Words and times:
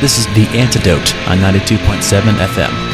This 0.00 0.16
is 0.16 0.24
The 0.28 0.46
Antidote 0.58 1.14
on 1.28 1.36
92.7 1.40 2.22
FM. 2.38 2.89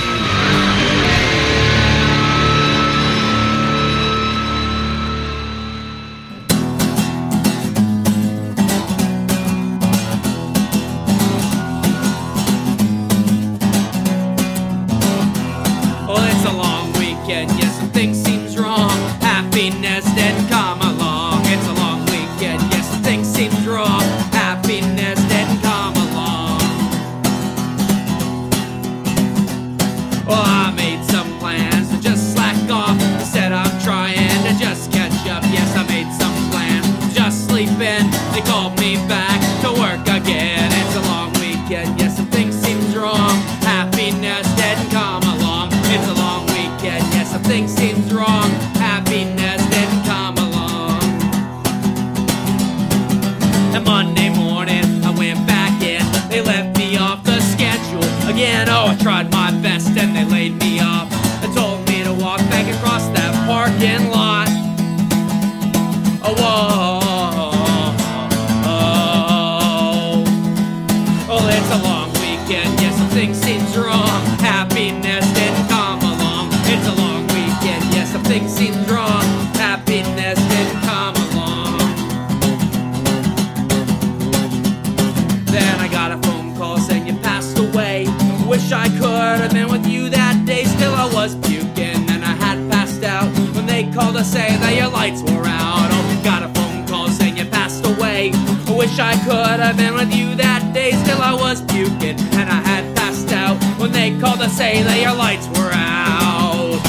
Wish 98.96 99.04
I 99.04 99.24
could 99.26 99.60
have 99.60 99.76
been 99.76 99.92
with 99.92 100.14
you 100.14 100.34
that 100.36 100.72
day. 100.72 100.92
Still, 100.92 101.20
I 101.20 101.34
was 101.34 101.60
puking 101.60 102.16
and 102.32 102.48
I 102.48 102.64
had 102.64 102.96
passed 102.96 103.30
out 103.30 103.60
when 103.78 103.92
they 103.92 104.18
called 104.18 104.40
to 104.40 104.48
say 104.48 104.82
that 104.84 104.98
your 104.98 105.12
lights 105.12 105.46
were 105.48 105.68
out. 105.68 106.80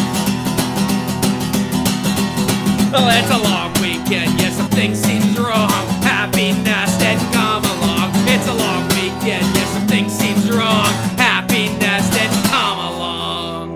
Well, 2.95 3.11
it's 3.11 3.27
a 3.27 3.43
long 3.43 3.73
weekend, 3.83 4.39
yes, 4.39 4.55
something 4.55 4.95
seems 4.95 5.37
wrong. 5.37 5.67
Happiness 5.99 6.95
didn't 6.95 7.27
come 7.35 7.65
along. 7.75 8.11
It's 8.23 8.47
a 8.47 8.55
long 8.55 8.87
weekend, 8.95 9.43
yes, 9.51 9.67
something 9.75 10.07
seems 10.07 10.49
wrong. 10.49 10.87
Happiness 11.19 12.07
didn't 12.15 12.43
come 12.47 12.79
along. 12.87 13.67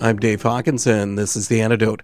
I'm 0.00 0.16
Dave 0.18 0.40
Hawkinson. 0.40 1.16
This 1.16 1.36
is 1.36 1.48
The 1.48 1.60
Antidote. 1.60 2.02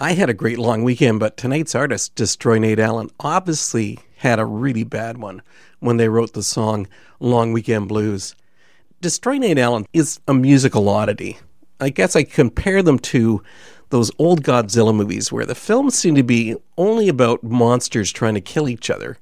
I 0.00 0.14
had 0.14 0.28
a 0.28 0.34
great 0.34 0.58
long 0.58 0.82
weekend, 0.82 1.20
but 1.20 1.36
tonight's 1.36 1.76
artist, 1.76 2.16
Destroy 2.16 2.58
Nate 2.58 2.80
Allen, 2.80 3.10
obviously 3.20 4.00
had 4.20 4.38
a 4.38 4.44
really 4.44 4.84
bad 4.84 5.16
one 5.16 5.40
when 5.78 5.96
they 5.96 6.06
wrote 6.06 6.34
the 6.34 6.42
song 6.42 6.86
Long 7.20 7.54
Weekend 7.54 7.88
Blues. 7.88 8.34
Destroy 9.00 9.38
Nate 9.38 9.58
Allen 9.58 9.86
is 9.94 10.20
a 10.28 10.34
musical 10.34 10.90
oddity. 10.90 11.38
I 11.80 11.88
guess 11.88 12.14
I 12.14 12.24
compare 12.24 12.82
them 12.82 12.98
to 12.98 13.42
those 13.88 14.10
old 14.18 14.44
Godzilla 14.44 14.94
movies 14.94 15.32
where 15.32 15.46
the 15.46 15.54
films 15.54 15.98
seem 15.98 16.14
to 16.16 16.22
be 16.22 16.54
only 16.76 17.08
about 17.08 17.42
monsters 17.42 18.12
trying 18.12 18.34
to 18.34 18.42
kill 18.42 18.68
each 18.68 18.90
other. 18.90 19.16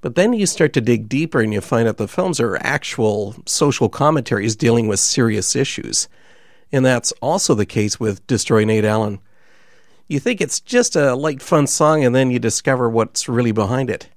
But 0.00 0.14
then 0.14 0.32
you 0.32 0.46
start 0.46 0.72
to 0.72 0.80
dig 0.80 1.10
deeper 1.10 1.42
and 1.42 1.52
you 1.52 1.60
find 1.60 1.86
out 1.86 1.98
the 1.98 2.08
films 2.08 2.40
are 2.40 2.56
actual 2.62 3.36
social 3.44 3.90
commentaries 3.90 4.56
dealing 4.56 4.88
with 4.88 5.00
serious 5.00 5.54
issues. 5.54 6.08
And 6.72 6.86
that's 6.86 7.12
also 7.20 7.54
the 7.54 7.66
case 7.66 8.00
with 8.00 8.26
Destroy 8.26 8.64
Nate 8.64 8.86
Allen. 8.86 9.20
You 10.08 10.18
think 10.18 10.40
it's 10.40 10.60
just 10.60 10.96
a 10.96 11.14
light, 11.14 11.42
fun 11.42 11.66
song, 11.66 12.02
and 12.02 12.14
then 12.14 12.30
you 12.30 12.38
discover 12.38 12.88
what's 12.88 13.28
really 13.28 13.52
behind 13.52 13.90
it. 13.90 14.08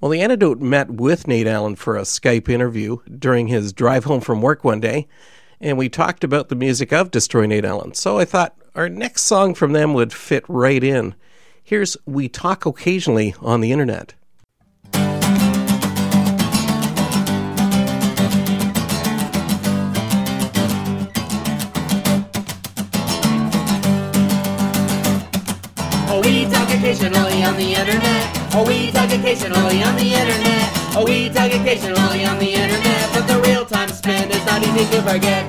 Well, 0.00 0.10
the 0.10 0.20
antidote 0.20 0.60
met 0.60 0.90
with 0.90 1.26
Nate 1.26 1.46
Allen 1.46 1.76
for 1.76 1.96
a 1.96 2.02
Skype 2.02 2.50
interview 2.50 2.98
during 3.06 3.46
his 3.46 3.72
drive 3.72 4.04
home 4.04 4.20
from 4.20 4.42
work 4.42 4.62
one 4.62 4.80
day, 4.80 5.08
and 5.60 5.78
we 5.78 5.88
talked 5.88 6.22
about 6.22 6.50
the 6.50 6.56
music 6.56 6.92
of 6.92 7.10
Destroy 7.10 7.46
Nate 7.46 7.64
Allen. 7.64 7.94
So 7.94 8.18
I 8.18 8.26
thought 8.26 8.54
our 8.74 8.90
next 8.90 9.22
song 9.22 9.54
from 9.54 9.72
them 9.72 9.94
would 9.94 10.12
fit 10.12 10.44
right 10.46 10.84
in. 10.84 11.14
Here's 11.62 11.96
We 12.04 12.28
Talk 12.28 12.66
Occasionally 12.66 13.34
on 13.40 13.62
the 13.62 13.72
Internet. 13.72 14.12
Oh, 26.06 26.20
we 26.22 26.44
talk 26.44 26.68
occasionally 26.68 27.42
on 27.42 27.56
the 27.56 27.74
internet. 27.74 28.43
Oh, 28.56 28.64
we 28.64 28.92
talk 28.92 29.10
occasionally 29.10 29.82
on 29.82 29.96
the 29.96 30.14
internet. 30.14 30.70
Oh, 30.94 31.02
we 31.04 31.28
talk 31.28 31.50
occasionally 31.50 32.24
on 32.24 32.38
the 32.38 32.54
internet. 32.54 33.10
But 33.12 33.26
the 33.26 33.42
real 33.42 33.66
time 33.66 33.88
spent 33.88 34.30
is 34.30 34.46
not 34.46 34.62
easy 34.62 34.86
to 34.94 35.02
forget. 35.02 35.42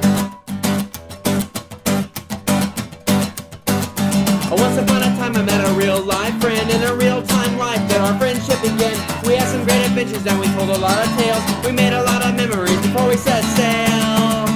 Oh, 4.50 4.58
once 4.58 4.82
upon 4.82 5.04
a 5.06 5.14
time 5.22 5.38
I 5.38 5.44
met 5.44 5.62
a 5.70 5.74
real 5.74 6.02
life 6.02 6.34
friend 6.42 6.68
in 6.68 6.82
a 6.82 6.96
real 6.96 7.22
time 7.22 7.60
life 7.60 7.88
that 7.90 8.02
our 8.02 8.18
friendship 8.18 8.60
began. 8.64 8.98
We 9.22 9.36
had 9.36 9.50
some 9.50 9.64
great 9.66 9.86
adventures 9.86 10.26
and 10.26 10.40
we 10.40 10.48
told 10.58 10.72
a 10.72 10.80
lot 10.82 10.98
of 10.98 11.14
tales. 11.14 11.46
We 11.64 11.74
made 11.74 11.94
a 11.94 12.02
lot 12.02 12.26
of 12.26 12.34
memories 12.34 12.82
before 12.82 13.08
we 13.08 13.18
set 13.18 13.46
sail. 13.54 14.50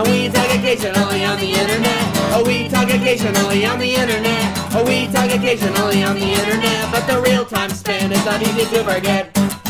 And 0.00 0.08
we 0.08 0.32
talk 0.32 0.48
occasionally 0.48 1.26
on 1.26 1.38
the 1.38 1.52
internet. 1.60 2.01
Oh, 2.34 2.42
we 2.46 2.66
talk 2.66 2.88
occasionally 2.88 3.66
on 3.66 3.78
the 3.78 3.94
internet. 3.94 4.56
Oh, 4.74 4.84
we 4.86 5.06
talk 5.12 5.30
occasionally 5.30 6.02
on 6.02 6.18
the 6.18 6.32
internet. 6.32 6.90
But 6.90 7.06
the 7.06 7.20
real 7.20 7.44
time 7.44 7.68
span 7.68 8.10
is 8.10 8.24
not 8.24 8.40
easy 8.40 8.64
to 8.74 8.82
forget. 8.84 9.61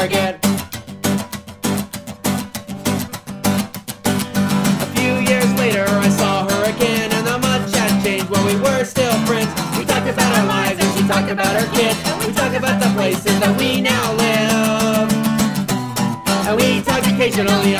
Forget. 0.00 0.38
A 4.80 4.88
few 4.96 5.12
years 5.28 5.50
later, 5.60 5.84
I 5.86 6.08
saw 6.08 6.48
her 6.48 6.62
again, 6.72 7.12
and 7.12 7.26
not 7.26 7.42
much 7.42 7.76
had 7.76 8.02
changed 8.02 8.30
when 8.30 8.42
we 8.46 8.56
were 8.56 8.82
still 8.84 9.12
friends. 9.26 9.52
We 9.76 9.84
talked 9.84 10.08
about 10.08 10.32
our 10.38 10.46
lives, 10.46 10.80
and 10.82 10.90
she 10.96 11.06
talked 11.06 11.30
about 11.30 11.52
her 11.60 11.68
kids. 11.76 11.98
and 12.08 12.16
We 12.24 12.32
talked 12.32 12.56
about 12.56 12.80
the 12.80 12.88
places 12.96 13.38
that 13.40 13.52
we 13.58 13.82
now 13.82 14.14
live. 14.24 15.12
And 16.48 16.56
we 16.56 16.80
talk 16.80 17.04
occasionally 17.04 17.76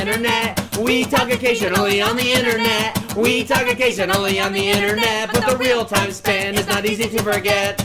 internet. 0.00 0.78
We 0.78 1.04
talk 1.04 1.30
occasionally 1.30 2.02
on 2.02 2.16
the 2.16 2.32
internet. 2.32 3.16
We 3.16 3.44
talk 3.44 3.66
occasionally 3.66 4.38
on 4.40 4.52
the 4.52 4.68
internet. 4.68 5.32
But 5.32 5.46
the 5.48 5.56
real 5.56 5.84
time 5.84 6.12
span 6.12 6.54
is 6.54 6.66
not 6.66 6.84
easy 6.84 7.08
to 7.08 7.22
forget. 7.22 7.84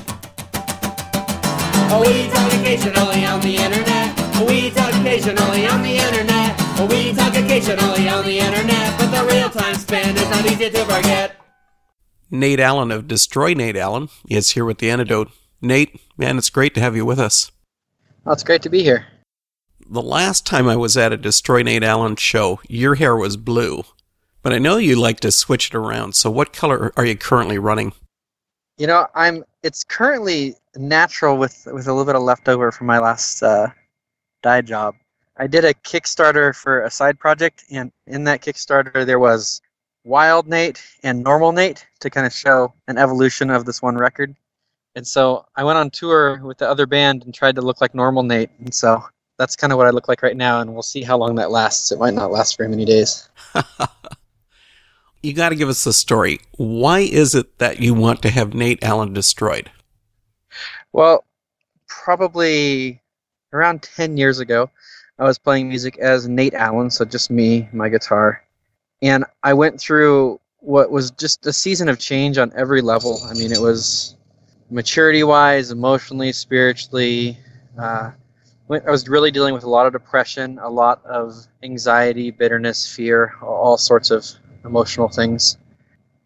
Oh, 1.94 2.02
we 2.06 2.30
talk 2.30 2.54
occasionally 2.54 3.26
on 3.26 3.42
the 3.42 3.56
internet. 3.56 4.08
We 4.48 4.72
talk 4.72 4.94
occasionally 4.94 5.68
on 5.68 5.82
the 5.84 5.98
internet. 5.98 6.60
We 6.90 7.14
talk 7.14 7.36
occasionally 7.36 8.10
on 8.10 8.26
the 8.26 8.40
internet. 8.40 9.00
But 9.00 9.12
the 9.12 9.34
real 9.34 9.50
time 9.50 9.76
span 9.76 10.16
is 10.18 10.30
not 10.30 10.46
easy 10.46 10.70
to 10.70 10.86
forget. 10.86 11.36
Nate 12.30 12.60
Allen 12.60 12.92
of 12.92 13.08
Destroy 13.08 13.54
Nate 13.54 13.76
Allen 13.76 14.10
is 14.30 14.52
here 14.52 14.66
with 14.66 14.78
the 14.78 14.90
antidote. 14.90 15.32
Nate, 15.62 16.00
man, 16.18 16.38
it's 16.38 16.50
great 16.50 16.74
to 16.76 16.82
have 16.82 16.96
you 16.96 17.06
with 17.06 17.20
us. 17.20 17.52
Well, 18.24 18.34
it's 18.34 18.44
great 18.44 18.62
to 18.64 18.70
be 18.70 18.84
here. 18.84 19.06
The 19.92 20.02
last 20.02 20.46
time 20.46 20.70
I 20.70 20.78
was 20.78 20.96
at 20.96 21.12
a 21.12 21.18
Destroy 21.18 21.64
Nate 21.64 21.84
Allen 21.84 22.16
show, 22.16 22.62
your 22.70 22.96
hair 22.96 23.14
was 23.14 23.36
blue. 23.36 23.84
But 24.42 24.54
I 24.54 24.58
know 24.58 24.78
you 24.78 24.96
like 24.96 25.20
to 25.20 25.34
switch 25.34 25.68
it 25.68 25.76
around, 25.76 26.16
so 26.16 26.32
what 26.32 26.54
color 26.54 26.94
are 26.96 27.04
you 27.04 27.18
currently 27.18 27.58
running? 27.58 27.92
You 28.78 28.88
know, 28.88 29.08
I'm. 29.16 29.44
It's 29.64 29.84
currently 29.84 30.56
natural 30.78 31.38
with 31.38 31.68
with 31.74 31.88
a 31.88 31.92
little 31.92 32.06
bit 32.06 32.16
of 32.16 32.24
leftover 32.24 32.72
from 32.72 32.88
my 32.88 33.00
last 33.00 33.44
uh, 33.44 33.68
dye 34.42 34.62
job. 34.62 34.96
I 35.36 35.48
did 35.48 35.66
a 35.66 35.74
Kickstarter 35.74 36.56
for 36.56 36.84
a 36.84 36.90
side 36.90 37.20
project, 37.20 37.66
and 37.70 37.92
in 38.08 38.24
that 38.24 38.42
Kickstarter 38.42 39.06
there 39.06 39.20
was 39.20 39.60
Wild 40.06 40.48
Nate 40.48 40.82
and 41.04 41.22
Normal 41.22 41.52
Nate 41.52 41.86
to 42.00 42.10
kind 42.10 42.26
of 42.26 42.32
show 42.32 42.74
an 42.88 42.98
evolution 42.98 43.50
of 43.50 43.66
this 43.66 43.82
one 43.82 43.98
record. 43.98 44.38
And 44.96 45.06
so 45.06 45.48
I 45.58 45.66
went 45.66 45.80
on 45.80 45.90
tour 45.90 46.42
with 46.42 46.60
the 46.60 46.70
other 46.70 46.86
band 46.86 47.26
and 47.26 47.34
tried 47.34 47.56
to 47.56 47.62
look 47.62 47.82
like 47.82 47.94
Normal 47.94 48.24
Nate, 48.24 48.52
and 48.58 48.74
so 48.74 49.04
that's 49.42 49.56
kind 49.56 49.74
of 49.74 49.78
what 49.78 49.88
I 49.88 49.90
look 49.90 50.08
like 50.08 50.22
right 50.22 50.38
now, 50.38 50.62
and 50.62 50.72
we'll 50.72 50.84
see 50.84 51.02
how 51.02 51.18
long 51.18 51.34
that 51.36 51.50
lasts. 51.50 51.92
It 51.92 51.98
might 51.98 52.14
not 52.14 52.32
last 52.32 52.58
very 52.58 52.70
many 52.70 52.86
days. 52.86 53.28
you 55.24 55.34
got 55.34 55.50
to 55.50 55.56
give 55.56 55.68
us 55.68 55.84
the 55.84 55.94
story. 55.94 56.40
Why 56.58 57.00
is 57.00 57.34
it 57.34 57.58
that 57.58 57.80
you 57.80 57.96
want 57.96 58.22
to 58.22 58.30
have 58.30 58.54
Nate 58.54 58.84
Allen 58.84 59.14
destroyed? 59.14 59.72
Well, 60.94 61.26
probably 61.88 63.02
around 63.52 63.82
10 63.82 64.16
years 64.16 64.38
ago, 64.38 64.70
I 65.18 65.24
was 65.24 65.40
playing 65.40 65.70
music 65.70 65.98
as 65.98 66.28
Nate 66.28 66.54
Allen, 66.54 66.92
so 66.92 67.04
just 67.04 67.32
me, 67.32 67.68
my 67.74 67.90
guitar. 67.90 68.44
And 69.02 69.26
I 69.42 69.56
went 69.56 69.82
through 69.82 70.40
what 70.60 70.92
was 70.92 71.10
just 71.10 71.48
a 71.48 71.54
season 71.54 71.90
of 71.90 71.98
change 71.98 72.38
on 72.38 72.54
every 72.56 72.82
level. 72.82 73.20
I 73.28 73.34
mean, 73.34 73.52
it 73.52 73.60
was 73.60 74.16
maturity 74.70 75.24
wise, 75.24 75.72
emotionally, 75.72 76.32
spiritually. 76.32 77.40
Uh, 77.76 78.12
I 78.72 78.92
was 78.92 79.08
really 79.08 79.32
dealing 79.32 79.54
with 79.54 79.64
a 79.64 79.70
lot 79.70 79.86
of 79.86 79.94
depression, 79.94 80.60
a 80.60 80.70
lot 80.70 81.04
of 81.06 81.48
anxiety, 81.64 82.32
bitterness, 82.32 82.88
fear, 82.88 83.36
all 83.42 83.78
sorts 83.78 84.12
of 84.12 84.26
emotional 84.64 85.10
things. 85.10 85.58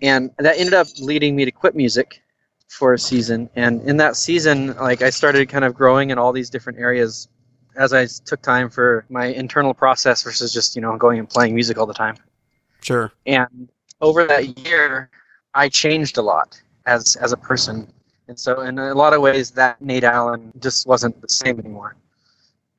And 0.01 0.29
that 0.37 0.57
ended 0.57 0.73
up 0.73 0.87
leading 0.99 1.35
me 1.35 1.45
to 1.45 1.51
quit 1.51 1.75
music 1.75 2.21
for 2.67 2.93
a 2.93 2.99
season. 2.99 3.49
And 3.55 3.81
in 3.89 3.97
that 3.97 4.15
season, 4.15 4.75
like 4.75 5.01
I 5.01 5.09
started 5.09 5.49
kind 5.49 5.65
of 5.65 5.73
growing 5.73 6.09
in 6.09 6.17
all 6.17 6.31
these 6.31 6.49
different 6.49 6.79
areas 6.79 7.27
as 7.75 7.93
I 7.93 8.05
took 8.05 8.41
time 8.41 8.69
for 8.69 9.05
my 9.09 9.25
internal 9.25 9.73
process 9.73 10.23
versus 10.23 10.53
just, 10.53 10.75
you 10.75 10.81
know, 10.81 10.95
going 10.97 11.19
and 11.19 11.29
playing 11.29 11.55
music 11.55 11.77
all 11.77 11.85
the 11.85 11.93
time. 11.93 12.15
Sure. 12.81 13.11
And 13.25 13.69
over 14.01 14.25
that 14.25 14.59
year, 14.59 15.09
I 15.53 15.69
changed 15.69 16.17
a 16.17 16.21
lot 16.21 16.61
as 16.85 17.15
as 17.15 17.31
a 17.31 17.37
person. 17.37 17.91
And 18.27 18.39
so 18.39 18.61
in 18.61 18.77
a 18.77 18.93
lot 18.93 19.13
of 19.13 19.21
ways 19.21 19.51
that 19.51 19.81
Nate 19.81 20.03
Allen 20.03 20.51
just 20.59 20.87
wasn't 20.87 21.19
the 21.21 21.29
same 21.29 21.59
anymore. 21.59 21.95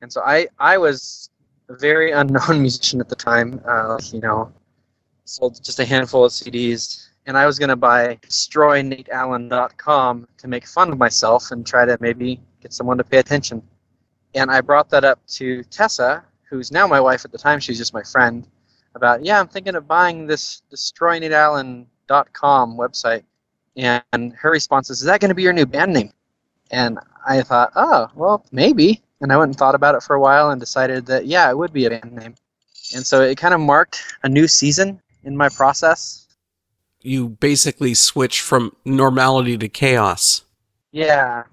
And 0.01 0.11
so 0.11 0.21
I 0.21 0.47
I 0.59 0.77
was 0.77 1.29
a 1.69 1.75
very 1.75 2.11
unknown 2.21 2.61
musician 2.61 2.99
at 2.99 3.09
the 3.09 3.15
time. 3.15 3.61
Uh, 3.65 3.97
you 4.11 4.19
know, 4.19 4.51
sold 5.25 5.63
just 5.63 5.79
a 5.79 5.85
handful 5.85 6.25
of 6.25 6.31
CDs, 6.31 7.09
and 7.25 7.37
I 7.37 7.45
was 7.45 7.59
to 7.59 7.75
buy 7.75 8.17
destroynateallen.com 8.27 10.27
to 10.37 10.47
make 10.47 10.67
fun 10.67 10.91
of 10.91 10.97
myself 10.97 11.51
and 11.51 11.65
try 11.65 11.85
to 11.85 11.97
maybe 11.99 12.39
get 12.61 12.73
someone 12.73 12.97
to 12.97 13.03
pay 13.03 13.17
attention. 13.17 13.61
And 14.33 14.49
I 14.51 14.61
brought 14.61 14.89
that 14.91 15.03
up 15.03 15.19
to 15.27 15.63
Tessa, 15.63 16.23
who's 16.49 16.71
now 16.71 16.87
my 16.87 17.01
wife 17.01 17.25
at 17.25 17.31
the 17.31 17.37
time, 17.37 17.59
she's 17.59 17.77
just 17.77 17.93
my 17.93 18.03
friend, 18.03 18.47
about, 18.95 19.23
yeah, 19.23 19.39
I'm 19.39 19.47
thinking 19.47 19.75
of 19.75 19.87
buying 19.87 20.27
this 20.27 20.63
destroynateallen.com 20.71 22.77
website. 22.77 23.23
And 23.75 24.33
her 24.33 24.51
response 24.51 24.89
is, 24.89 24.99
is 24.99 25.05
that 25.05 25.21
going 25.21 25.29
to 25.29 25.35
be 25.35 25.43
your 25.43 25.53
new 25.53 25.65
band 25.65 25.93
name? 25.93 26.11
And 26.71 26.99
I 27.25 27.41
thought, 27.41 27.71
oh, 27.75 28.09
well, 28.15 28.45
maybe. 28.51 29.03
And 29.21 29.33
I 29.33 29.37
went 29.37 29.49
and 29.49 29.57
thought 29.57 29.75
about 29.75 29.95
it 29.95 30.03
for 30.03 30.15
a 30.15 30.19
while 30.19 30.51
and 30.51 30.59
decided 30.59 31.05
that, 31.07 31.25
yeah, 31.25 31.49
it 31.49 31.57
would 31.57 31.73
be 31.73 31.85
a 31.85 31.89
band 31.89 32.13
name. 32.13 32.35
And 32.95 33.05
so 33.05 33.21
it 33.21 33.37
kind 33.37 33.53
of 33.53 33.59
marked 33.59 34.03
a 34.23 34.29
new 34.29 34.47
season 34.47 35.01
in 35.23 35.35
my 35.35 35.49
process. 35.49 36.27
You 37.01 37.29
basically 37.29 37.93
switch 37.93 38.41
from 38.41 38.75
normality 38.85 39.57
to 39.57 39.67
chaos. 39.67 40.43
Yeah. 40.91 41.43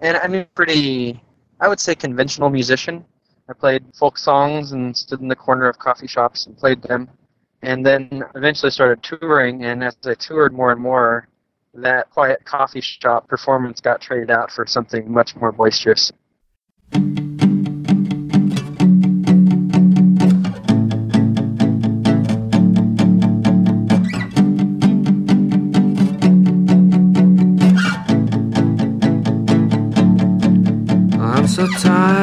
And 0.00 0.16
I'm 0.16 0.34
a 0.34 0.44
pretty, 0.44 1.20
I 1.60 1.68
would 1.68 1.80
say, 1.80 1.94
conventional 1.94 2.48
musician. 2.48 3.04
I 3.48 3.52
played 3.52 3.84
folk 3.98 4.16
songs 4.16 4.72
and 4.72 4.96
stood 4.96 5.20
in 5.20 5.28
the 5.28 5.36
corner 5.36 5.68
of 5.68 5.78
coffee 5.78 6.06
shops 6.06 6.46
and 6.46 6.56
played 6.56 6.82
them. 6.82 7.08
And 7.62 7.84
then 7.84 8.22
eventually 8.36 8.70
started 8.70 9.02
touring. 9.02 9.64
And 9.64 9.82
as 9.84 9.96
I 10.04 10.14
toured 10.14 10.52
more 10.52 10.72
and 10.72 10.80
more, 10.80 11.28
that 11.74 12.10
quiet 12.10 12.44
coffee 12.44 12.80
shop 12.80 13.28
performance 13.28 13.80
got 13.80 14.00
traded 14.00 14.30
out 14.30 14.50
for 14.50 14.66
something 14.66 15.12
much 15.12 15.36
more 15.36 15.52
boisterous. 15.52 16.12
I'm 16.92 16.98
so 31.46 31.66
tired, 31.78 32.19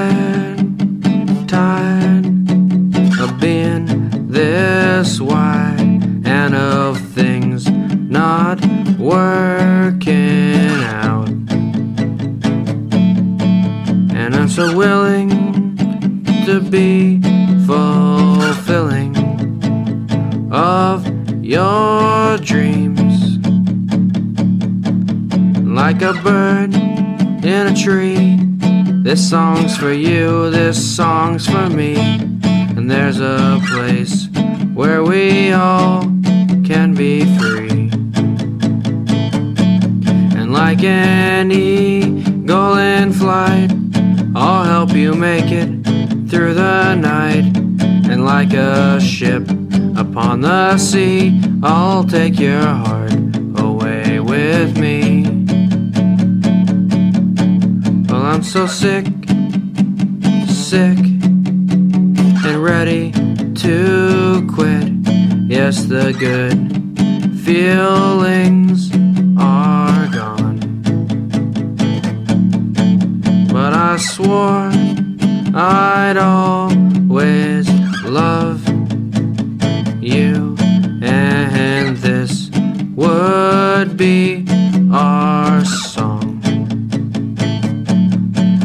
love 78.07 78.65
you, 80.01 80.55
and 81.01 81.97
this 81.97 82.49
would 82.95 83.97
be 83.97 84.45
our 84.91 85.63
song. 85.65 86.41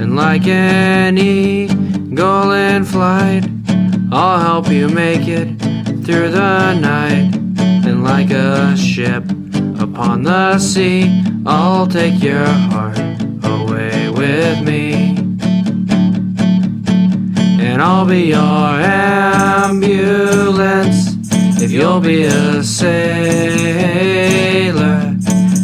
And 0.01 0.15
like 0.17 0.47
an 0.47 1.19
eagle 1.19 2.53
in 2.53 2.85
flight, 2.85 3.45
I'll 4.13 4.39
help 4.39 4.69
you 4.69 4.89
make 4.89 5.27
it 5.27 5.59
through 6.05 6.31
the 6.31 6.75
night. 6.75 7.35
And 7.85 8.05
like 8.05 8.31
a 8.31 8.77
ship 8.77 9.25
upon 9.81 10.23
the 10.23 10.59
sea, 10.59 11.23
I'll 11.45 11.87
take 11.87 12.23
your 12.23 12.45
heart 12.45 12.99
away 13.43 14.09
with 14.09 14.63
me. 14.63 14.92
And 17.73 17.81
I'll 17.81 18.05
be 18.05 18.25
your 18.25 18.39
ambulance 19.65 19.97
if 21.63 21.71
you'll 21.71 22.01
be 22.01 22.25
a 22.25 22.63
sailor. 22.63 23.57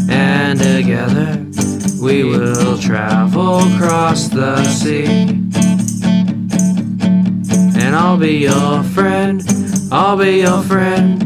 And 0.09 0.59
together 0.59 1.45
we 2.01 2.25
will 2.25 2.79
travel 2.79 3.59
across 3.75 4.29
the 4.29 4.65
sea. 4.65 5.05
And 7.77 7.95
I'll 7.95 8.17
be 8.17 8.39
your 8.39 8.83
friend, 8.85 9.43
I'll 9.93 10.17
be 10.17 10.39
your 10.39 10.63
friend 10.63 11.23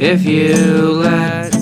if 0.00 0.24
you 0.24 0.56
let 0.94 1.54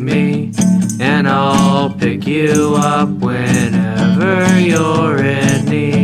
me. 0.00 0.52
And 0.98 1.28
I'll 1.28 1.90
pick 1.90 2.26
you 2.26 2.74
up 2.76 3.08
whenever 3.08 4.58
you're 4.58 5.22
in 5.24 5.64
need. 5.66 5.99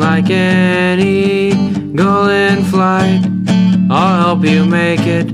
Like 0.00 0.30
an 0.30 0.98
eagle 0.98 2.28
in 2.30 2.64
flight, 2.64 3.22
I'll 3.90 4.22
help 4.22 4.44
you 4.46 4.64
make 4.64 5.00
it 5.00 5.28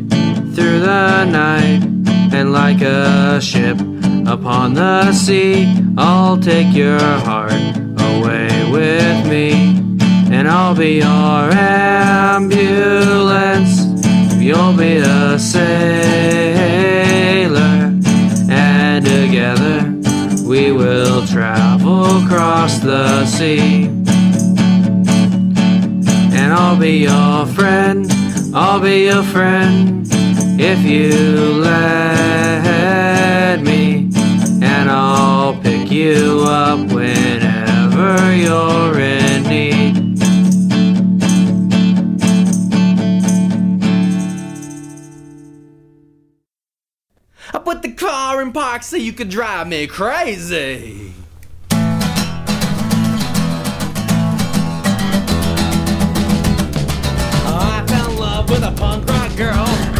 through 0.54 0.80
the 0.80 1.24
night. 1.24 1.84
And 2.32 2.52
like 2.52 2.80
a 2.82 3.40
ship 3.40 3.78
upon 4.26 4.74
the 4.74 5.12
sea, 5.12 5.72
I'll 5.96 6.36
take 6.36 6.74
your 6.74 6.98
heart 6.98 7.52
away 8.10 8.68
with 8.72 9.28
me. 9.30 9.52
And 10.34 10.48
I'll 10.48 10.74
be 10.74 10.96
your 10.96 11.52
ambulance. 12.34 12.74
You'll 14.34 14.76
be 14.76 14.96
a 14.96 15.38
sailor. 15.38 16.42
And 18.50 19.06
together 19.06 19.94
we 20.44 20.72
will 20.72 21.24
travel 21.28 22.24
across 22.24 22.80
the 22.80 23.24
sea. 23.26 23.95
I'll 26.76 26.82
be 26.82 26.98
your 26.98 27.46
friend, 27.46 28.06
I'll 28.54 28.80
be 28.80 29.04
your 29.04 29.22
friend 29.22 30.06
if 30.60 30.84
you 30.84 31.08
let 31.62 33.62
me. 33.62 34.10
And 34.62 34.90
I'll 34.90 35.58
pick 35.62 35.90
you 35.90 36.44
up 36.46 36.78
whenever 36.92 38.36
you're 38.36 39.00
in 39.00 39.42
need. 39.44 39.96
I 47.54 47.58
put 47.58 47.80
the 47.80 47.94
car 47.94 48.42
in 48.42 48.52
park 48.52 48.82
so 48.82 48.98
you 48.98 49.14
could 49.14 49.30
drive 49.30 49.66
me 49.66 49.86
crazy. 49.86 51.05
A 58.66 58.72
punk 58.72 59.08
rock 59.08 59.36
girl. 59.36 59.95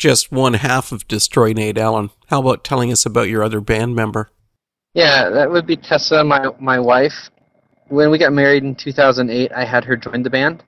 Just 0.00 0.32
one 0.32 0.54
half 0.54 0.92
of 0.92 1.06
Destroy 1.06 1.52
Nate 1.52 1.76
Allen. 1.76 2.10
How 2.28 2.40
about 2.40 2.64
telling 2.64 2.90
us 2.90 3.04
about 3.04 3.28
your 3.28 3.44
other 3.44 3.60
band 3.60 3.94
member? 3.94 4.30
Yeah, 4.94 5.28
that 5.28 5.50
would 5.50 5.66
be 5.66 5.76
Tessa, 5.76 6.24
my 6.24 6.48
my 6.58 6.80
wife. 6.80 7.30
When 7.88 8.10
we 8.10 8.16
got 8.16 8.32
married 8.32 8.64
in 8.64 8.74
2008, 8.74 9.52
I 9.52 9.64
had 9.64 9.84
her 9.84 9.96
join 9.96 10.22
the 10.22 10.30
band. 10.30 10.64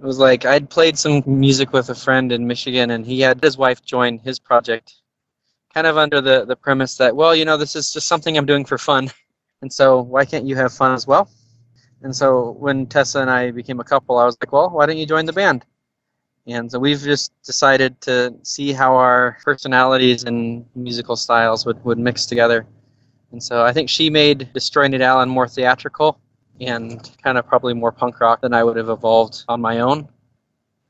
It 0.00 0.04
was 0.04 0.18
like 0.18 0.44
I'd 0.44 0.68
played 0.68 0.98
some 0.98 1.22
music 1.26 1.72
with 1.72 1.90
a 1.90 1.94
friend 1.94 2.32
in 2.32 2.44
Michigan, 2.44 2.90
and 2.90 3.06
he 3.06 3.20
had 3.20 3.40
his 3.40 3.56
wife 3.56 3.84
join 3.84 4.18
his 4.18 4.40
project, 4.40 4.94
kind 5.72 5.86
of 5.86 5.96
under 5.96 6.20
the 6.20 6.44
the 6.44 6.56
premise 6.56 6.96
that, 6.96 7.14
well, 7.14 7.36
you 7.36 7.44
know, 7.44 7.56
this 7.56 7.76
is 7.76 7.92
just 7.92 8.08
something 8.08 8.36
I'm 8.36 8.46
doing 8.46 8.64
for 8.64 8.78
fun, 8.78 9.12
and 9.62 9.72
so 9.72 10.00
why 10.02 10.24
can't 10.24 10.44
you 10.44 10.56
have 10.56 10.72
fun 10.72 10.92
as 10.92 11.06
well? 11.06 11.30
And 12.02 12.14
so 12.16 12.56
when 12.58 12.86
Tessa 12.86 13.20
and 13.20 13.30
I 13.30 13.52
became 13.52 13.78
a 13.78 13.84
couple, 13.84 14.18
I 14.18 14.24
was 14.24 14.36
like, 14.42 14.52
well, 14.52 14.70
why 14.70 14.86
don't 14.86 14.98
you 14.98 15.06
join 15.06 15.26
the 15.26 15.32
band? 15.32 15.64
And 16.46 16.70
so 16.70 16.78
we've 16.78 17.00
just 17.00 17.32
decided 17.42 18.00
to 18.02 18.34
see 18.42 18.72
how 18.72 18.96
our 18.96 19.38
personalities 19.44 20.24
and 20.24 20.64
musical 20.74 21.16
styles 21.16 21.66
would, 21.66 21.82
would 21.84 21.98
mix 21.98 22.26
together. 22.26 22.66
And 23.32 23.42
so 23.42 23.64
I 23.64 23.72
think 23.72 23.88
she 23.88 24.10
made 24.10 24.52
Destroy 24.52 24.88
Nate 24.88 25.02
Allen 25.02 25.28
more 25.28 25.46
theatrical 25.46 26.18
and 26.60 27.10
kind 27.22 27.38
of 27.38 27.46
probably 27.46 27.74
more 27.74 27.92
punk 27.92 28.20
rock 28.20 28.40
than 28.40 28.52
I 28.52 28.64
would 28.64 28.76
have 28.76 28.88
evolved 28.88 29.44
on 29.48 29.60
my 29.60 29.80
own. 29.80 30.08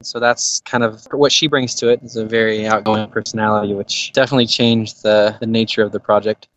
So 0.02 0.19
that's 0.19 0.61
kind 0.64 0.83
of 0.83 1.07
what 1.12 1.30
she 1.30 1.47
brings 1.47 1.75
to 1.76 1.88
it 1.88 2.02
is 2.02 2.16
a 2.16 2.25
very 2.25 2.66
outgoing 2.66 3.11
personality, 3.11 3.75
which 3.75 4.12
definitely 4.12 4.47
changed 4.47 5.02
the, 5.02 5.37
the 5.40 5.47
nature 5.47 5.83
of 5.83 5.92
the 5.92 6.00
project. 6.00 6.49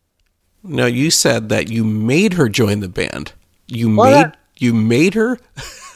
No, 0.64 0.86
you 0.86 1.12
said 1.12 1.50
that 1.50 1.70
you 1.70 1.84
made 1.84 2.34
her 2.36 2.48
join 2.48 2.80
the 2.80 2.88
band. 2.88 3.34
You 3.68 3.94
Well, 3.96 4.06
made 4.12 4.14
that- 4.32 4.38
you 4.58 4.74
made 4.74 5.14
her. 5.16 5.40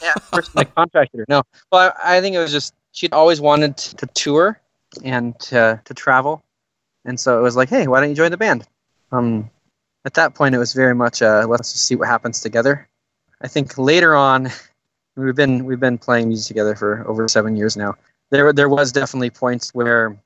Yeah, 0.03 0.13
first 0.31 0.51
I 0.57 0.63
contracted 0.65 1.19
her. 1.19 1.25
No, 1.29 1.43
well, 1.71 1.93
I, 2.03 2.17
I 2.17 2.21
think 2.21 2.35
it 2.35 2.39
was 2.39 2.51
just 2.51 2.73
she'd 2.97 3.13
always 3.13 3.39
wanted 3.39 3.77
to 3.77 4.07
tour 4.07 4.59
and 5.03 5.39
to, 5.39 5.79
to 5.85 5.93
travel, 5.93 6.43
and 7.05 7.19
so 7.19 7.37
it 7.37 7.43
was 7.43 7.55
like, 7.55 7.69
hey, 7.69 7.85
why 7.87 7.99
don't 7.99 8.09
you 8.09 8.15
join 8.15 8.31
the 8.31 8.37
band? 8.37 8.67
Um, 9.11 9.51
at 10.03 10.15
that 10.15 10.33
point, 10.33 10.55
it 10.55 10.57
was 10.57 10.73
very 10.73 10.95
much 10.95 11.21
uh, 11.21 11.45
let's 11.47 11.71
just 11.73 11.85
see 11.85 11.95
what 11.95 12.07
happens 12.07 12.41
together. 12.41 12.89
I 13.39 13.47
think 13.47 13.77
later 13.77 14.15
on, 14.15 14.49
we've 15.15 15.35
been 15.35 15.65
we've 15.65 15.79
been 15.79 15.99
playing 15.99 16.27
music 16.27 16.47
together 16.47 16.75
for 16.75 17.07
over 17.07 17.27
seven 17.27 17.55
years 17.55 17.77
now. 17.77 17.95
There 18.31 18.51
there 18.51 18.69
was 18.69 18.91
definitely 18.91 19.29
points 19.29 19.75
where 19.75 20.17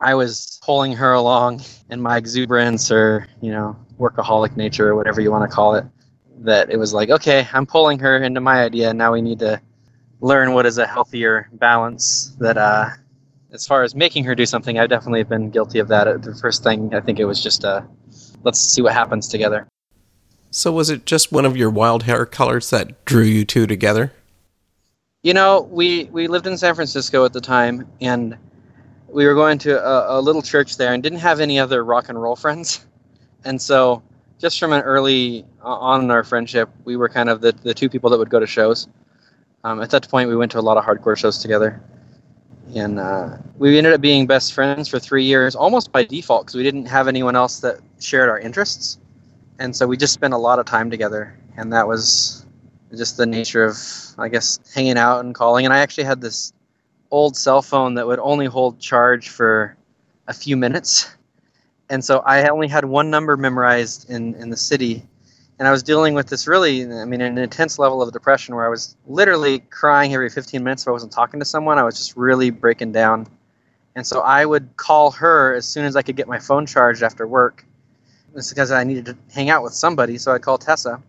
I 0.00 0.14
was 0.14 0.60
pulling 0.62 0.92
her 0.92 1.12
along 1.12 1.62
in 1.90 2.00
my 2.00 2.16
exuberance 2.18 2.92
or 2.92 3.26
you 3.40 3.50
know 3.50 3.76
workaholic 3.98 4.56
nature 4.56 4.88
or 4.90 4.94
whatever 4.94 5.20
you 5.20 5.32
want 5.32 5.50
to 5.50 5.54
call 5.54 5.74
it 5.74 5.84
that 6.38 6.70
it 6.70 6.76
was 6.76 6.92
like, 6.94 7.10
okay, 7.10 7.48
I'm 7.52 7.66
pulling 7.66 7.98
her 7.98 8.16
into 8.16 8.40
my 8.40 8.62
idea. 8.62 8.94
Now 8.94 9.12
we 9.12 9.22
need 9.22 9.40
to 9.40 9.60
learn 10.22 10.54
what 10.54 10.64
is 10.64 10.78
a 10.78 10.86
healthier 10.86 11.50
balance. 11.52 12.34
That, 12.38 12.56
uh, 12.56 12.88
as 13.52 13.66
far 13.66 13.82
as 13.82 13.94
making 13.94 14.24
her 14.24 14.34
do 14.34 14.46
something, 14.46 14.78
I've 14.78 14.88
definitely 14.88 15.24
been 15.24 15.50
guilty 15.50 15.78
of 15.78 15.88
that. 15.88 16.22
The 16.22 16.34
first 16.34 16.62
thing, 16.62 16.94
I 16.94 17.00
think 17.00 17.18
it 17.18 17.26
was 17.26 17.42
just, 17.42 17.64
uh, 17.64 17.82
let's 18.44 18.58
see 18.58 18.80
what 18.80 18.94
happens 18.94 19.28
together. 19.28 19.68
So 20.50 20.72
was 20.72 20.88
it 20.90 21.06
just 21.06 21.32
one 21.32 21.44
of 21.44 21.56
your 21.56 21.70
wild 21.70 22.04
hair 22.04 22.24
colors 22.24 22.70
that 22.70 23.04
drew 23.04 23.24
you 23.24 23.44
two 23.44 23.66
together? 23.66 24.12
You 25.22 25.34
know, 25.34 25.68
we 25.70 26.04
we 26.06 26.26
lived 26.26 26.46
in 26.46 26.58
San 26.58 26.74
Francisco 26.74 27.24
at 27.24 27.32
the 27.32 27.40
time, 27.40 27.86
and 28.00 28.36
we 29.08 29.24
were 29.24 29.34
going 29.34 29.56
to 29.58 29.80
a, 29.80 30.18
a 30.18 30.20
little 30.20 30.42
church 30.42 30.76
there, 30.76 30.92
and 30.92 31.02
didn't 31.02 31.20
have 31.20 31.38
any 31.40 31.58
other 31.58 31.84
rock 31.84 32.08
and 32.08 32.20
roll 32.20 32.34
friends, 32.34 32.84
and 33.44 33.62
so 33.62 34.02
just 34.40 34.58
from 34.58 34.72
an 34.72 34.82
early 34.82 35.46
on 35.62 36.02
in 36.02 36.10
our 36.10 36.24
friendship, 36.24 36.68
we 36.84 36.96
were 36.96 37.08
kind 37.08 37.30
of 37.30 37.40
the 37.40 37.52
the 37.62 37.72
two 37.72 37.88
people 37.88 38.10
that 38.10 38.18
would 38.18 38.30
go 38.30 38.40
to 38.40 38.46
shows. 38.46 38.88
Um, 39.64 39.80
at 39.80 39.90
that 39.90 40.08
point, 40.08 40.28
we 40.28 40.36
went 40.36 40.50
to 40.52 40.58
a 40.58 40.60
lot 40.60 40.76
of 40.76 40.84
hardcore 40.84 41.16
shows 41.16 41.38
together, 41.38 41.80
and 42.74 42.98
uh, 42.98 43.36
we 43.58 43.78
ended 43.78 43.92
up 43.92 44.00
being 44.00 44.26
best 44.26 44.54
friends 44.54 44.88
for 44.88 44.98
three 44.98 45.24
years, 45.24 45.54
almost 45.54 45.92
by 45.92 46.04
default, 46.04 46.46
because 46.46 46.56
we 46.56 46.64
didn't 46.64 46.86
have 46.86 47.06
anyone 47.06 47.36
else 47.36 47.60
that 47.60 47.78
shared 48.00 48.28
our 48.28 48.40
interests, 48.40 48.98
and 49.60 49.74
so 49.74 49.86
we 49.86 49.96
just 49.96 50.12
spent 50.12 50.34
a 50.34 50.38
lot 50.38 50.58
of 50.58 50.66
time 50.66 50.90
together, 50.90 51.38
and 51.56 51.72
that 51.72 51.86
was 51.86 52.44
just 52.96 53.16
the 53.16 53.26
nature 53.26 53.64
of 53.64 53.78
I 54.18 54.28
guess 54.28 54.58
hanging 54.74 54.98
out 54.98 55.24
and 55.24 55.34
calling. 55.34 55.64
And 55.64 55.72
I 55.72 55.78
actually 55.78 56.04
had 56.04 56.20
this 56.20 56.52
old 57.10 57.36
cell 57.36 57.62
phone 57.62 57.94
that 57.94 58.06
would 58.06 58.18
only 58.18 58.46
hold 58.46 58.80
charge 58.80 59.28
for 59.28 59.76
a 60.26 60.34
few 60.34 60.56
minutes, 60.56 61.14
and 61.88 62.04
so 62.04 62.18
I 62.26 62.48
only 62.48 62.66
had 62.66 62.84
one 62.84 63.10
number 63.10 63.36
memorized 63.36 64.10
in 64.10 64.34
in 64.34 64.50
the 64.50 64.56
city, 64.56 65.06
and 65.62 65.68
I 65.68 65.70
was 65.70 65.84
dealing 65.84 66.14
with 66.14 66.26
this 66.26 66.48
really, 66.48 66.92
I 66.92 67.04
mean, 67.04 67.20
an 67.20 67.38
intense 67.38 67.78
level 67.78 68.02
of 68.02 68.12
depression 68.12 68.56
where 68.56 68.66
I 68.66 68.68
was 68.68 68.96
literally 69.06 69.60
crying 69.60 70.12
every 70.12 70.28
15 70.28 70.60
minutes 70.60 70.82
if 70.82 70.88
I 70.88 70.90
wasn't 70.90 71.12
talking 71.12 71.38
to 71.38 71.46
someone. 71.46 71.78
I 71.78 71.84
was 71.84 71.96
just 71.96 72.16
really 72.16 72.50
breaking 72.50 72.90
down, 72.90 73.28
and 73.94 74.04
so 74.04 74.22
I 74.22 74.44
would 74.44 74.76
call 74.76 75.12
her 75.12 75.54
as 75.54 75.64
soon 75.64 75.84
as 75.84 75.94
I 75.94 76.02
could 76.02 76.16
get 76.16 76.26
my 76.26 76.40
phone 76.40 76.66
charged 76.66 77.04
after 77.04 77.28
work. 77.28 77.64
It's 78.34 78.48
because 78.48 78.72
I 78.72 78.82
needed 78.82 79.04
to 79.04 79.16
hang 79.32 79.50
out 79.50 79.62
with 79.62 79.72
somebody, 79.72 80.18
so 80.18 80.32
I'd 80.32 80.42
call 80.42 80.58
Tessa, 80.58 81.00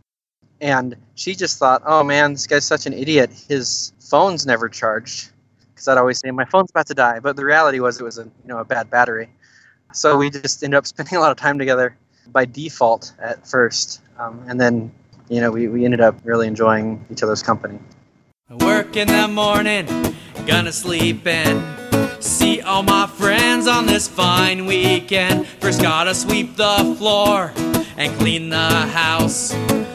and 0.61 0.97
she 1.15 1.33
just 1.33 1.57
thought, 1.57 1.81
"Oh 1.83 2.03
man, 2.03 2.33
this 2.33 2.45
guy's 2.45 2.63
such 2.63 2.85
an 2.85 2.93
idiot. 2.93 3.31
His 3.47 3.91
phone's 4.01 4.45
never 4.45 4.69
charged." 4.69 5.31
Because 5.73 5.87
I'd 5.87 5.97
always 5.97 6.19
say, 6.19 6.29
"My 6.29 6.45
phone's 6.45 6.69
about 6.69 6.85
to 6.89 6.93
die," 6.93 7.19
but 7.19 7.37
the 7.37 7.43
reality 7.43 7.79
was 7.79 7.99
it 7.99 8.03
was 8.03 8.19
a 8.19 8.25
you 8.25 8.31
know 8.45 8.59
a 8.59 8.65
bad 8.65 8.91
battery. 8.91 9.29
So 9.93 10.15
we 10.15 10.29
just 10.29 10.63
ended 10.63 10.77
up 10.77 10.85
spending 10.93 11.17
a 11.17 11.21
lot 11.21 11.31
of 11.31 11.37
time 11.37 11.57
together 11.57 11.97
by 12.27 12.45
default 12.45 13.13
at 13.19 13.47
first, 13.47 14.02
um, 14.23 14.43
and 14.47 14.59
then 14.59 14.91
you 15.29 15.41
know 15.41 15.51
we, 15.51 15.67
we 15.67 15.85
ended 15.85 16.01
up 16.01 16.15
really 16.23 16.47
enjoying 16.47 17.03
each 17.11 17.23
other's 17.23 17.43
company. 17.43 17.79
Work 18.49 18.95
in 18.95 19.07
the 19.07 19.27
morning, 19.27 19.87
gonna 20.45 20.71
sleep 20.71 21.25
in. 21.25 22.21
See 22.21 22.61
all 22.61 22.83
my 22.83 23.07
friends 23.07 23.67
on 23.67 23.85
this 23.85 24.07
fine 24.07 24.65
weekend. 24.65 25.47
First, 25.47 25.81
gotta 25.81 26.13
sweep 26.13 26.55
the 26.55 26.95
floor 26.97 27.51
and 27.97 28.17
clean 28.19 28.49
the 28.49 28.57
house. 28.57 29.53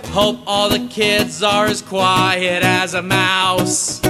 Hope 0.09 0.41
all 0.47 0.69
the 0.69 0.89
kids 0.89 1.43
are 1.43 1.67
as 1.67 1.83
quiet 1.83 2.63
as 2.63 2.95
a 2.95 3.03
mouse. 3.03 4.01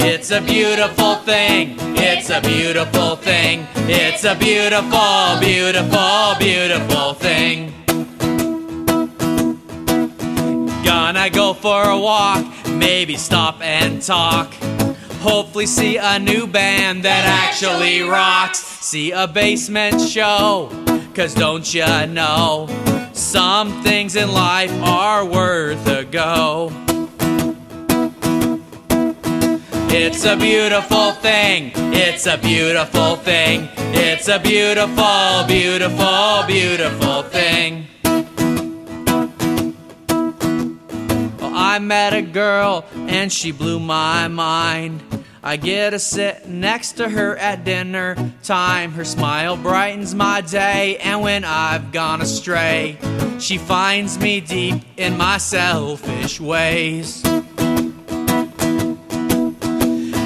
It's 0.00 0.30
a 0.30 0.40
beautiful 0.40 1.16
thing. 1.16 1.76
It's 1.96 2.30
a 2.30 2.40
beautiful 2.40 3.16
thing. 3.16 3.66
It's 3.74 4.24
a 4.24 4.34
beautiful, 4.34 5.38
beautiful, 5.40 6.34
beautiful 6.38 7.14
thing. 7.14 7.77
Gonna 10.88 11.28
go 11.28 11.52
for 11.52 11.82
a 11.82 11.98
walk, 11.98 12.46
maybe 12.66 13.16
stop 13.16 13.60
and 13.60 14.00
talk. 14.00 14.54
Hopefully, 15.20 15.66
see 15.66 15.98
a 15.98 16.18
new 16.18 16.46
band 16.46 17.02
that 17.02 17.26
actually 17.26 18.00
rocks. 18.00 18.60
See 18.60 19.12
a 19.12 19.26
basement 19.28 20.00
show, 20.00 20.70
cause 21.14 21.34
don't 21.34 21.74
ya 21.74 22.06
know? 22.06 22.68
Some 23.12 23.82
things 23.82 24.16
in 24.16 24.32
life 24.32 24.72
are 24.82 25.26
worth 25.26 25.86
a 25.86 26.04
go. 26.04 26.72
It's 29.90 30.24
a 30.24 30.36
beautiful 30.38 31.12
thing. 31.12 31.72
It's 31.92 32.26
a 32.26 32.38
beautiful 32.38 33.16
thing. 33.16 33.68
It's 33.92 34.28
a 34.28 34.38
beautiful, 34.38 35.44
beautiful, 35.46 36.44
beautiful 36.46 37.24
thing. 37.24 37.87
I 41.78 41.80
met 41.80 42.12
a 42.12 42.22
girl 42.22 42.84
and 42.92 43.32
she 43.32 43.52
blew 43.52 43.78
my 43.78 44.26
mind. 44.26 45.00
I 45.44 45.56
get 45.56 45.90
to 45.90 46.00
sit 46.00 46.48
next 46.48 46.94
to 46.94 47.08
her 47.08 47.36
at 47.36 47.64
dinner 47.64 48.16
time. 48.42 48.90
Her 48.90 49.04
smile 49.04 49.56
brightens 49.56 50.12
my 50.12 50.40
day, 50.40 50.96
and 50.96 51.22
when 51.22 51.44
I've 51.44 51.92
gone 51.92 52.20
astray, 52.20 52.98
she 53.38 53.58
finds 53.58 54.18
me 54.18 54.40
deep 54.40 54.82
in 54.96 55.16
my 55.16 55.38
selfish 55.38 56.40
ways. 56.40 57.22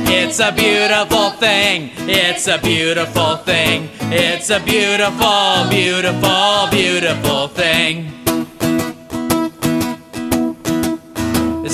It's 0.09 0.41
a 0.41 0.53
beautiful 0.53 1.31
thing. 1.33 1.91
It's 2.09 2.49
a 2.49 2.57
beautiful 2.57 3.37
thing. 3.37 3.91
It's 4.11 4.49
a 4.49 4.61
beautiful, 4.61 5.69
beautiful, 5.69 6.69
beautiful 6.71 7.49
thing. 7.49 8.12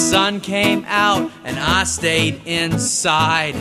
Sun 0.09 0.41
came 0.41 0.87
out 0.87 1.31
and 1.45 1.59
I 1.59 1.85
stayed 1.85 2.41
inside. 2.47 3.55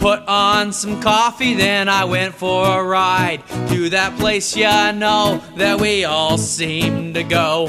Put 0.00 0.18
on 0.26 0.72
some 0.72 1.00
coffee, 1.00 1.54
then 1.54 1.88
I 1.88 2.04
went 2.06 2.34
for 2.34 2.66
a 2.66 2.82
ride 2.82 3.46
to 3.68 3.90
that 3.90 4.18
place 4.18 4.56
you 4.56 4.64
know 4.64 5.40
that 5.56 5.80
we 5.80 6.04
all 6.04 6.38
seem 6.38 7.14
to 7.14 7.22
go. 7.22 7.68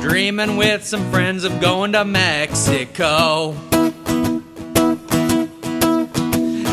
Dreaming 0.00 0.56
with 0.56 0.86
some 0.86 1.10
friends 1.10 1.44
of 1.44 1.60
going 1.60 1.92
to 1.92 2.04
Mexico. 2.06 3.54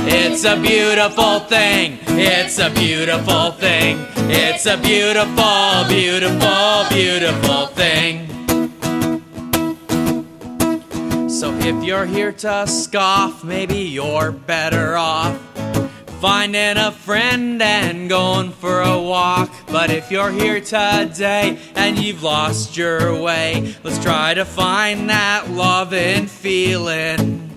It's 0.10 0.46
a 0.46 0.56
beautiful 0.56 1.40
thing. 1.42 2.00
It's 2.08 2.60
a 2.60 2.70
beautiful 2.70 3.52
thing. 3.52 4.06
It's 4.30 4.66
a 4.66 4.78
beautiful, 4.78 5.86
beautiful, 5.90 6.86
beautiful 6.90 7.68
thing. 7.76 8.27
So 11.40 11.54
if 11.54 11.84
you're 11.84 12.08
here 12.08 12.32
to 12.32 12.66
scoff, 12.66 13.44
maybe 13.44 13.78
you're 13.78 14.32
better 14.32 14.98
off 14.98 15.40
finding 16.20 16.78
a 16.78 16.92
friend 16.92 17.62
and 17.62 18.10
going 18.10 18.50
for 18.52 18.82
a 18.82 19.00
walk. 19.00 19.54
But 19.68 19.92
if 19.92 20.10
you're 20.10 20.32
here 20.32 20.60
today 20.60 21.60
and 21.76 22.00
you've 22.00 22.24
lost 22.24 22.76
your 22.76 23.22
way, 23.22 23.76
let's 23.84 24.04
try 24.04 24.34
to 24.34 24.46
find 24.46 25.12
that 25.12 25.48
love 25.52 25.94
and 25.94 26.28
feeling. 26.28 27.52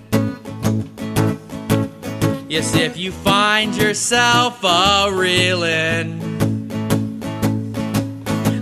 Yes, 2.50 2.76
if 2.76 2.98
you 2.98 3.12
find 3.12 3.74
yourself 3.74 4.62
a 4.62 5.10
reeling, 5.10 6.20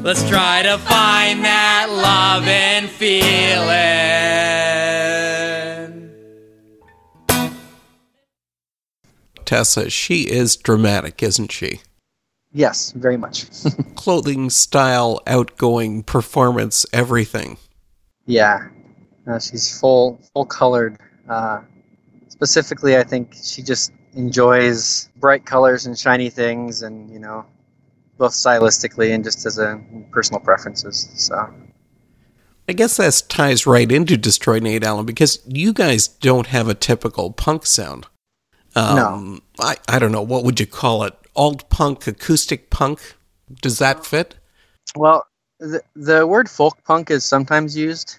let's 0.04 0.28
try 0.28 0.62
to 0.62 0.78
find 0.78 1.44
that 1.44 1.88
love 1.90 2.46
and 2.46 2.88
feeling. 2.88 4.77
Tessa, 9.48 9.88
she 9.88 10.28
is 10.30 10.56
dramatic, 10.56 11.22
isn't 11.22 11.50
she? 11.50 11.80
Yes, 12.52 12.92
very 12.92 13.16
much. 13.16 13.46
Clothing, 13.94 14.50
style, 14.50 15.22
outgoing, 15.26 16.02
performance, 16.02 16.84
everything. 16.92 17.56
yeah, 18.26 18.68
uh, 19.26 19.38
she's 19.38 19.80
full 19.80 20.20
full 20.34 20.44
colored. 20.44 20.98
Uh, 21.30 21.62
specifically, 22.28 22.98
I 22.98 23.04
think 23.04 23.34
she 23.42 23.62
just 23.62 23.90
enjoys 24.12 25.08
bright 25.16 25.46
colors 25.46 25.86
and 25.86 25.98
shiny 25.98 26.28
things, 26.28 26.82
and 26.82 27.10
you 27.10 27.18
know, 27.18 27.46
both 28.18 28.32
stylistically 28.32 29.14
and 29.14 29.24
just 29.24 29.46
as 29.46 29.58
a 29.58 29.80
personal 30.10 30.40
preferences. 30.40 31.08
So 31.14 31.50
I 32.68 32.74
guess 32.74 32.98
that 32.98 33.22
ties 33.30 33.66
right 33.66 33.90
into 33.90 34.18
Destroy 34.18 34.58
Nate 34.58 34.84
Allen 34.84 35.06
because 35.06 35.40
you 35.46 35.72
guys 35.72 36.06
don't 36.06 36.48
have 36.48 36.68
a 36.68 36.74
typical 36.74 37.32
punk 37.32 37.64
sound. 37.64 38.08
Um, 38.76 39.42
I, 39.60 39.76
I 39.88 39.98
don't 39.98 40.12
know. 40.12 40.22
What 40.22 40.44
would 40.44 40.60
you 40.60 40.66
call 40.66 41.04
it? 41.04 41.14
Alt 41.34 41.68
punk, 41.70 42.06
acoustic 42.06 42.70
punk? 42.70 43.16
Does 43.62 43.78
that 43.78 44.04
fit? 44.04 44.34
Well, 44.96 45.26
the, 45.58 45.82
the 45.94 46.26
word 46.26 46.48
folk 46.48 46.82
punk 46.84 47.10
is 47.10 47.24
sometimes 47.24 47.76
used. 47.76 48.18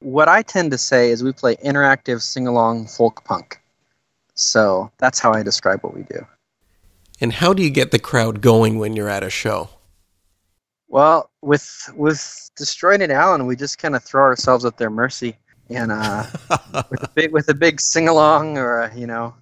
What 0.00 0.28
I 0.28 0.42
tend 0.42 0.70
to 0.72 0.78
say 0.78 1.10
is 1.10 1.22
we 1.22 1.32
play 1.32 1.56
interactive 1.56 2.20
sing 2.20 2.46
along 2.46 2.86
folk 2.86 3.24
punk. 3.24 3.60
So 4.34 4.90
that's 4.98 5.18
how 5.18 5.32
I 5.32 5.42
describe 5.42 5.82
what 5.82 5.94
we 5.94 6.02
do. 6.02 6.26
And 7.20 7.32
how 7.32 7.54
do 7.54 7.62
you 7.62 7.70
get 7.70 7.90
the 7.90 7.98
crowd 7.98 8.42
going 8.42 8.78
when 8.78 8.94
you're 8.94 9.08
at 9.08 9.22
a 9.22 9.30
show? 9.30 9.70
Well, 10.88 11.30
with 11.42 11.90
with 11.96 12.50
Destroy 12.56 12.96
Nate 12.96 13.10
Allen, 13.10 13.46
we 13.46 13.56
just 13.56 13.78
kind 13.78 13.96
of 13.96 14.04
throw 14.04 14.22
ourselves 14.22 14.64
at 14.64 14.76
their 14.76 14.90
mercy, 14.90 15.36
and 15.68 15.90
uh, 15.90 16.26
with 16.90 17.02
a 17.02 17.10
big 17.14 17.32
with 17.32 17.48
a 17.48 17.54
big 17.54 17.80
sing 17.80 18.08
along, 18.08 18.58
or 18.58 18.82
a, 18.82 18.94
you 18.94 19.06
know, 19.06 19.34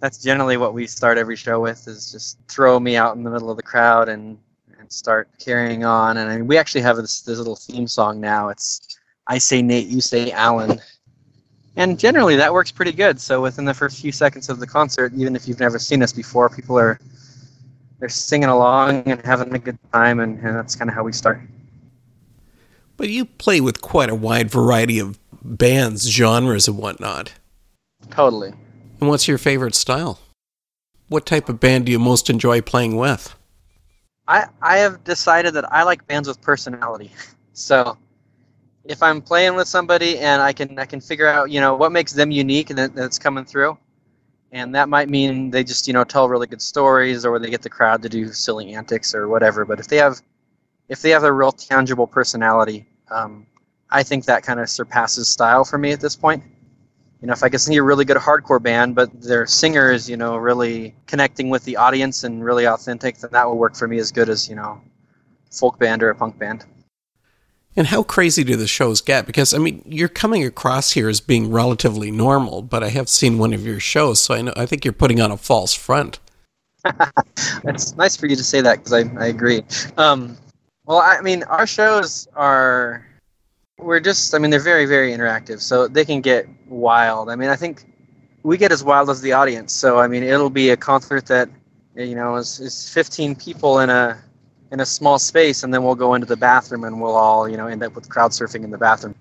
that's 0.00 0.18
generally 0.18 0.56
what 0.56 0.74
we 0.74 0.86
start 0.86 1.18
every 1.18 1.36
show 1.36 1.60
with. 1.60 1.86
Is 1.86 2.10
just 2.10 2.38
throw 2.48 2.80
me 2.80 2.96
out 2.96 3.16
in 3.16 3.22
the 3.22 3.30
middle 3.30 3.50
of 3.50 3.56
the 3.56 3.62
crowd 3.62 4.08
and 4.08 4.38
and 4.78 4.90
start 4.90 5.28
carrying 5.38 5.84
on. 5.84 6.16
And 6.16 6.30
I 6.30 6.36
mean, 6.38 6.46
we 6.46 6.58
actually 6.58 6.80
have 6.80 6.96
this 6.96 7.20
this 7.20 7.38
little 7.38 7.56
theme 7.56 7.86
song 7.86 8.20
now. 8.20 8.48
It's 8.48 8.98
I 9.26 9.38
say 9.38 9.62
Nate, 9.62 9.86
you 9.86 10.00
say 10.00 10.32
Allen, 10.32 10.80
and 11.76 11.98
generally 11.98 12.36
that 12.36 12.52
works 12.52 12.72
pretty 12.72 12.92
good. 12.92 13.20
So 13.20 13.42
within 13.42 13.64
the 13.64 13.74
first 13.74 14.00
few 14.00 14.10
seconds 14.12 14.48
of 14.48 14.58
the 14.58 14.66
concert, 14.66 15.12
even 15.14 15.36
if 15.36 15.46
you've 15.46 15.60
never 15.60 15.78
seen 15.78 16.02
us 16.02 16.12
before, 16.12 16.48
people 16.48 16.78
are 16.78 16.98
they're 18.00 18.08
singing 18.08 18.48
along 18.48 19.02
and 19.04 19.24
having 19.24 19.54
a 19.54 19.58
good 19.58 19.78
time, 19.92 20.20
and, 20.20 20.38
and 20.40 20.56
that's 20.56 20.74
kind 20.74 20.88
of 20.88 20.94
how 20.94 21.04
we 21.04 21.12
start. 21.12 21.40
But 22.96 23.10
you 23.10 23.26
play 23.26 23.60
with 23.60 23.82
quite 23.82 24.08
a 24.08 24.14
wide 24.14 24.50
variety 24.50 24.98
of 24.98 25.18
bands, 25.42 26.08
genres, 26.08 26.66
and 26.66 26.78
whatnot. 26.78 27.32
Totally. 28.10 28.52
And 29.00 29.08
what's 29.08 29.26
your 29.26 29.38
favorite 29.38 29.74
style? 29.74 30.20
What 31.08 31.24
type 31.24 31.48
of 31.48 31.58
band 31.58 31.86
do 31.86 31.92
you 31.92 31.98
most 31.98 32.28
enjoy 32.28 32.60
playing 32.60 32.96
with? 32.96 33.34
I 34.28 34.46
I 34.60 34.78
have 34.78 35.02
decided 35.04 35.54
that 35.54 35.72
I 35.72 35.82
like 35.82 36.06
bands 36.06 36.28
with 36.28 36.40
personality. 36.40 37.10
So 37.52 37.98
if 38.84 39.02
I'm 39.02 39.20
playing 39.20 39.54
with 39.54 39.68
somebody 39.68 40.18
and 40.18 40.40
I 40.40 40.54
can 40.54 40.78
I 40.78 40.86
can 40.86 41.00
figure 41.00 41.26
out 41.26 41.50
you 41.50 41.60
know 41.60 41.74
what 41.74 41.92
makes 41.92 42.12
them 42.12 42.30
unique 42.30 42.70
and 42.70 42.78
that, 42.78 42.94
that's 42.94 43.18
coming 43.18 43.44
through, 43.44 43.76
and 44.52 44.74
that 44.74 44.88
might 44.88 45.10
mean 45.10 45.50
they 45.50 45.62
just 45.62 45.86
you 45.86 45.92
know 45.92 46.04
tell 46.04 46.28
really 46.28 46.46
good 46.46 46.62
stories 46.62 47.26
or 47.26 47.38
they 47.38 47.50
get 47.50 47.60
the 47.60 47.68
crowd 47.68 48.00
to 48.02 48.08
do 48.08 48.32
silly 48.32 48.72
antics 48.72 49.14
or 49.14 49.28
whatever. 49.28 49.66
But 49.66 49.78
if 49.78 49.88
they 49.88 49.98
have 49.98 50.22
if 50.88 51.02
they 51.02 51.10
have 51.10 51.24
a 51.24 51.32
real 51.32 51.52
tangible 51.52 52.06
personality, 52.06 52.86
um, 53.10 53.46
I 53.90 54.02
think 54.02 54.24
that 54.24 54.42
kind 54.42 54.60
of 54.60 54.70
surpasses 54.70 55.28
style 55.28 55.64
for 55.64 55.76
me 55.76 55.92
at 55.92 56.00
this 56.00 56.16
point. 56.16 56.42
You 57.20 57.26
know, 57.26 57.32
if 57.32 57.42
I 57.42 57.48
could 57.50 57.60
see 57.60 57.76
a 57.76 57.82
really 57.82 58.04
good 58.04 58.16
hardcore 58.16 58.62
band, 58.62 58.94
but 58.94 59.20
their 59.20 59.46
singer 59.46 59.92
is, 59.92 60.08
you 60.08 60.16
know, 60.16 60.36
really 60.36 60.94
connecting 61.06 61.50
with 61.50 61.64
the 61.64 61.76
audience 61.76 62.24
and 62.24 62.42
really 62.42 62.66
authentic, 62.66 63.18
then 63.18 63.30
that 63.32 63.48
would 63.48 63.56
work 63.56 63.76
for 63.76 63.86
me 63.86 63.98
as 63.98 64.10
good 64.10 64.30
as, 64.30 64.48
you 64.48 64.56
know, 64.56 64.80
folk 65.50 65.78
band 65.78 66.02
or 66.02 66.10
a 66.10 66.14
punk 66.14 66.38
band. 66.38 66.64
And 67.76 67.86
how 67.86 68.02
crazy 68.02 68.42
do 68.42 68.56
the 68.56 68.66
shows 68.66 69.00
get? 69.00 69.26
Because 69.26 69.54
I 69.54 69.58
mean, 69.58 69.82
you're 69.86 70.08
coming 70.08 70.44
across 70.44 70.92
here 70.92 71.08
as 71.08 71.20
being 71.20 71.50
relatively 71.50 72.10
normal, 72.10 72.62
but 72.62 72.82
I 72.82 72.88
have 72.88 73.08
seen 73.08 73.38
one 73.38 73.52
of 73.52 73.64
your 73.64 73.78
shows, 73.78 74.20
so 74.20 74.34
I 74.34 74.42
know 74.42 74.52
I 74.56 74.66
think 74.66 74.84
you're 74.84 74.92
putting 74.92 75.20
on 75.20 75.30
a 75.30 75.36
false 75.36 75.74
front. 75.74 76.18
It's 77.64 77.94
nice 77.96 78.16
for 78.16 78.26
you 78.26 78.36
to 78.36 78.44
say 78.44 78.62
that 78.62 78.78
because 78.78 78.92
I, 78.92 79.00
I 79.22 79.26
agree. 79.26 79.62
Um, 79.98 80.36
well, 80.86 80.98
I 80.98 81.20
mean, 81.20 81.42
our 81.44 81.66
shows 81.66 82.26
are 82.34 83.06
we're 83.82 84.00
just 84.00 84.34
I 84.34 84.38
mean 84.38 84.50
they're 84.50 84.60
very 84.60 84.86
very 84.86 85.12
interactive, 85.12 85.60
so 85.60 85.88
they 85.88 86.04
can 86.04 86.20
get 86.20 86.46
wild. 86.66 87.30
I 87.30 87.36
mean, 87.36 87.48
I 87.48 87.56
think 87.56 87.84
we 88.42 88.56
get 88.56 88.72
as 88.72 88.82
wild 88.82 89.10
as 89.10 89.20
the 89.20 89.32
audience. 89.32 89.72
So 89.72 89.98
I 89.98 90.06
mean, 90.06 90.22
it'll 90.22 90.50
be 90.50 90.70
a 90.70 90.76
concert 90.76 91.26
that 91.26 91.48
you 91.94 92.14
know 92.14 92.36
is, 92.36 92.60
is 92.60 92.88
15 92.90 93.36
people 93.36 93.80
in 93.80 93.90
a 93.90 94.18
in 94.72 94.80
a 94.80 94.86
small 94.86 95.18
space, 95.18 95.62
and 95.62 95.74
then 95.74 95.82
we'll 95.82 95.94
go 95.94 96.14
into 96.14 96.26
the 96.26 96.36
bathroom 96.36 96.84
and 96.84 97.00
we'll 97.00 97.16
all 97.16 97.48
you 97.48 97.56
know 97.56 97.66
end 97.66 97.82
up 97.82 97.94
with 97.94 98.08
crowd 98.08 98.30
surfing 98.30 98.64
in 98.64 98.70
the 98.70 98.78
bathroom. 98.78 99.14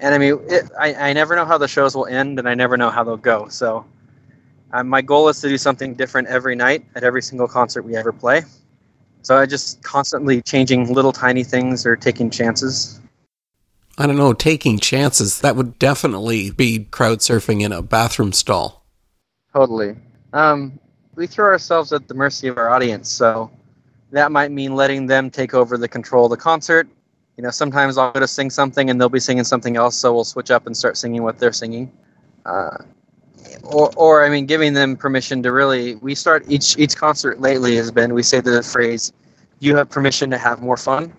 And 0.00 0.14
I 0.14 0.18
mean, 0.18 0.38
it, 0.48 0.70
I 0.78 1.10
I 1.10 1.12
never 1.12 1.36
know 1.36 1.44
how 1.44 1.58
the 1.58 1.68
shows 1.68 1.94
will 1.94 2.06
end, 2.06 2.38
and 2.38 2.48
I 2.48 2.54
never 2.54 2.76
know 2.76 2.90
how 2.90 3.04
they'll 3.04 3.16
go. 3.16 3.48
So. 3.48 3.84
Uh, 4.74 4.82
my 4.82 5.02
goal 5.02 5.28
is 5.28 5.38
to 5.38 5.50
do 5.50 5.58
something 5.58 5.92
different 5.92 6.26
every 6.28 6.54
night 6.56 6.82
at 6.94 7.04
every 7.04 7.20
single 7.20 7.46
concert 7.46 7.82
we 7.82 7.94
ever 7.94 8.10
play. 8.10 8.40
So 9.20 9.36
I 9.36 9.46
just 9.46 9.82
constantly 9.82 10.42
changing 10.42 10.92
little 10.92 11.12
tiny 11.12 11.44
things 11.44 11.86
or 11.86 11.94
taking 11.94 12.30
chances. 12.30 13.00
I 13.98 14.06
don't 14.06 14.16
know, 14.16 14.32
taking 14.32 14.78
chances. 14.78 15.40
That 15.40 15.56
would 15.56 15.78
definitely 15.78 16.50
be 16.50 16.84
crowd 16.84 17.18
surfing 17.18 17.62
in 17.62 17.72
a 17.72 17.82
bathroom 17.82 18.32
stall. 18.32 18.84
Totally. 19.52 19.96
Um, 20.32 20.78
we 21.14 21.26
throw 21.26 21.46
ourselves 21.46 21.92
at 21.92 22.08
the 22.08 22.14
mercy 22.14 22.48
of 22.48 22.56
our 22.56 22.70
audience, 22.70 23.10
so 23.10 23.50
that 24.12 24.32
might 24.32 24.50
mean 24.50 24.74
letting 24.74 25.06
them 25.06 25.30
take 25.30 25.52
over 25.52 25.76
the 25.76 25.88
control 25.88 26.24
of 26.24 26.30
the 26.30 26.36
concert. 26.38 26.88
You 27.36 27.42
know, 27.42 27.50
sometimes 27.50 27.98
I'll 27.98 28.12
go 28.12 28.20
to 28.20 28.28
sing 28.28 28.50
something 28.50 28.88
and 28.88 29.00
they'll 29.00 29.08
be 29.08 29.20
singing 29.20 29.44
something 29.44 29.76
else, 29.76 29.96
so 29.96 30.12
we'll 30.12 30.24
switch 30.24 30.50
up 30.50 30.66
and 30.66 30.76
start 30.76 30.96
singing 30.96 31.22
what 31.22 31.38
they're 31.38 31.52
singing. 31.52 31.92
Uh, 32.46 32.78
or, 33.62 33.90
or 33.96 34.24
I 34.24 34.28
mean, 34.28 34.46
giving 34.46 34.72
them 34.72 34.96
permission 34.96 35.42
to 35.42 35.52
really. 35.52 35.96
We 35.96 36.14
start 36.14 36.44
each 36.48 36.78
each 36.78 36.96
concert 36.96 37.40
lately 37.40 37.76
has 37.76 37.90
been 37.90 38.14
we 38.14 38.22
say 38.22 38.40
the 38.40 38.62
phrase, 38.62 39.12
"You 39.60 39.76
have 39.76 39.88
permission 39.88 40.30
to 40.30 40.38
have 40.38 40.62
more 40.62 40.76
fun," 40.76 41.12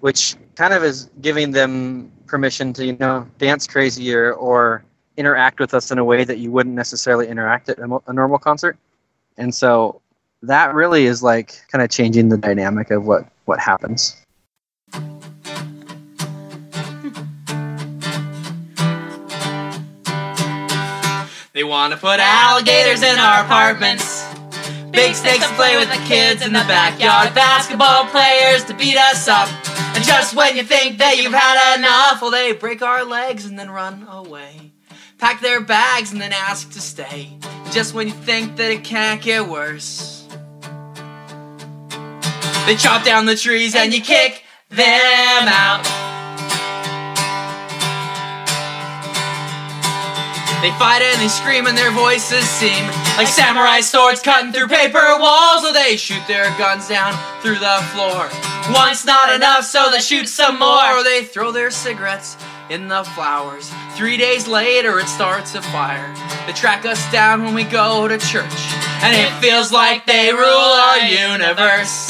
which 0.00 0.36
kind 0.56 0.74
of 0.74 0.84
is 0.84 1.10
giving 1.20 1.52
them 1.52 2.10
permission 2.26 2.72
to 2.74 2.86
you 2.86 2.96
know 2.98 3.26
dance 3.38 3.66
crazier 3.66 4.34
or 4.34 4.84
interact 5.16 5.60
with 5.60 5.74
us 5.74 5.90
in 5.90 5.98
a 5.98 6.04
way 6.04 6.24
that 6.24 6.38
you 6.38 6.50
wouldn't 6.50 6.74
necessarily 6.74 7.28
interact 7.28 7.68
at 7.68 7.78
a, 7.78 8.12
normal 8.12 8.38
concert. 8.38 8.76
And 9.36 9.54
so 9.54 10.00
that 10.42 10.74
really 10.74 11.06
is 11.06 11.22
like 11.22 11.60
kind 11.68 11.82
of 11.82 11.90
changing 11.90 12.28
the 12.28 12.38
dynamic 12.38 12.90
of 12.90 13.06
what 13.06 13.26
what 13.44 13.58
happens. 13.58 14.16
They 21.52 21.64
want 21.64 21.92
to 21.92 21.98
put 21.98 22.20
alligators 22.20 23.02
in 23.02 23.18
our 23.18 23.44
apartments. 23.44 24.24
Big 24.92 25.14
snakes 25.14 25.46
to 25.46 25.54
play 25.54 25.76
with 25.76 25.88
the 25.88 26.02
kids 26.06 26.44
in 26.44 26.52
the 26.52 26.64
backyard. 26.66 27.34
Basketball 27.34 28.06
players 28.06 28.64
to 28.64 28.74
beat 28.74 28.96
us 28.96 29.28
up. 29.28 29.48
Just 30.10 30.34
when 30.34 30.56
you 30.56 30.64
think 30.64 30.98
that 30.98 31.18
you've 31.18 31.32
had 31.32 31.78
enough, 31.78 32.20
well, 32.20 32.32
they 32.32 32.50
break 32.50 32.82
our 32.82 33.04
legs 33.04 33.46
and 33.46 33.56
then 33.56 33.70
run 33.70 34.08
away. 34.10 34.72
Pack 35.18 35.40
their 35.40 35.60
bags 35.60 36.10
and 36.10 36.20
then 36.20 36.32
ask 36.32 36.72
to 36.72 36.80
stay. 36.80 37.38
Just 37.70 37.94
when 37.94 38.08
you 38.08 38.12
think 38.12 38.56
that 38.56 38.72
it 38.72 38.82
can't 38.82 39.22
get 39.22 39.46
worse, 39.46 40.26
they 42.66 42.74
chop 42.74 43.04
down 43.04 43.26
the 43.26 43.36
trees 43.36 43.76
and 43.76 43.94
you 43.94 44.00
kick 44.00 44.42
them 44.68 45.46
out. 45.46 45.84
They 50.60 50.72
fight 50.72 51.02
and 51.02 51.22
they 51.22 51.28
scream 51.28 51.68
and 51.68 51.78
their 51.78 51.92
voices 51.92 52.42
seem 52.48 52.84
like 53.16 53.28
samurai 53.28 53.80
swords 53.80 54.20
cutting 54.22 54.52
through 54.52 54.66
paper 54.66 54.98
walls. 55.20 55.62
So 55.62 55.72
they 55.72 55.96
shoot 55.96 56.26
their 56.26 56.50
guns 56.58 56.88
down 56.88 57.14
through 57.42 57.60
the 57.60 57.78
floor. 57.94 58.49
Once 58.72 59.04
not 59.04 59.34
enough, 59.34 59.64
so 59.64 59.90
they 59.90 60.00
shoot 60.00 60.28
some 60.28 60.58
more. 60.58 60.98
Or 60.98 61.02
they 61.02 61.24
throw 61.24 61.52
their 61.52 61.70
cigarettes 61.70 62.36
in 62.68 62.88
the 62.88 63.02
flowers. 63.02 63.70
Three 63.96 64.16
days 64.16 64.46
later, 64.46 64.98
it 65.00 65.08
starts 65.08 65.54
a 65.54 65.62
fire. 65.62 66.14
They 66.46 66.52
track 66.52 66.86
us 66.86 67.10
down 67.10 67.44
when 67.44 67.54
we 67.54 67.64
go 67.64 68.06
to 68.06 68.16
church. 68.18 68.52
And 69.02 69.16
it 69.16 69.32
feels 69.40 69.72
like 69.72 70.06
they 70.06 70.32
rule 70.32 70.44
our 70.44 70.98
universe. 70.98 72.08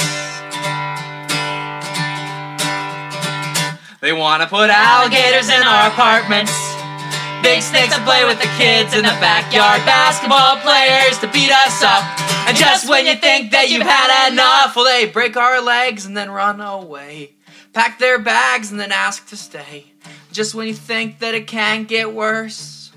They 4.00 4.12
wanna 4.12 4.46
put 4.46 4.70
alligators 4.70 5.48
in 5.48 5.62
our 5.62 5.88
apartments. 5.88 6.69
Big 7.42 7.62
snakes 7.62 7.96
to 7.96 8.02
play 8.02 8.24
with 8.26 8.38
the 8.38 8.48
kids 8.58 8.92
in 8.92 9.02
the 9.02 9.16
backyard. 9.16 9.80
Basketball 9.86 10.56
players 10.60 11.18
to 11.20 11.28
beat 11.32 11.50
us 11.50 11.82
up. 11.82 12.04
And 12.46 12.54
just 12.54 12.86
when 12.88 13.06
you 13.06 13.14
think 13.14 13.52
that 13.52 13.70
you've 13.70 13.86
had 13.86 14.30
enough, 14.30 14.76
well, 14.76 14.84
they 14.84 15.06
break 15.06 15.38
our 15.38 15.62
legs 15.62 16.04
and 16.04 16.14
then 16.14 16.30
run 16.30 16.60
away. 16.60 17.32
Pack 17.72 17.98
their 17.98 18.18
bags 18.18 18.70
and 18.70 18.78
then 18.78 18.92
ask 18.92 19.26
to 19.28 19.36
stay. 19.36 19.86
Just 20.32 20.54
when 20.54 20.68
you 20.68 20.74
think 20.74 21.20
that 21.20 21.34
it 21.34 21.46
can't 21.46 21.88
get 21.88 22.12
worse, 22.12 22.92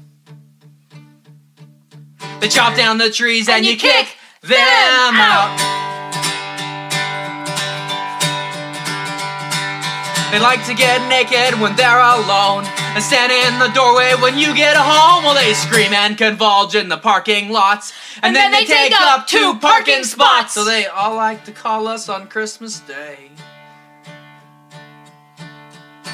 they 2.42 2.50
chop 2.50 2.76
down 2.76 2.98
the 2.98 3.10
trees 3.10 3.48
and, 3.48 3.66
you 3.66 3.78
kick 3.78 4.08
them 4.42 5.16
out. 5.16 5.56
They 10.32 10.40
like 10.40 10.66
to 10.66 10.74
get 10.74 11.08
naked 11.08 11.62
when 11.62 11.76
they're 11.78 12.00
alone 12.00 12.66
and 12.94 13.04
stand 13.04 13.32
in 13.32 13.60
the 13.60 13.74
doorway 13.74 14.14
when 14.22 14.38
you 14.38 14.56
get 14.56 14.78
home. 14.78 15.24
Well, 15.24 15.34
they 15.34 15.54
scream 15.54 15.94
and 15.94 16.18
convulge 16.18 16.76
in 16.76 16.90
the 16.90 16.98
parking 16.98 17.50
lots, 17.50 17.94
and, 18.22 18.36
then, 18.36 18.52
they, 18.52 18.66
take 18.66 18.94
up 18.94 19.28
two 19.28 19.58
parking 19.60 20.04
spots. 20.04 20.54
So 20.54 20.64
they 20.64 20.86
all 20.86 21.16
like 21.16 21.46
to 21.46 21.52
call 21.52 21.88
us 21.88 22.10
on 22.10 22.28
Christmas 22.28 22.80
Day. 22.82 23.32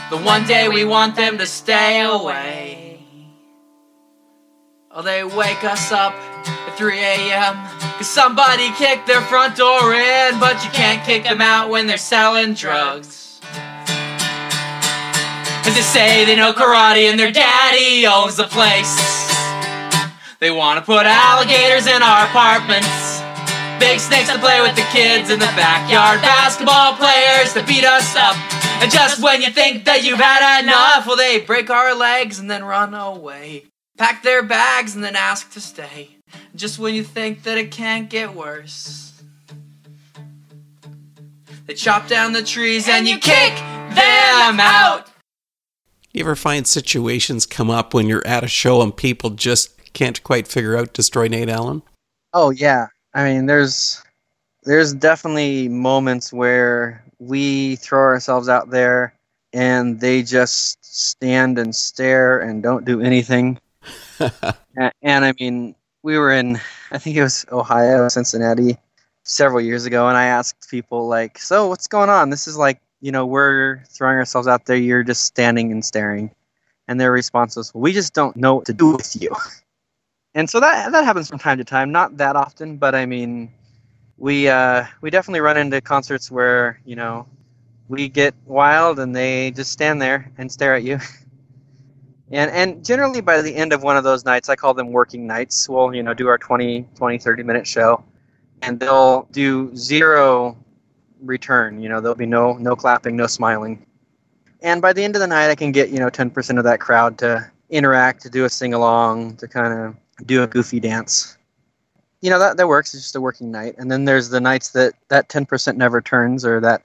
The 0.10 0.18
one 0.18 0.48
day 0.48 0.70
we 0.70 0.86
want 0.86 1.16
them 1.16 1.38
to 1.38 1.46
stay 1.46 2.02
away. 2.02 3.00
Oh, 4.92 5.04
they 5.04 5.24
wake 5.24 5.64
us 5.64 5.92
up 5.92 6.14
at 6.14 6.76
3 6.76 6.98
a.m. 6.98 7.56
Cause 7.98 8.10
somebody 8.10 8.72
kicked 8.74 9.06
their 9.06 9.22
front 9.22 9.56
door 9.56 9.94
in, 9.94 10.40
but 10.40 10.64
you 10.64 10.72
can't 10.72 11.06
kick 11.06 11.24
them 11.24 11.42
out 11.42 11.70
when 11.70 11.86
they're 11.86 11.98
selling 11.98 12.56
drugs. 12.56 13.29
They 15.76 15.82
say 15.82 16.26
they 16.26 16.36
know 16.36 16.52
karate 16.52 17.10
and 17.10 17.20
their 17.20 17.32
daddy 17.32 18.06
owns 18.06 18.36
the 18.36 18.46
place. 18.46 18.96
They 20.40 20.52
wanna 20.52 20.82
put 20.82 21.06
alligators 21.06 21.86
in 21.88 22.02
our 22.02 22.26
apartments. 22.26 23.22
Big 23.80 24.00
snakes 24.00 24.30
to 24.30 24.40
play 24.40 24.62
with 24.62 24.76
the 24.76 24.88
kids 24.92 25.30
in 25.30 25.40
the 25.40 25.46
backyard. 25.56 26.22
Basketball 26.22 26.96
players 26.96 27.54
to 27.54 27.64
beat 27.64 27.86
us 27.86 28.16
up. 28.16 28.36
And 28.82 28.92
just 28.92 29.22
when 29.22 29.42
you 29.42 29.52
think 29.52 29.86
that 29.86 30.04
you've 30.04 30.20
had 30.20 30.62
enough, 30.62 31.06
well, 31.06 31.16
they 31.16 31.40
break 31.40 31.70
our 31.70 31.94
legs 31.96 32.40
and 32.40 32.50
then 32.50 32.64
run 32.64 32.94
away. 32.94 33.66
Pack 33.98 34.24
their 34.24 34.44
bags 34.44 34.96
and 34.96 35.04
then 35.04 35.16
ask 35.16 35.52
to 35.52 35.62
stay. 35.62 36.18
Just 36.56 36.80
when 36.80 36.94
you 36.94 37.04
think 37.04 37.44
that 37.44 37.58
it 37.58 37.72
can't 37.72 38.10
get 38.10 38.34
worse. 38.34 39.22
They 41.68 41.74
chop 41.74 42.08
down 42.08 42.34
the 42.34 42.44
trees 42.44 42.90
and, 42.90 43.08
you 43.08 43.20
kick 43.20 43.54
them 43.94 44.60
out. 44.60 45.09
You 46.12 46.22
ever 46.22 46.36
find 46.36 46.66
situations 46.66 47.46
come 47.46 47.70
up 47.70 47.94
when 47.94 48.08
you're 48.08 48.26
at 48.26 48.44
a 48.44 48.48
show 48.48 48.82
and 48.82 48.96
people 48.96 49.30
just 49.30 49.94
can't 49.94 50.22
quite 50.24 50.48
figure 50.48 50.76
out 50.76 50.94
Destroy 50.94 51.28
Nate 51.28 51.50
Allen? 51.50 51.84
Oh 52.34 52.50
yeah, 52.50 52.88
I 53.14 53.26
mean, 53.26 53.46
there's 53.46 54.02
there's 54.64 54.94
definitely 54.94 55.68
moments 55.68 56.34
where 56.34 57.04
we 57.20 57.76
throw 57.78 58.00
ourselves 58.00 58.50
out 58.50 58.72
there 58.72 59.14
and 59.54 60.00
they 60.00 60.24
just 60.24 60.78
stand 60.84 61.60
and 61.60 61.76
stare 61.76 62.40
and 62.40 62.64
don't 62.64 62.86
do 62.86 63.02
anything. 63.02 63.60
and, 64.20 64.92
and 65.02 65.26
I 65.26 65.34
mean, 65.40 65.76
we 66.02 66.18
were 66.18 66.32
in 66.32 66.60
I 66.92 66.98
think 66.98 67.18
it 67.18 67.24
was 67.24 67.46
Ohio, 67.52 68.08
Cincinnati, 68.08 68.78
several 69.24 69.62
years 69.62 69.86
ago, 69.86 70.08
and 70.08 70.18
I 70.18 70.26
asked 70.26 70.70
people 70.72 71.08
like, 71.08 71.38
"So 71.38 71.68
what's 71.68 71.88
going 71.88 72.10
on? 72.10 72.32
This 72.32 72.48
is 72.48 72.58
like." 72.58 72.82
You 73.02 73.12
know, 73.12 73.26
we're 73.26 73.84
throwing 73.90 74.18
ourselves 74.18 74.48
out 74.48 74.66
there. 74.66 74.76
You're 74.78 75.04
just 75.04 75.26
standing 75.26 75.72
and 75.72 75.84
staring, 75.84 76.32
and 76.88 77.00
their 77.00 77.12
response 77.12 77.56
was, 77.56 77.74
"We 77.74 77.94
just 77.94 78.14
don't 78.14 78.36
know 78.36 78.56
what 78.56 78.66
to 78.66 78.74
do 78.74 78.92
with 78.96 79.22
you." 79.22 79.36
and 80.36 80.50
so 80.50 80.60
that 80.60 80.92
that 80.92 81.06
happens 81.06 81.30
from 81.30 81.40
time 81.40 81.58
to 81.60 81.64
time. 81.64 81.92
Not 81.92 82.18
that 82.18 82.36
often, 82.36 82.78
but 82.78 82.96
I 82.96 83.06
mean, 83.06 83.52
we 84.18 84.50
uh, 84.50 84.86
we 85.02 85.10
definitely 85.10 85.42
run 85.42 85.58
into 85.58 85.82
concerts 85.82 86.30
where 86.30 86.82
you 86.86 86.96
know 86.96 87.28
we 87.88 88.10
get 88.10 88.36
wild 88.46 89.00
and 89.00 89.16
they 89.16 89.52
just 89.52 89.72
stand 89.72 90.02
there 90.02 90.32
and 90.38 90.52
stare 90.52 90.76
at 90.76 90.84
you. 90.84 91.00
And 92.32 92.52
and 92.52 92.86
generally 92.86 93.22
by 93.22 93.42
the 93.42 93.56
end 93.56 93.74
of 93.74 93.82
one 93.82 93.98
of 93.98 94.04
those 94.04 94.24
nights, 94.24 94.50
I 94.50 94.56
call 94.56 94.74
them 94.74 94.92
working 94.92 95.26
nights. 95.26 95.68
We'll 95.68 95.94
you 95.96 96.04
know 96.04 96.14
do 96.14 96.28
our 96.28 96.38
20, 96.38 96.88
20 96.96 97.18
30 97.18 97.44
minute 97.44 97.66
show, 97.66 98.04
and 98.62 98.80
they'll 98.80 99.28
do 99.32 99.76
zero 99.76 100.56
return. 101.22 101.82
You 101.82 101.90
know 101.90 102.02
there'll 102.02 102.16
be 102.16 102.26
no 102.26 102.54
no 102.54 102.76
clapping, 102.76 103.16
no 103.16 103.28
smiling. 103.28 103.86
And 104.62 104.82
by 104.82 104.94
the 104.94 105.04
end 105.04 105.16
of 105.16 105.22
the 105.22 105.28
night, 105.28 105.50
I 105.50 105.56
can 105.56 105.72
get 105.72 105.90
you 105.90 106.00
know 106.00 106.10
ten 106.10 106.30
percent 106.30 106.60
of 106.60 106.66
that 106.66 106.80
crowd 106.80 107.18
to 107.20 107.50
interact, 107.70 108.22
to 108.24 108.30
do 108.30 108.46
a 108.46 108.50
sing 108.50 108.74
along, 108.74 109.38
to 109.38 109.48
kind 109.48 109.74
of 109.74 109.96
do 110.26 110.44
a 110.44 110.48
goofy 110.48 110.80
dance. 110.80 111.38
You 112.22 112.30
know 112.30 112.40
that 112.40 112.58
that 112.58 112.68
works. 112.68 112.94
It's 112.94 113.04
just 113.04 113.16
a 113.16 113.22
working 113.22 113.52
night. 113.52 113.76
And 113.78 113.92
then 113.92 114.06
there's 114.06 114.30
the 114.30 114.42
nights 114.42 114.72
that 114.72 114.94
that 115.08 115.30
ten 115.30 115.46
percent 115.46 115.78
never 115.78 116.02
turns, 116.02 116.46
or 116.46 116.60
that 116.62 116.84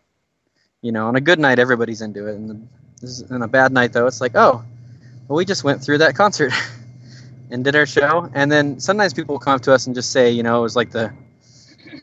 you 0.82 0.92
know 0.92 1.06
on 1.06 1.16
a 1.16 1.20
good 1.20 1.38
night 1.38 1.58
everybody's 1.58 2.00
into 2.00 2.26
it, 2.28 2.36
and 2.36 2.68
on 3.30 3.42
a 3.42 3.48
bad 3.48 3.72
night 3.72 3.92
though, 3.92 4.06
it's 4.06 4.20
like 4.20 4.32
oh 4.34 4.64
well, 5.28 5.36
we 5.36 5.44
just 5.44 5.64
went 5.64 5.82
through 5.82 5.98
that 5.98 6.14
concert 6.14 6.52
and 7.50 7.64
did 7.64 7.76
our 7.76 7.86
show. 7.86 8.30
And 8.34 8.50
then 8.50 8.78
sometimes 8.78 9.14
people 9.14 9.38
come 9.38 9.54
up 9.54 9.62
to 9.62 9.72
us 9.72 9.86
and 9.86 9.94
just 9.94 10.12
say, 10.12 10.30
you 10.30 10.42
know, 10.42 10.58
it 10.58 10.62
was 10.62 10.76
like 10.76 10.90
the 10.90 11.12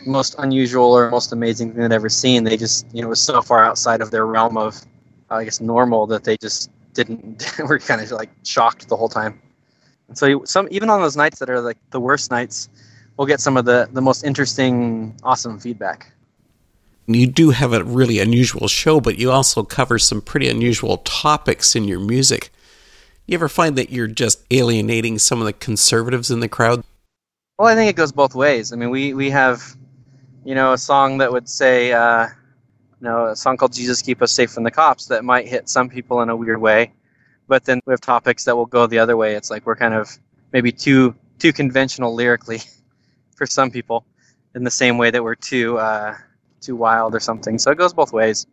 most 0.06 0.36
unusual 0.40 0.92
or 0.96 1.10
most 1.10 1.32
amazing 1.32 1.72
thing 1.72 1.82
they'd 1.82 1.96
ever 1.96 2.10
seen. 2.10 2.44
They 2.44 2.58
just, 2.58 2.86
you 2.94 3.02
know, 3.02 3.10
was 3.10 3.22
so 3.22 3.42
far 3.42 3.64
outside 3.64 4.02
of 4.02 4.12
their 4.12 4.26
realm 4.26 4.58
of, 4.58 4.82
uh, 5.30 5.36
I 5.36 5.44
guess, 5.44 5.62
normal 5.62 6.08
that 6.08 6.24
they 6.24 6.38
just 6.38 6.70
didn't, 6.94 7.46
were 7.60 7.80
kind 7.80 8.02
of 8.02 8.12
like 8.12 8.30
shocked 8.44 8.88
the 8.90 8.98
whole 8.98 9.10
time. 9.10 9.42
And 10.08 10.18
so 10.18 10.44
some, 10.46 10.68
even 10.72 10.90
on 10.90 11.02
those 11.02 11.16
nights 11.16 11.40
that 11.40 11.50
are 11.50 11.62
like 11.62 11.78
the 11.92 12.00
worst 12.00 12.32
nights, 12.32 12.70
we'll 13.18 13.28
get 13.28 13.40
some 13.40 13.58
of 13.58 13.66
the, 13.66 13.90
the 13.94 14.02
most 14.02 14.24
interesting, 14.24 15.16
awesome 15.24 15.60
feedback. 15.60 16.12
You 17.08 17.28
do 17.28 17.50
have 17.50 17.74
a 17.74 17.84
really 17.84 18.20
unusual 18.20 18.68
show, 18.68 19.02
but 19.02 19.18
you 19.18 19.32
also 19.32 19.64
cover 19.64 19.98
some 20.00 20.22
pretty 20.22 20.48
unusual 20.50 20.98
topics 20.98 21.76
in 21.76 21.86
your 21.86 22.00
music. 22.00 22.52
You 23.26 23.36
ever 23.36 23.50
find 23.50 23.78
that 23.78 23.90
you're 23.90 24.08
just 24.08 24.44
alienating 24.52 25.18
some 25.18 25.40
of 25.40 25.46
the 25.46 25.54
conservatives 25.54 26.32
in 26.32 26.42
the 26.42 26.48
crowd? 26.48 26.84
Well, 27.58 27.68
I 27.68 27.76
think 27.76 27.90
it 27.90 27.96
goes 27.96 28.12
both 28.12 28.36
ways. 28.36 28.74
I 28.74 28.76
mean, 28.76 28.90
we, 28.90 29.14
we 29.14 29.30
have, 29.30 29.76
you 30.44 30.56
know, 30.56 30.74
a 30.74 30.78
song 30.78 31.20
that 31.20 31.32
would 31.32 31.48
say, 31.48 31.92
uh, 31.92 32.26
you 32.26 33.08
know, 33.08 33.28
a 33.28 33.36
song 33.36 33.58
called 33.58 33.74
Jesus 33.74 34.02
Keep 34.02 34.22
Us 34.22 34.32
Safe 34.32 34.52
from 34.52 34.64
the 34.64 34.72
Cops 34.72 35.06
that 35.08 35.24
might 35.24 35.48
hit 35.48 35.70
some 35.70 35.90
people 35.90 36.22
in 36.22 36.30
a 36.30 36.36
weird 36.36 36.60
way. 36.60 36.94
But 37.48 37.66
then 37.66 37.80
we 37.86 37.92
have 37.92 38.02
topics 38.02 38.46
that 38.46 38.56
will 38.56 38.66
go 38.66 38.88
the 38.88 39.00
other 39.00 39.18
way. 39.18 39.36
It's 39.36 39.50
like 39.50 39.66
we're 39.66 39.76
kind 39.76 39.94
of 39.94 40.10
maybe 40.54 40.72
too 40.72 41.16
too 41.40 41.52
conventional 41.52 42.14
lyrically 42.14 42.62
for 43.36 43.46
some 43.46 43.72
people 43.72 44.06
in 44.56 44.64
the 44.64 44.72
same 44.72 44.98
way 44.98 45.12
that 45.12 45.24
we're 45.24 45.36
too 45.36 45.78
uh, 45.78 46.16
too 46.62 46.76
wild 46.76 47.14
or 47.16 47.20
something. 47.20 47.60
So 47.60 47.72
it 47.72 47.78
goes 47.78 47.94
both 47.94 48.14
ways. 48.14 48.48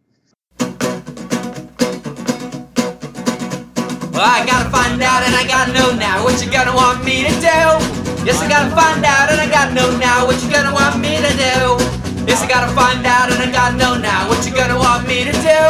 Well, 4.18 4.26
I 4.26 4.44
gotta 4.44 4.68
find 4.70 5.00
out 5.00 5.22
and 5.22 5.34
I 5.34 5.46
gotta 5.46 5.72
know 5.72 5.94
now 5.94 6.24
what 6.24 6.44
you 6.44 6.50
gonna 6.50 6.74
want 6.74 7.04
me 7.04 7.22
to 7.24 7.40
do. 7.40 8.07
Yes, 8.24 8.42
I 8.42 8.48
gotta 8.48 8.74
find 8.74 9.04
out 9.04 9.30
and 9.30 9.40
I 9.40 9.48
gotta 9.50 9.74
know 9.74 9.96
now 9.96 10.26
what 10.26 10.42
you 10.42 10.50
gonna 10.50 10.72
want 10.72 11.00
me 11.00 11.16
to 11.16 11.32
do. 11.36 11.78
Yes, 12.26 12.42
I 12.42 12.48
gotta 12.48 12.72
find 12.74 13.04
out 13.06 13.32
and 13.32 13.40
I 13.42 13.50
gotta 13.50 13.76
know 13.76 13.96
now 13.96 14.28
what 14.28 14.46
you 14.46 14.54
gonna 14.54 14.78
want 14.78 15.06
me 15.06 15.24
to 15.24 15.32
do. 15.32 15.60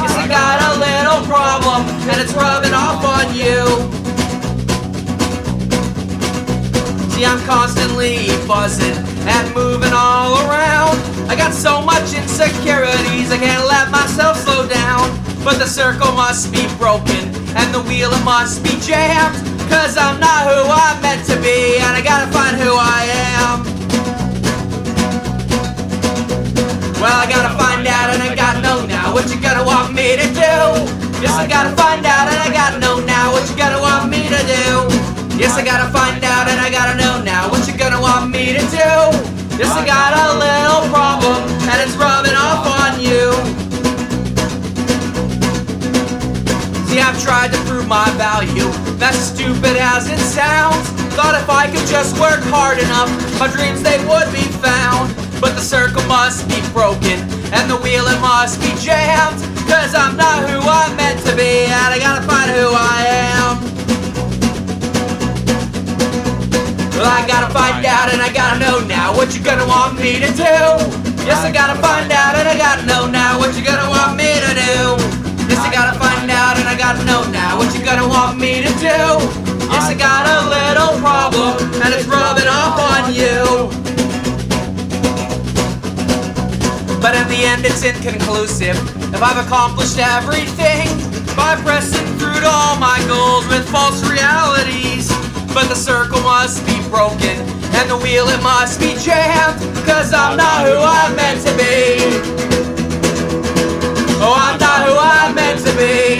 Yes, 0.00 0.14
I 0.16 0.26
got 0.26 0.58
a 0.68 0.72
little 0.80 1.26
problem 1.28 1.86
and 2.10 2.20
it's 2.20 2.32
rubbing 2.34 2.74
off 2.74 3.04
on 3.04 3.34
you. 3.34 4.01
See, 7.12 7.26
I'm 7.26 7.44
constantly 7.44 8.26
buzzing 8.48 8.96
and 9.28 9.54
moving 9.54 9.92
all 9.92 10.32
around. 10.48 10.96
I 11.28 11.36
got 11.36 11.52
so 11.52 11.82
much 11.82 12.14
insecurities, 12.16 13.30
I 13.30 13.36
can't 13.36 13.68
let 13.68 13.90
myself 13.90 14.38
slow 14.38 14.66
down. 14.66 15.12
But 15.44 15.58
the 15.58 15.66
circle 15.66 16.12
must 16.12 16.50
be 16.50 16.64
broken 16.78 17.28
and 17.52 17.68
the 17.74 17.82
wheel 17.84 18.10
it 18.12 18.24
must 18.24 18.64
be 18.64 18.80
jammed. 18.80 19.36
Cause 19.68 19.98
I'm 19.98 20.20
not 20.20 20.48
who 20.48 20.64
I'm 20.72 21.02
meant 21.02 21.26
to 21.28 21.36
be, 21.36 21.76
and 21.84 21.92
I 21.92 22.00
gotta 22.00 22.32
find 22.32 22.56
who 22.56 22.72
I 22.80 23.04
am. 23.36 23.64
Well, 26.96 27.12
I 27.12 27.26
gotta 27.28 27.52
find 27.60 27.86
out 27.86 28.14
and 28.14 28.22
I 28.22 28.34
gotta 28.34 28.62
know 28.62 28.86
now 28.86 29.12
what 29.12 29.28
you 29.28 29.40
gonna 29.40 29.64
want 29.64 29.92
me 29.92 30.16
to 30.16 30.26
do. 30.32 30.56
Yes, 31.20 31.36
I 31.36 31.46
gotta 31.46 31.76
find 31.76 32.06
out 32.06 32.28
and 32.32 32.40
I 32.40 32.48
gotta 32.52 32.78
know 32.80 33.04
now 33.04 33.32
what 33.32 33.48
you 33.50 33.56
gonna 33.56 33.80
want 33.80 34.08
me 34.08 34.28
to 34.28 34.40
do. 34.48 34.91
Yes, 35.40 35.56
I 35.56 35.64
gotta 35.64 35.90
find 35.92 36.22
out 36.24 36.48
and 36.48 36.60
I 36.60 36.70
gotta 36.70 36.96
know 36.96 37.22
now 37.24 37.50
what 37.50 37.66
you 37.66 37.76
gonna 37.76 38.00
want 38.00 38.30
me 38.30 38.52
to 38.52 38.62
do. 38.68 38.92
Yes, 39.56 39.72
I 39.72 39.84
got 39.84 40.12
a 40.12 40.28
little 40.36 40.84
problem 40.92 41.40
and 41.68 41.76
it's 41.80 41.96
rubbing 41.96 42.36
off 42.36 42.64
on 42.68 43.00
you. 43.00 43.32
See, 46.86 47.00
I've 47.00 47.16
tried 47.22 47.52
to 47.52 47.58
prove 47.64 47.88
my 47.88 48.08
value. 48.20 48.68
That's 49.00 49.16
stupid 49.16 49.80
as 49.80 50.10
it 50.10 50.20
sounds. 50.20 50.84
Thought 51.16 51.34
if 51.40 51.48
I 51.48 51.66
could 51.66 51.88
just 51.88 52.20
work 52.20 52.40
hard 52.52 52.78
enough, 52.78 53.08
my 53.40 53.48
dreams 53.48 53.82
they 53.82 53.96
would 54.04 54.28
be 54.32 54.44
found. 54.60 55.16
But 55.40 55.56
the 55.56 55.64
circle 55.64 56.04
must 56.04 56.46
be 56.48 56.60
broken, 56.72 57.18
and 57.56 57.68
the 57.68 57.76
wheel 57.80 58.06
it 58.06 58.20
must 58.20 58.60
be 58.60 58.70
jammed. 58.78 59.40
Cause 59.66 59.94
I'm 59.94 60.16
not 60.16 60.48
who 60.48 60.60
I'm 60.60 60.94
meant 60.96 61.24
to 61.26 61.34
be, 61.34 61.64
and 61.66 61.90
I 61.92 61.98
gotta 61.98 62.22
find 62.28 62.50
who 62.50 62.68
I 62.76 63.04
am. 63.08 63.81
Well, 67.02 67.10
I 67.10 67.26
gotta 67.26 67.50
find 67.50 67.82
out, 67.84 68.14
and 68.14 68.22
I 68.22 68.30
gotta 68.32 68.62
know 68.62 68.78
now 68.86 69.10
what 69.10 69.34
you're 69.34 69.42
gonna 69.42 69.66
want 69.66 69.98
me 69.98 70.22
to 70.22 70.30
do. 70.30 70.54
Yes, 71.26 71.42
I 71.42 71.50
gotta 71.50 71.74
find 71.82 72.06
out, 72.12 72.38
and 72.38 72.46
I 72.46 72.56
gotta 72.56 72.86
know 72.86 73.10
now 73.10 73.40
what 73.42 73.58
you're 73.58 73.66
gonna 73.66 73.90
want 73.90 74.14
me 74.14 74.30
to 74.38 74.52
do. 74.54 75.22
Yes, 75.50 75.58
I 75.66 75.72
gotta 75.72 75.98
find 75.98 76.30
out 76.30 76.56
and 76.56 76.68
I 76.68 76.78
gotta 76.78 77.04
know 77.04 77.28
now 77.30 77.58
what 77.58 77.74
you 77.74 77.84
gonna 77.84 78.06
want 78.06 78.38
me 78.38 78.62
to 78.62 78.72
do. 78.78 78.98
Yes, 79.68 79.90
I 79.90 79.94
got 79.98 80.24
a 80.24 80.38
little 80.48 80.96
problem 81.02 81.58
and 81.82 81.92
it's 81.92 82.06
rubbing 82.06 82.46
off 82.46 82.78
on 82.78 83.12
you. 83.12 83.68
But 87.02 87.16
in 87.16 87.26
the 87.28 87.42
end, 87.44 87.66
it's 87.66 87.82
inconclusive. 87.82 88.78
If 89.12 89.22
I've 89.22 89.44
accomplished 89.44 89.98
everything 89.98 90.88
by 91.34 91.56
pressing 91.66 92.06
through 92.16 92.40
to 92.40 92.48
all 92.48 92.78
my 92.78 93.02
goals 93.08 93.46
with 93.48 93.68
false 93.68 94.00
realities. 94.08 95.10
But 95.54 95.68
the 95.68 95.74
circle 95.74 96.20
must 96.22 96.64
be 96.66 96.80
broken 96.88 97.36
and 97.76 97.90
the 97.90 97.96
wheel 97.96 98.26
it 98.28 98.42
must 98.42 98.80
be 98.80 98.94
jammed. 98.96 99.60
Cause 99.86 100.12
I'm 100.14 100.36
not 100.36 100.66
who 100.66 100.76
I'm 100.78 101.14
meant 101.14 101.46
to 101.46 101.52
be. 101.56 102.42
Oh, 104.24 104.34
I'm 104.34 104.58
not 104.58 104.86
who 104.86 104.94
I'm 104.96 105.34
meant 105.34 105.60
to 105.66 105.72
be. 105.76 106.18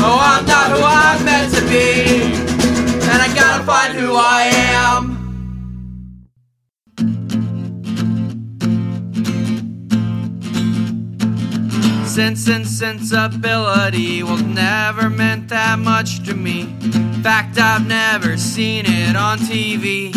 Oh, 0.00 0.18
I'm 0.20 0.46
not 0.46 0.70
who 0.70 0.82
I'm 0.84 1.24
meant 1.24 1.54
to 1.54 1.62
be. 1.62 2.22
And 3.10 3.22
I 3.22 3.34
gotta 3.34 3.64
find 3.64 3.98
who 3.98 4.14
I 4.14 4.42
am. 4.52 5.18
Sense 12.06 12.48
and 12.48 12.66
sensibility 12.66 14.22
well 14.22 14.38
never 14.38 15.08
meant 15.08 15.48
that 15.48 15.78
much 15.78 16.24
to 16.24 16.34
me. 16.34 16.74
Fact, 17.28 17.58
I've 17.58 17.86
never 17.86 18.38
seen 18.38 18.86
it 18.86 19.14
on 19.14 19.38
TV. 19.38 20.14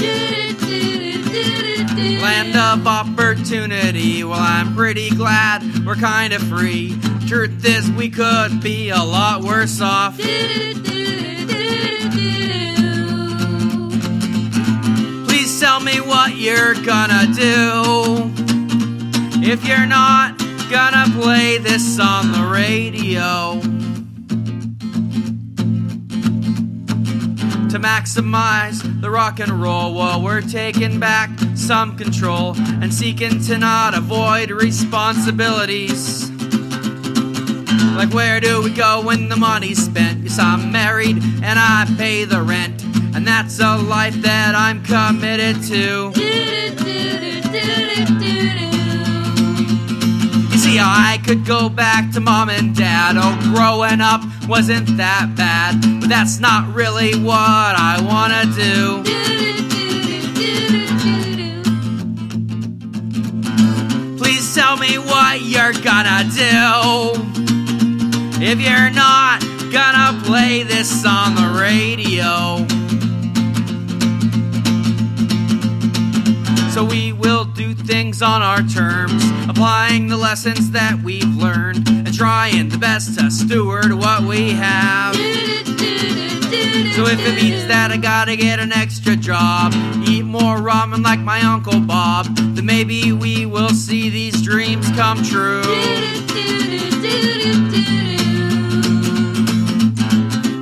Land 2.21 2.55
of 2.55 2.87
opportunity, 2.87 4.23
well, 4.23 4.39
I'm 4.39 4.73
pretty 4.73 5.09
glad 5.09 5.61
we're 5.85 5.95
kinda 5.95 6.39
free. 6.39 6.97
Truth 7.27 7.65
is, 7.65 7.91
we 7.91 8.07
could 8.09 8.61
be 8.61 8.91
a 8.91 9.03
lot 9.03 9.41
worse 9.41 9.81
off. 9.81 10.15
Please 15.27 15.59
tell 15.59 15.81
me 15.81 15.99
what 15.99 16.37
you're 16.37 16.75
gonna 16.75 17.27
do. 17.33 18.31
If 19.43 19.67
you're 19.67 19.85
not 19.85 20.37
gonna 20.69 21.09
play 21.19 21.57
this 21.57 21.99
on 21.99 22.31
the 22.31 22.45
radio. 22.45 23.61
To 27.71 27.79
maximize 27.79 28.81
the 28.99 29.09
rock 29.09 29.39
and 29.39 29.49
roll 29.61 29.93
while 29.93 30.21
we're 30.21 30.41
taking 30.41 30.99
back 30.99 31.29
some 31.55 31.95
control 31.95 32.53
and 32.57 32.93
seeking 32.93 33.41
to 33.41 33.57
not 33.57 33.97
avoid 33.97 34.51
responsibilities. 34.51 36.29
Like, 37.95 38.13
where 38.13 38.41
do 38.41 38.61
we 38.61 38.71
go 38.71 39.01
when 39.01 39.29
the 39.29 39.37
money's 39.37 39.85
spent? 39.85 40.21
Yes, 40.21 40.37
I'm 40.37 40.69
married 40.73 41.23
and 41.41 41.57
I 41.57 41.85
pay 41.97 42.25
the 42.25 42.41
rent, 42.41 42.83
and 43.15 43.25
that's 43.25 43.61
a 43.61 43.77
life 43.77 44.15
that 44.15 44.53
I'm 44.53 44.83
committed 44.83 45.63
to. 45.63 46.11
You 50.51 50.57
see, 50.57 50.77
I 50.77 51.21
could 51.25 51.45
go 51.45 51.69
back 51.69 52.11
to 52.15 52.19
mom 52.19 52.49
and 52.49 52.75
dad. 52.75 53.15
Oh, 53.17 53.53
growing 53.55 54.01
up 54.01 54.21
wasn't 54.51 54.97
that 54.97 55.33
bad, 55.37 55.79
but 56.01 56.09
that's 56.09 56.41
not 56.41 56.75
really 56.75 57.13
what 57.15 57.33
I 57.33 58.01
wanna 58.03 58.43
do. 58.53 59.01
Please 64.17 64.53
tell 64.53 64.75
me 64.75 64.97
what 64.97 65.41
you're 65.41 65.71
gonna 65.71 66.25
do. 66.35 67.13
If 68.43 68.59
you're 68.59 68.89
not 68.89 69.39
gonna 69.71 70.19
play 70.25 70.63
this 70.63 71.05
on 71.05 71.35
the 71.35 71.47
radio. 71.57 72.67
So 76.71 76.83
we 76.83 77.13
will 77.13 77.40
do 77.61 77.75
things 77.75 78.23
on 78.23 78.41
our 78.41 78.63
terms, 78.63 79.23
applying 79.47 80.07
the 80.07 80.17
lessons 80.17 80.71
that 80.71 80.99
we've 81.03 81.35
learned, 81.35 81.87
and 81.87 82.11
trying 82.11 82.69
the 82.69 82.77
best 82.77 83.19
to 83.19 83.29
steward 83.29 83.93
what 83.93 84.23
we 84.23 84.49
have. 84.49 85.13
So 86.95 87.05
if 87.05 87.19
it 87.19 87.35
means 87.35 87.67
that 87.67 87.89
I 87.91 87.97
gotta 87.97 88.35
get 88.35 88.59
an 88.59 88.71
extra 88.71 89.15
job, 89.15 89.73
eat 90.07 90.23
more 90.23 90.57
ramen 90.57 91.03
like 91.03 91.19
my 91.19 91.39
Uncle 91.41 91.79
Bob, 91.81 92.25
then 92.55 92.65
maybe 92.65 93.11
we 93.11 93.45
will 93.45 93.69
see 93.69 94.09
these 94.09 94.41
dreams 94.41 94.89
come 94.93 95.21
true. 95.21 95.61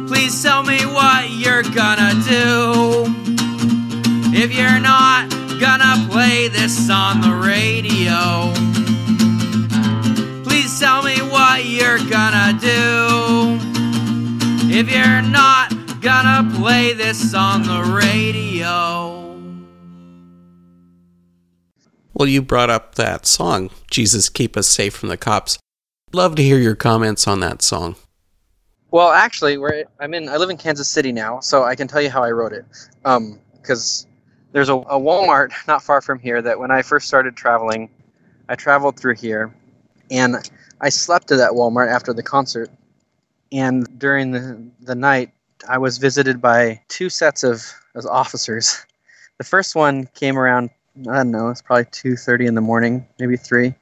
Please 0.07 0.43
tell 0.43 0.63
me 0.63 0.85
what 0.85 1.29
you're 1.29 1.63
gonna 1.63 2.13
do. 2.27 3.05
If 4.31 4.53
you're 4.53 4.79
not 4.79 5.38
gonna 5.59 6.07
play 6.09 6.47
this 6.47 6.89
on 6.89 7.19
the 7.19 7.35
radio, 7.35 8.53
please 10.43 10.79
tell 10.79 11.03
me 11.03 11.17
what 11.17 11.65
you're 11.65 11.99
gonna 12.09 12.57
do. 12.59 13.59
If 14.71 14.89
you're 14.89 15.21
not 15.21 15.73
gonna 16.01 16.49
play 16.55 16.93
this 16.93 17.33
on 17.33 17.63
the 17.63 17.83
radio. 17.93 19.25
Well, 22.13 22.29
you 22.29 22.41
brought 22.41 22.69
up 22.69 22.95
that 22.95 23.25
song, 23.25 23.69
Jesus 23.91 24.29
Keep 24.29 24.55
Us 24.55 24.67
Safe 24.67 24.93
from 24.93 25.09
the 25.09 25.17
Cops. 25.17 25.59
Love 26.13 26.35
to 26.35 26.43
hear 26.43 26.57
your 26.57 26.75
comments 26.75 27.27
on 27.27 27.41
that 27.41 27.61
song. 27.61 27.95
Well, 28.91 29.09
actually, 29.09 29.57
we're, 29.57 29.83
I'm 29.99 30.13
in. 30.13 30.29
I 30.29 30.37
live 30.37 30.49
in 30.49 30.57
Kansas 30.57 30.89
City 30.89 31.11
now, 31.11 31.41
so 31.41 31.63
I 31.63 31.75
can 31.75 31.87
tell 31.87 32.01
you 32.01 32.09
how 32.09 32.23
I 32.23 32.31
wrote 32.31 32.53
it. 32.53 32.65
Um, 33.05 33.39
because 33.61 34.07
there's 34.51 34.69
a, 34.69 34.75
a 34.75 34.99
Walmart 34.99 35.51
not 35.67 35.83
far 35.83 36.01
from 36.01 36.19
here 36.19 36.41
that 36.41 36.59
when 36.59 36.71
I 36.71 36.81
first 36.81 37.07
started 37.07 37.35
traveling, 37.35 37.89
I 38.47 38.55
traveled 38.55 38.99
through 38.99 39.15
here, 39.15 39.53
and 40.09 40.35
I 40.81 40.89
slept 40.89 41.31
at 41.31 41.37
that 41.37 41.51
Walmart 41.51 41.89
after 41.89 42.13
the 42.13 42.23
concert. 42.23 42.69
And 43.51 43.99
during 43.99 44.31
the 44.31 44.71
the 44.81 44.95
night, 44.95 45.31
I 45.67 45.77
was 45.77 45.97
visited 45.97 46.41
by 46.41 46.81
two 46.87 47.09
sets 47.09 47.43
of, 47.43 47.63
of 47.95 48.05
officers. 48.05 48.85
The 49.37 49.45
first 49.45 49.73
one 49.73 50.05
came 50.15 50.37
around. 50.37 50.69
I 51.09 51.15
don't 51.15 51.31
know. 51.31 51.47
It's 51.47 51.61
probably 51.61 51.85
two 51.93 52.17
thirty 52.17 52.45
in 52.45 52.55
the 52.55 52.61
morning, 52.61 53.07
maybe 53.17 53.37
three 53.37 53.73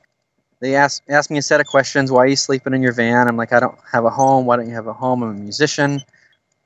they 0.59 0.75
asked 0.75 1.03
asked 1.09 1.29
me 1.29 1.37
a 1.37 1.41
set 1.41 1.61
of 1.61 1.67
questions. 1.67 2.11
Why 2.11 2.23
are 2.23 2.27
you 2.27 2.35
sleeping 2.35 2.73
in 2.73 2.81
your 2.81 2.93
van? 2.93 3.27
I'm 3.27 3.37
like, 3.37 3.53
I 3.53 3.59
don't 3.59 3.77
have 3.91 4.05
a 4.05 4.09
home. 4.09 4.45
Why 4.45 4.55
don't 4.55 4.67
you 4.67 4.75
have 4.75 4.87
a 4.87 4.93
home? 4.93 5.23
I'm 5.23 5.29
a 5.29 5.33
musician. 5.33 6.01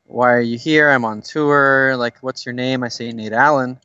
Why 0.05 0.33
are 0.33 0.41
you 0.41 0.57
here? 0.57 0.89
I'm 0.89 1.05
on 1.05 1.21
tour. 1.21 1.95
Like, 1.97 2.19
what's 2.19 2.45
your 2.45 2.53
name? 2.53 2.83
I 2.83 2.89
say 2.89 3.11
Nate 3.11 3.33
Allen. 3.33 3.79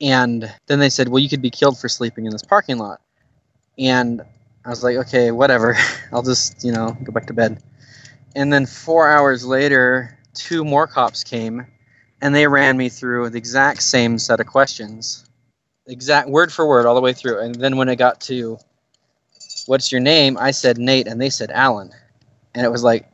And 0.00 0.52
then 0.66 0.78
they 0.78 0.90
said, 0.90 1.08
well, 1.08 1.22
you 1.22 1.28
could 1.28 1.42
be 1.42 1.50
killed 1.50 1.78
for 1.78 1.88
sleeping 1.88 2.26
in 2.26 2.32
this 2.32 2.42
parking 2.42 2.78
lot. 2.78 3.00
And 3.78 4.22
I 4.64 4.70
was 4.70 4.82
like, 4.82 4.96
okay, 4.96 5.30
whatever. 5.30 5.76
I'll 6.12 6.22
just, 6.22 6.64
you 6.64 6.72
know, 6.72 6.96
go 7.02 7.12
back 7.12 7.26
to 7.26 7.32
bed. 7.32 7.62
And 8.34 8.52
then 8.52 8.66
four 8.66 9.08
hours 9.08 9.44
later, 9.46 10.18
two 10.34 10.64
more 10.64 10.86
cops 10.86 11.24
came, 11.24 11.66
and 12.20 12.34
they 12.34 12.46
ran 12.46 12.76
me 12.76 12.90
through 12.90 13.30
the 13.30 13.38
exact 13.38 13.82
same 13.82 14.18
set 14.18 14.40
of 14.40 14.46
questions, 14.46 15.24
exact 15.86 16.28
word 16.28 16.52
for 16.52 16.66
word 16.68 16.84
all 16.84 16.94
the 16.94 17.00
way 17.00 17.14
through. 17.14 17.40
And 17.40 17.54
then 17.54 17.76
when 17.78 17.88
it 17.88 17.96
got 17.96 18.20
to 18.22 18.58
what's 19.66 19.92
your 19.92 20.00
name? 20.00 20.36
I 20.38 20.50
said 20.50 20.78
Nate, 20.78 21.06
and 21.06 21.20
they 21.20 21.30
said 21.30 21.50
Allen. 21.50 21.90
And 22.54 22.64
it 22.64 22.70
was 22.70 22.82
like, 22.82 23.10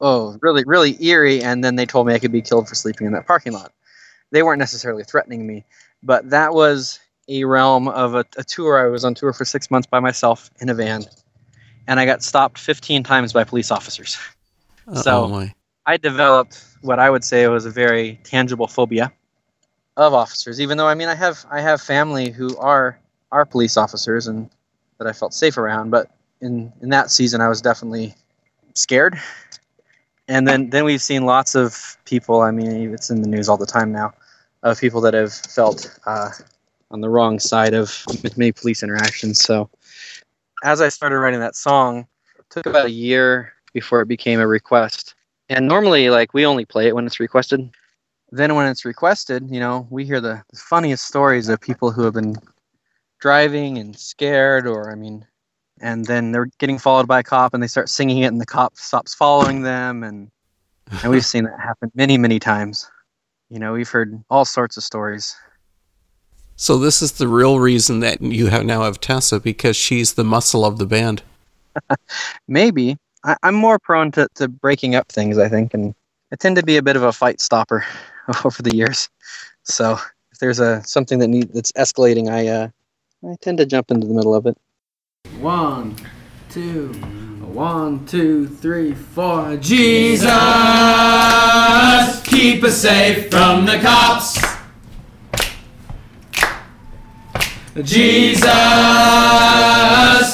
oh, 0.00 0.38
really, 0.42 0.64
really 0.64 1.02
eerie. 1.04 1.42
And 1.42 1.64
then 1.64 1.76
they 1.76 1.86
told 1.86 2.06
me 2.06 2.14
I 2.14 2.18
could 2.18 2.32
be 2.32 2.42
killed 2.42 2.68
for 2.68 2.74
sleeping 2.74 3.06
in 3.06 3.12
that 3.14 3.26
parking 3.26 3.52
lot. 3.52 3.72
They 4.30 4.42
weren't 4.42 4.58
necessarily 4.58 5.04
threatening 5.04 5.46
me, 5.46 5.64
but 6.06 6.30
that 6.30 6.54
was 6.54 7.00
a 7.28 7.44
realm 7.44 7.88
of 7.88 8.14
a, 8.14 8.24
a 8.36 8.44
tour. 8.44 8.78
I 8.78 8.88
was 8.88 9.04
on 9.04 9.14
tour 9.14 9.32
for 9.32 9.44
six 9.44 9.70
months 9.70 9.86
by 9.86 9.98
myself 9.98 10.48
in 10.60 10.68
a 10.68 10.74
van, 10.74 11.04
and 11.88 11.98
I 11.98 12.06
got 12.06 12.22
stopped 12.22 12.58
15 12.58 13.02
times 13.02 13.32
by 13.32 13.44
police 13.44 13.70
officers. 13.70 14.16
So- 14.94 15.24
oh 15.24 15.28
my. 15.28 15.52
I 15.88 15.96
developed 15.96 16.64
what 16.82 16.98
I 16.98 17.08
would 17.08 17.22
say 17.22 17.46
was 17.46 17.64
a 17.64 17.70
very 17.70 18.18
tangible 18.24 18.66
phobia 18.66 19.12
of 19.96 20.14
officers. 20.14 20.60
Even 20.60 20.78
though 20.78 20.88
I 20.88 20.94
mean 20.94 21.08
I 21.08 21.14
have 21.14 21.46
I 21.48 21.60
have 21.60 21.80
family 21.80 22.30
who 22.30 22.56
are 22.56 22.98
are 23.30 23.46
police 23.46 23.76
officers 23.76 24.26
and 24.26 24.50
that 24.98 25.06
I 25.06 25.12
felt 25.12 25.32
safe 25.32 25.56
around, 25.56 25.90
but 25.90 26.10
in 26.40 26.72
in 26.82 26.88
that 26.88 27.12
season 27.12 27.40
I 27.40 27.48
was 27.48 27.62
definitely 27.62 28.16
scared. 28.74 29.16
And 30.26 30.48
then 30.48 30.70
then 30.70 30.84
we've 30.84 31.00
seen 31.00 31.24
lots 31.24 31.54
of 31.54 31.96
people. 32.04 32.40
I 32.40 32.50
mean 32.50 32.92
it's 32.92 33.08
in 33.08 33.22
the 33.22 33.28
news 33.28 33.48
all 33.48 33.56
the 33.56 33.64
time 33.64 33.92
now 33.92 34.12
of 34.70 34.80
people 34.80 35.00
that 35.02 35.14
have 35.14 35.32
felt 35.32 35.98
uh, 36.06 36.30
on 36.90 37.00
the 37.00 37.08
wrong 37.08 37.38
side 37.38 37.74
of 37.74 38.04
many 38.36 38.52
police 38.52 38.82
interactions. 38.82 39.40
So 39.40 39.70
as 40.64 40.80
I 40.80 40.88
started 40.88 41.18
writing 41.18 41.40
that 41.40 41.56
song, 41.56 42.06
it 42.38 42.44
took 42.50 42.66
about 42.66 42.86
a 42.86 42.90
year 42.90 43.52
before 43.72 44.00
it 44.00 44.08
became 44.08 44.40
a 44.40 44.46
request. 44.46 45.14
And 45.48 45.68
normally, 45.68 46.10
like 46.10 46.34
we 46.34 46.46
only 46.46 46.64
play 46.64 46.88
it 46.88 46.94
when 46.94 47.06
it's 47.06 47.20
requested. 47.20 47.70
Then, 48.32 48.56
when 48.56 48.66
it's 48.66 48.84
requested, 48.84 49.48
you 49.48 49.60
know, 49.60 49.86
we 49.88 50.04
hear 50.04 50.20
the, 50.20 50.42
the 50.50 50.58
funniest 50.58 51.04
stories 51.04 51.48
of 51.48 51.60
people 51.60 51.92
who 51.92 52.02
have 52.02 52.14
been 52.14 52.34
driving 53.20 53.78
and 53.78 53.96
scared, 53.96 54.66
or 54.66 54.90
I 54.90 54.96
mean, 54.96 55.24
and 55.80 56.04
then 56.04 56.32
they're 56.32 56.50
getting 56.58 56.78
followed 56.78 57.06
by 57.06 57.20
a 57.20 57.22
cop, 57.22 57.54
and 57.54 57.62
they 57.62 57.68
start 57.68 57.88
singing 57.88 58.18
it, 58.18 58.26
and 58.26 58.40
the 58.40 58.46
cop 58.46 58.76
stops 58.76 59.14
following 59.14 59.62
them, 59.62 60.02
and 60.02 60.30
and 61.02 61.10
we've 61.10 61.24
seen 61.24 61.44
that 61.44 61.60
happen 61.60 61.90
many, 61.94 62.18
many 62.18 62.40
times. 62.40 62.90
You 63.50 63.58
know, 63.58 63.72
we've 63.72 63.88
heard 63.88 64.22
all 64.28 64.44
sorts 64.44 64.76
of 64.76 64.82
stories. 64.82 65.36
So 66.56 66.78
this 66.78 67.02
is 67.02 67.12
the 67.12 67.28
real 67.28 67.60
reason 67.60 68.00
that 68.00 68.20
you 68.22 68.46
have 68.46 68.64
now 68.64 68.82
have 68.82 69.00
Tessa 69.00 69.38
because 69.38 69.76
she's 69.76 70.14
the 70.14 70.24
muscle 70.24 70.64
of 70.64 70.78
the 70.78 70.86
band. 70.86 71.22
Maybe 72.48 72.96
I, 73.24 73.36
I'm 73.42 73.54
more 73.54 73.78
prone 73.78 74.10
to, 74.12 74.28
to 74.36 74.48
breaking 74.48 74.94
up 74.94 75.08
things, 75.08 75.38
I 75.38 75.48
think, 75.48 75.74
and 75.74 75.94
I 76.32 76.36
tend 76.36 76.56
to 76.56 76.62
be 76.62 76.76
a 76.76 76.82
bit 76.82 76.96
of 76.96 77.02
a 77.02 77.12
fight 77.12 77.40
stopper 77.40 77.84
over 78.44 78.62
the 78.62 78.74
years. 78.74 79.08
So 79.64 79.98
if 80.32 80.38
there's 80.40 80.60
a 80.60 80.82
something 80.84 81.18
that 81.18 81.28
need 81.28 81.52
that's 81.52 81.72
escalating, 81.72 82.30
I 82.30 82.48
uh, 82.48 82.68
I 83.28 83.36
tend 83.40 83.58
to 83.58 83.66
jump 83.66 83.90
into 83.90 84.06
the 84.06 84.14
middle 84.14 84.34
of 84.34 84.46
it. 84.46 84.56
One, 85.40 85.94
two, 86.50 86.92
one, 87.56 88.04
two, 88.04 88.46
three, 88.46 88.92
four. 88.92 89.56
Jesus, 89.56 90.28
keep 92.24 92.62
us 92.62 92.76
safe 92.76 93.30
from 93.30 93.64
the 93.64 93.78
cops. 93.78 94.38
Jesus, 97.82 98.44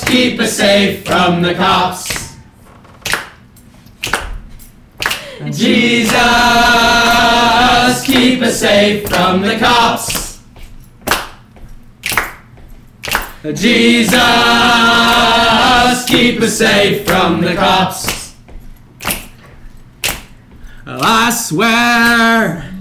keep 0.04 0.40
us 0.40 0.56
safe 0.56 1.06
from 1.06 1.42
the 1.42 1.54
cops. 1.54 2.34
Jesus, 5.52 6.16
keep 8.04 8.42
us 8.42 8.58
safe 8.58 9.08
from 9.08 9.42
the 9.42 9.56
cops. 9.60 10.11
Jesus, 13.50 14.14
keep 16.06 16.40
us 16.40 16.58
safe 16.58 17.04
from 17.04 17.40
the 17.40 17.56
cops. 17.56 18.36
Well, 20.86 21.00
I 21.02 21.30
swear 21.30 22.72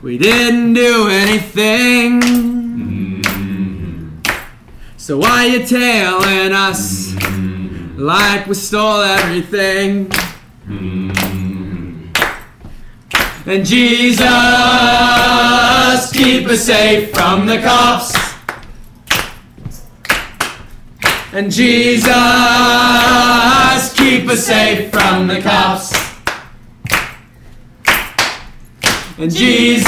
we 0.00 0.16
didn't 0.16 0.72
do 0.72 1.08
anything. 1.10 2.22
So 4.96 5.18
why 5.18 5.44
you 5.44 5.66
tailing 5.66 6.54
us 6.54 7.14
like 7.98 8.46
we 8.46 8.54
stole 8.54 9.02
everything? 9.02 10.10
And 13.44 13.66
Jesus, 13.66 14.18
keep 16.12 16.48
us 16.48 16.64
safe 16.64 17.12
from 17.12 17.44
the 17.44 17.60
cops. 17.60 18.17
And 21.30 21.52
Jesus, 21.52 22.08
keep 23.92 24.26
us 24.28 24.46
safe 24.46 24.90
from 24.90 25.26
the 25.26 25.42
cops. 25.42 25.92
And 29.18 29.30
Jesus, 29.30 29.84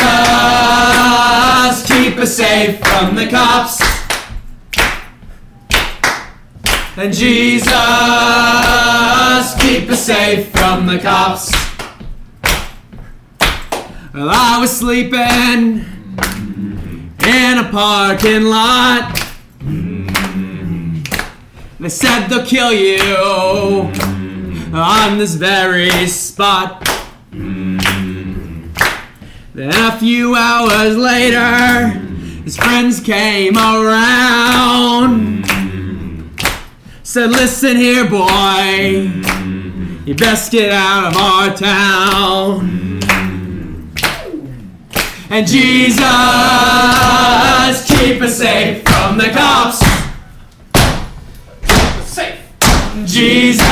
keep 1.86 2.18
us 2.18 2.36
safe 2.36 2.78
from 2.80 3.14
the 3.14 3.26
cops. 3.30 3.80
And 6.98 7.14
Jesus, 7.14 7.70
keep 9.60 9.88
us 9.88 10.04
safe 10.04 10.50
from 10.50 10.86
the 10.86 10.98
cops. 10.98 11.50
Well, 14.12 14.28
I 14.28 14.58
was 14.60 14.76
sleeping 14.76 15.86
in 17.24 17.58
a 17.58 17.68
parking 17.72 18.42
lot. 18.42 19.16
They 21.80 21.88
said 21.88 22.26
they'll 22.28 22.44
kill 22.44 22.72
you 22.74 23.06
on 24.74 25.16
this 25.16 25.34
very 25.34 26.06
spot. 26.08 26.86
Then 29.54 29.72
a 29.74 29.98
few 29.98 30.36
hours 30.36 30.98
later, 30.98 31.86
his 32.44 32.58
friends 32.58 33.00
came 33.00 33.56
around. 33.56 35.46
Said, 37.02 37.30
listen 37.30 37.78
here, 37.78 38.06
boy, 38.06 39.10
you 40.04 40.14
best 40.14 40.52
get 40.52 40.70
out 40.72 41.06
of 41.06 41.16
our 41.16 41.56
town. 41.56 43.00
And 45.30 45.46
Jesus, 45.46 45.96
keep 47.88 48.20
us 48.20 48.36
safe 48.36 48.82
from 48.82 49.16
the 49.16 49.30
cops. 49.32 49.79
Jesus, 53.10 53.66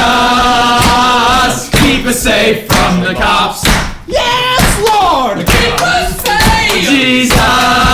keep 1.70 2.04
us 2.06 2.18
safe 2.20 2.66
from 2.66 3.00
the 3.04 3.14
cops. 3.14 3.62
Yes, 4.08 4.82
Lord, 4.90 5.46
keep 5.46 5.80
us 5.80 6.20
safe. 6.26 6.88
Jesus, 6.88 7.87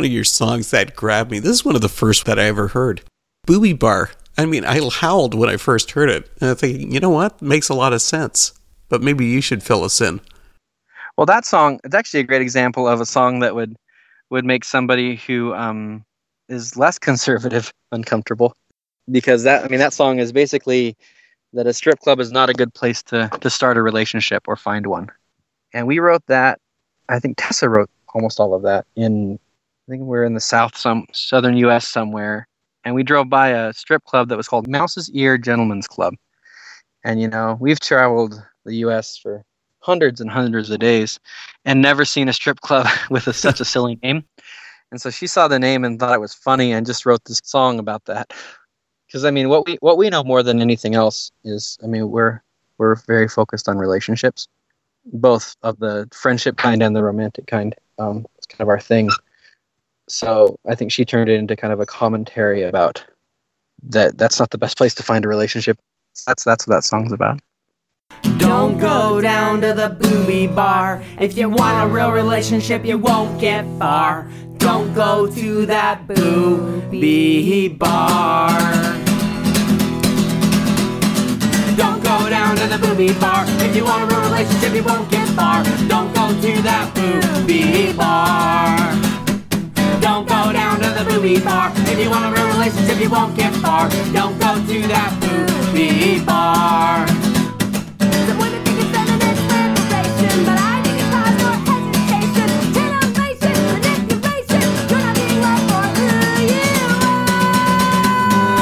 one 0.00 0.06
of 0.06 0.12
your 0.12 0.24
songs 0.24 0.70
that 0.70 0.96
grabbed 0.96 1.30
me. 1.30 1.40
This 1.40 1.52
is 1.52 1.62
one 1.62 1.74
of 1.74 1.82
the 1.82 1.88
first 1.90 2.24
that 2.24 2.38
I 2.38 2.44
ever 2.44 2.68
heard. 2.68 3.02
Booby 3.44 3.74
Bar. 3.74 4.12
I 4.38 4.46
mean, 4.46 4.64
I 4.64 4.80
howled 4.88 5.34
when 5.34 5.50
I 5.50 5.58
first 5.58 5.90
heard 5.90 6.08
it. 6.08 6.26
And 6.40 6.48
I 6.48 6.54
think, 6.54 6.90
you 6.90 7.00
know 7.00 7.10
what? 7.10 7.42
Makes 7.42 7.68
a 7.68 7.74
lot 7.74 7.92
of 7.92 8.00
sense. 8.00 8.54
But 8.88 9.02
maybe 9.02 9.26
you 9.26 9.42
should 9.42 9.62
fill 9.62 9.84
us 9.84 10.00
in. 10.00 10.22
Well, 11.18 11.26
that 11.26 11.44
song 11.44 11.80
it's 11.84 11.94
actually 11.94 12.20
a 12.20 12.24
great 12.24 12.40
example 12.40 12.88
of 12.88 13.02
a 13.02 13.04
song 13.04 13.40
that 13.40 13.54
would 13.54 13.76
would 14.30 14.46
make 14.46 14.64
somebody 14.64 15.16
who 15.16 15.52
um, 15.52 16.02
is 16.48 16.78
less 16.78 16.98
conservative 16.98 17.70
uncomfortable, 17.92 18.56
because 19.10 19.42
that 19.42 19.66
I 19.66 19.68
mean 19.68 19.80
that 19.80 19.92
song 19.92 20.18
is 20.18 20.32
basically 20.32 20.96
that 21.52 21.66
a 21.66 21.74
strip 21.74 21.98
club 21.98 22.20
is 22.20 22.32
not 22.32 22.48
a 22.48 22.54
good 22.54 22.72
place 22.72 23.02
to 23.02 23.28
to 23.38 23.50
start 23.50 23.76
a 23.76 23.82
relationship 23.82 24.48
or 24.48 24.56
find 24.56 24.86
one, 24.86 25.10
and 25.74 25.86
we 25.86 25.98
wrote 25.98 26.24
that. 26.28 26.58
I 27.10 27.18
think 27.18 27.36
Tessa 27.36 27.68
wrote 27.68 27.90
almost 28.14 28.40
all 28.40 28.54
of 28.54 28.62
that 28.62 28.86
in. 28.96 29.38
I 29.90 29.92
think 29.92 30.04
we're 30.04 30.22
in 30.22 30.34
the 30.34 30.40
south, 30.40 30.76
some 30.76 31.04
southern 31.12 31.56
U.S. 31.56 31.88
somewhere, 31.88 32.46
and 32.84 32.94
we 32.94 33.02
drove 33.02 33.28
by 33.28 33.48
a 33.48 33.72
strip 33.72 34.04
club 34.04 34.28
that 34.28 34.36
was 34.36 34.46
called 34.46 34.68
Mouse's 34.68 35.10
Ear 35.10 35.36
Gentlemen's 35.36 35.88
Club, 35.88 36.14
and 37.02 37.20
you 37.20 37.26
know 37.26 37.58
we've 37.60 37.80
traveled 37.80 38.40
the 38.64 38.76
U.S. 38.76 39.16
for 39.16 39.44
hundreds 39.80 40.20
and 40.20 40.30
hundreds 40.30 40.70
of 40.70 40.78
days 40.78 41.18
and 41.64 41.82
never 41.82 42.04
seen 42.04 42.28
a 42.28 42.32
strip 42.32 42.60
club 42.60 42.86
with 43.10 43.26
a, 43.26 43.32
such 43.32 43.60
a 43.60 43.64
silly 43.64 43.98
name. 44.04 44.22
And 44.92 45.00
so 45.00 45.10
she 45.10 45.26
saw 45.26 45.48
the 45.48 45.58
name 45.58 45.84
and 45.84 45.98
thought 45.98 46.14
it 46.14 46.20
was 46.20 46.34
funny 46.34 46.70
and 46.70 46.86
just 46.86 47.04
wrote 47.04 47.24
this 47.24 47.40
song 47.42 47.80
about 47.80 48.04
that. 48.04 48.32
Because 49.08 49.24
I 49.24 49.32
mean, 49.32 49.48
what 49.48 49.66
we 49.66 49.76
what 49.80 49.98
we 49.98 50.08
know 50.08 50.22
more 50.22 50.44
than 50.44 50.60
anything 50.60 50.94
else 50.94 51.32
is, 51.42 51.76
I 51.82 51.88
mean, 51.88 52.12
we're 52.12 52.44
we're 52.78 52.94
very 52.94 53.26
focused 53.26 53.68
on 53.68 53.76
relationships, 53.76 54.46
both 55.06 55.56
of 55.64 55.80
the 55.80 56.06
friendship 56.12 56.58
kind 56.58 56.80
and 56.80 56.94
the 56.94 57.02
romantic 57.02 57.48
kind. 57.48 57.74
Um, 57.98 58.24
it's 58.38 58.46
kind 58.46 58.60
of 58.60 58.68
our 58.68 58.78
thing. 58.78 59.10
So 60.10 60.58
I 60.68 60.74
think 60.74 60.90
she 60.90 61.04
turned 61.04 61.30
it 61.30 61.38
into 61.38 61.54
kind 61.56 61.72
of 61.72 61.80
a 61.80 61.86
commentary 61.86 62.62
about 62.62 63.04
that. 63.84 64.18
That's 64.18 64.38
not 64.40 64.50
the 64.50 64.58
best 64.58 64.76
place 64.76 64.94
to 64.94 65.02
find 65.02 65.24
a 65.24 65.28
relationship. 65.28 65.78
That's 66.26 66.44
that's 66.44 66.66
what 66.66 66.74
that 66.74 66.84
song's 66.84 67.12
about. 67.12 67.40
Don't 68.38 68.78
go 68.78 69.20
down 69.20 69.60
to 69.60 69.72
the 69.72 69.90
booby 69.90 70.48
bar. 70.48 71.02
If 71.20 71.36
you 71.38 71.48
want 71.48 71.88
a 71.88 71.94
real 71.94 72.10
relationship, 72.10 72.84
you 72.84 72.98
won't 72.98 73.40
get 73.40 73.64
far. 73.78 74.28
Don't 74.58 74.92
go 74.94 75.30
to 75.30 75.66
that 75.66 76.06
booby 76.08 77.68
bar. 77.68 78.50
Don't 81.76 82.02
go 82.02 82.28
down 82.28 82.56
to 82.56 82.66
the 82.66 82.78
booby 82.82 83.14
bar. 83.14 83.44
If 83.46 83.76
you 83.76 83.84
want 83.84 84.02
a 84.02 84.06
real 84.14 84.24
relationship, 84.24 84.74
you 84.74 84.82
won't 84.82 85.08
get 85.10 85.28
far. 85.28 85.62
Don't 85.88 86.12
go 86.12 86.28
to 86.28 86.62
that 86.62 86.92
booby 86.94 87.92
bar. 87.92 89.19
Don't 90.10 90.26
go 90.26 90.52
down 90.52 90.80
to 90.80 90.90
the 90.90 91.04
booby 91.08 91.38
bar. 91.38 91.70
If 91.86 91.96
you 92.00 92.10
want 92.10 92.24
a 92.26 92.30
real 92.34 92.48
relationship, 92.48 92.98
you 92.98 93.08
won't 93.08 93.36
get 93.36 93.54
far. 93.62 93.88
Don't 94.12 94.36
go 94.40 94.58
to 94.58 94.88
that 94.90 95.14
booby 95.22 96.18
bar. 96.24 97.06
Some 98.26 98.38
women 98.42 98.58
think 98.66 98.80
it's 98.82 98.90
feminist 98.90 99.42
liberation, 99.54 100.34
but 100.42 100.58
I 100.58 100.82
think 100.82 100.98
it's 100.98 101.14
cause 101.14 101.38
for 101.38 101.54
hesitation, 102.10 103.54
manipulation. 103.70 104.66
You're 104.90 104.98
not 104.98 105.14
being 105.14 105.38
loved 105.46 105.70
for 105.70 105.86
who 105.94 106.10
you 106.42 106.74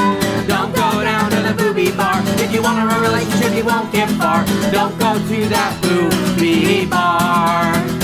are. 0.05 0.45
Don't 0.53 0.69
go 0.77 1.01
down 1.01 1.33
to 1.33 1.41
the 1.49 1.55
booby 1.57 1.89
bar. 1.97 2.21
If 2.45 2.53
you 2.53 2.61
want 2.61 2.77
a 2.77 2.85
real 2.93 3.01
relationship, 3.09 3.57
you 3.57 3.65
won't 3.65 3.91
get 3.91 4.11
far. 4.21 4.45
Don't 4.69 4.93
go 5.01 5.17
to 5.17 5.49
that 5.49 5.73
booby 5.81 6.85
bar. 6.85 7.98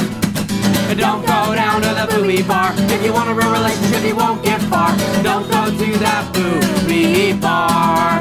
Don't 0.97 1.27
go 1.27 1.55
down 1.55 1.83
to 1.83 1.89
the 1.89 2.07
booby 2.09 2.43
bar. 2.43 2.73
If 2.77 3.05
you 3.05 3.13
want 3.13 3.29
a 3.29 3.35
real 3.35 3.51
relationship, 3.51 4.05
you 4.05 4.15
won't 4.15 4.43
get 4.45 4.61
far. 4.63 4.97
Don't 5.23 5.51
go 5.51 5.67
to 5.67 5.99
that 5.99 6.33
booby 6.33 7.33
bar. 7.33 8.21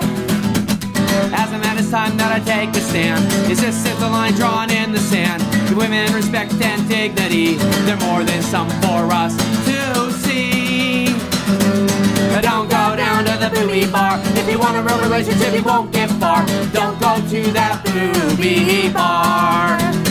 As 1.31 1.51
a 1.51 1.59
man, 1.59 1.77
it's 1.77 1.91
time 1.91 2.17
that 2.17 2.31
I 2.31 2.39
take 2.39 2.69
a 2.75 2.81
stand. 2.81 3.23
This 3.47 3.61
is 3.61 3.83
the 3.99 4.09
line 4.09 4.33
drawn 4.33 4.71
in 4.71 4.91
the 4.91 4.99
sand? 4.99 5.43
Give 5.69 5.77
women 5.77 6.11
respect 6.13 6.53
and 6.53 6.87
dignity. 6.89 7.55
They're 7.85 7.97
more 7.97 8.23
than 8.23 8.41
some 8.41 8.69
for 8.81 9.05
us 9.13 9.37
to 9.37 10.11
see. 10.25 11.13
But 12.33 12.41
Don't 12.41 12.69
go 12.69 12.95
down 12.95 13.25
to 13.25 13.37
the 13.37 13.49
booby 13.53 13.85
bar. 13.91 14.19
If 14.35 14.49
you 14.49 14.57
want 14.57 14.77
a 14.77 14.81
real 14.81 14.99
relationship, 14.99 15.53
you 15.53 15.63
won't 15.63 15.91
get 15.91 16.09
far. 16.11 16.43
Don't 16.73 16.99
go 16.99 17.15
to 17.29 17.51
that 17.51 17.85
booby 17.85 18.89
bar. 18.89 20.02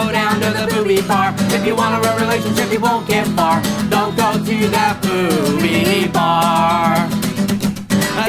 Go 0.00 0.10
down 0.12 0.40
to 0.40 0.48
the 0.48 0.66
booby 0.72 1.02
bar. 1.02 1.34
If 1.52 1.66
you 1.66 1.76
want 1.76 1.94
a 1.94 2.00
real 2.00 2.16
relationship, 2.18 2.72
you 2.72 2.80
won't 2.80 3.06
get 3.06 3.26
far. 3.36 3.60
Don't 3.90 4.16
go 4.16 4.32
to 4.32 4.68
that 4.68 4.98
booby 5.02 6.08
bar. 6.08 7.06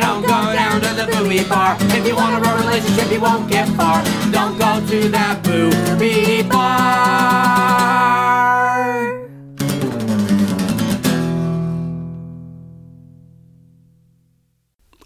Don't 0.02 0.22
go 0.22 0.52
down 0.52 0.82
to 0.82 0.90
the 1.00 1.06
booby 1.10 1.48
bar. 1.48 1.78
If 1.80 2.06
you 2.06 2.14
want 2.14 2.36
a 2.36 2.42
real 2.46 2.58
relationship, 2.58 3.10
you 3.10 3.22
won't 3.22 3.50
get 3.50 3.70
far. 3.70 4.04
Don't 4.34 4.60
go 4.60 4.86
to 4.86 5.08
that 5.10 5.42
booby 5.46 6.44
bar. 6.44 7.32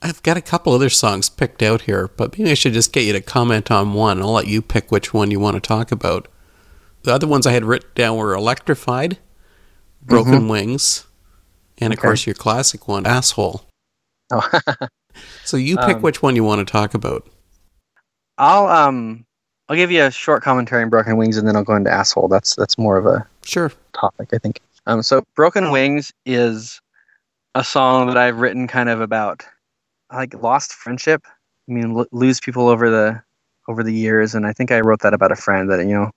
I've 0.02 0.24
got 0.24 0.36
a 0.36 0.42
couple 0.42 0.74
other 0.74 0.90
songs 0.90 1.30
picked 1.30 1.62
out 1.62 1.82
here, 1.82 2.08
but 2.08 2.36
maybe 2.36 2.50
I 2.50 2.56
should 2.56 2.74
just 2.74 2.92
get 2.92 3.04
you 3.04 3.14
to 3.14 3.22
comment 3.22 3.70
on 3.70 3.94
one. 3.94 4.20
I'll 4.20 4.34
let 4.34 4.48
you 4.48 4.64
pick 4.64 4.92
which 4.92 5.14
one 5.14 5.30
you 5.30 5.40
want 5.40 5.54
to 5.54 5.62
talk 5.62 5.92
about. 5.92 6.28
The 7.06 7.14
other 7.14 7.28
ones 7.28 7.46
I 7.46 7.52
had 7.52 7.64
written 7.64 7.92
down 7.94 8.18
were 8.18 8.34
Electrified, 8.34 9.20
Broken 10.02 10.48
Wings, 10.48 11.06
and 11.78 11.94
of 11.94 12.00
Okay. 12.00 12.08
course 12.08 12.26
your 12.26 12.34
classic 12.34 12.88
one, 12.88 13.06
Asshole. 13.06 13.62
Oh, 14.32 14.42
So 15.44 15.56
you 15.56 15.78
pick 15.78 15.98
Um, 15.98 16.02
which 16.02 16.24
one 16.24 16.36
you 16.36 16.44
want 16.44 16.68
to 16.68 16.72
talk 16.72 16.96
about. 16.96 17.28
I'll 18.40 18.66
um 18.68 19.24
I'll 19.70 19.76
give 19.76 19.92
you 19.92 20.04
a 20.04 20.10
short 20.10 20.42
commentary 20.42 20.82
on 20.82 20.90
Broken 20.90 21.16
Wings 21.18 21.38
and 21.38 21.48
then 21.48 21.56
I'll 21.56 21.64
go 21.64 21.76
into 21.76 21.92
asshole. 21.92 22.28
That's 22.28 22.56
that's 22.56 22.76
more 22.78 22.98
of 22.98 23.06
a 23.06 23.26
Sure. 23.44 23.72
topic, 23.94 24.30
I 24.34 24.40
think. 24.40 24.60
Um, 24.88 25.04
so 25.04 25.24
Broken 25.36 25.70
Wings 25.72 26.12
is 26.26 26.82
a 27.54 27.64
song 27.64 28.08
that 28.08 28.18
I've 28.18 28.40
written 28.40 28.68
kind 28.68 28.90
of 28.90 29.00
about 29.00 29.44
like 30.12 30.34
lost 30.42 30.74
friendship. 30.74 31.22
I 31.70 31.72
mean, 31.72 31.96
l- 32.00 32.08
lose 32.12 32.40
people 32.40 32.68
over 32.68 32.90
the 32.90 33.22
over 33.68 33.84
the 33.84 33.94
years, 33.94 34.34
and 34.34 34.48
I 34.48 34.54
think 34.54 34.72
I 34.72 34.80
wrote 34.80 35.02
that 35.02 35.14
about 35.14 35.32
a 35.32 35.36
friend 35.36 35.70
that 35.70 35.80
you 35.82 35.94
know 35.94 36.10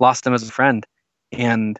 lost 0.00 0.24
them 0.24 0.34
as 0.34 0.46
a 0.46 0.52
friend, 0.52 0.86
and 1.32 1.78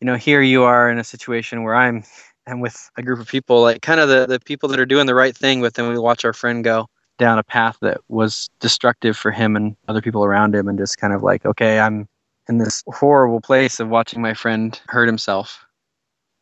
you 0.00 0.06
know 0.06 0.16
here 0.16 0.42
you 0.42 0.62
are 0.62 0.90
in 0.90 0.98
a 0.98 1.04
situation 1.04 1.62
where 1.62 1.74
I'm 1.74 2.04
and 2.46 2.60
with 2.60 2.90
a 2.96 3.02
group 3.02 3.20
of 3.20 3.28
people 3.28 3.62
like 3.62 3.82
kind 3.82 4.00
of 4.00 4.08
the 4.08 4.26
the 4.26 4.40
people 4.40 4.68
that 4.70 4.80
are 4.80 4.86
doing 4.86 5.06
the 5.06 5.14
right 5.14 5.36
thing, 5.36 5.60
but 5.60 5.74
then 5.74 5.88
we 5.88 5.98
watch 5.98 6.24
our 6.24 6.32
friend 6.32 6.64
go 6.64 6.88
down 7.18 7.38
a 7.38 7.44
path 7.44 7.76
that 7.82 8.00
was 8.08 8.48
destructive 8.58 9.16
for 9.16 9.30
him 9.30 9.54
and 9.54 9.76
other 9.86 10.00
people 10.00 10.24
around 10.24 10.54
him, 10.54 10.68
and 10.68 10.78
just 10.78 10.98
kind 10.98 11.12
of 11.12 11.22
like 11.22 11.44
okay, 11.46 11.80
I'm 11.80 12.08
in 12.48 12.58
this 12.58 12.82
horrible 12.88 13.40
place 13.40 13.80
of 13.80 13.88
watching 13.88 14.20
my 14.20 14.34
friend 14.34 14.80
hurt 14.88 15.06
himself 15.06 15.64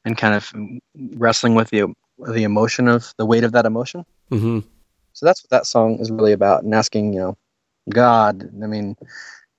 and 0.05 0.17
kind 0.17 0.35
of 0.35 0.53
wrestling 1.17 1.55
with 1.55 1.71
the 1.71 1.85
the 2.19 2.45
emotion 2.45 2.89
of 2.89 3.15
the 3.17 3.27
weight 3.27 3.45
of 3.45 3.53
that 3.53 3.67
emotion. 3.67 4.05
Mm-hmm. 4.31 4.61
So 5.13 5.27
that's 5.27 5.43
what 5.43 5.51
that 5.51 5.67
song 5.67 5.99
is 5.99 6.11
really 6.11 6.33
about 6.33 6.63
and 6.63 6.75
asking, 6.75 7.13
you 7.13 7.21
know, 7.21 7.37
God, 7.91 8.51
I 8.63 8.67
mean, 8.67 8.97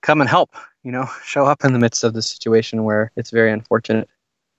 come 0.02 0.22
and 0.22 0.30
help, 0.30 0.56
you 0.84 0.92
know, 0.92 1.08
show 1.24 1.46
up 1.46 1.64
in 1.64 1.74
the 1.74 1.80
midst 1.80 2.04
of 2.04 2.14
the 2.14 2.22
situation 2.22 2.84
where 2.84 3.12
it's 3.16 3.32
very 3.32 3.52
unfortunate. 3.52 4.10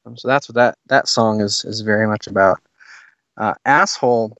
Um, 0.04 0.16
so 0.16 0.28
that's 0.28 0.48
what 0.48 0.56
that 0.56 0.78
that 0.86 1.08
song 1.08 1.40
is 1.40 1.64
is 1.64 1.80
very 1.80 2.06
much 2.06 2.26
about. 2.26 2.60
Uh, 3.36 3.54
Asshole, 3.64 4.36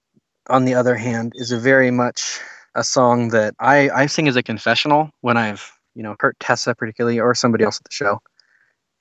on 0.49 0.65
the 0.65 0.73
other 0.73 0.95
hand, 0.95 1.33
is 1.35 1.51
a 1.51 1.59
very 1.59 1.89
much 1.91 2.39
a 2.75 2.83
song 2.83 3.29
that 3.29 3.55
I 3.59 3.89
I 3.89 4.05
sing 4.07 4.27
as 4.27 4.35
a 4.35 4.43
confessional 4.43 5.09
when 5.21 5.37
I've 5.37 5.71
you 5.95 6.03
know 6.03 6.15
hurt 6.19 6.37
Tessa 6.39 6.75
particularly 6.75 7.19
or 7.19 7.33
somebody 7.35 7.63
else 7.63 7.77
at 7.79 7.85
the 7.85 7.93
show, 7.93 8.21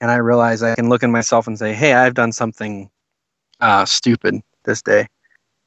and 0.01 0.11
I 0.11 0.17
realize 0.17 0.63
I 0.63 0.77
can 0.77 0.89
look 0.89 1.03
in 1.03 1.11
myself 1.11 1.47
and 1.47 1.59
say, 1.59 1.75
hey, 1.75 1.95
I've 1.95 2.15
done 2.15 2.33
something 2.33 2.91
uh, 3.61 3.85
stupid 3.85 4.41
this 4.65 4.83
day, 4.83 5.09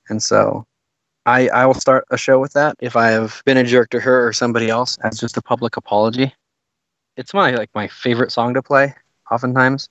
and 0.09 0.23
so 0.23 0.65
I 1.25 1.49
I 1.49 1.65
will 1.65 1.73
start 1.73 2.05
a 2.09 2.17
show 2.17 2.39
with 2.39 2.53
that 2.53 2.77
if 2.79 2.95
I 2.95 3.07
have 3.07 3.41
been 3.45 3.57
a 3.57 3.63
jerk 3.63 3.89
to 3.89 3.99
her 3.99 4.25
or 4.25 4.33
somebody 4.33 4.69
else 4.69 4.97
as 5.03 5.19
just 5.19 5.37
a 5.37 5.41
public 5.41 5.75
apology. 5.77 6.33
It's 7.17 7.33
my 7.33 7.51
like 7.51 7.69
my 7.73 7.87
favorite 7.87 8.31
song 8.31 8.53
to 8.53 8.61
play 8.61 8.93
oftentimes 9.31 9.89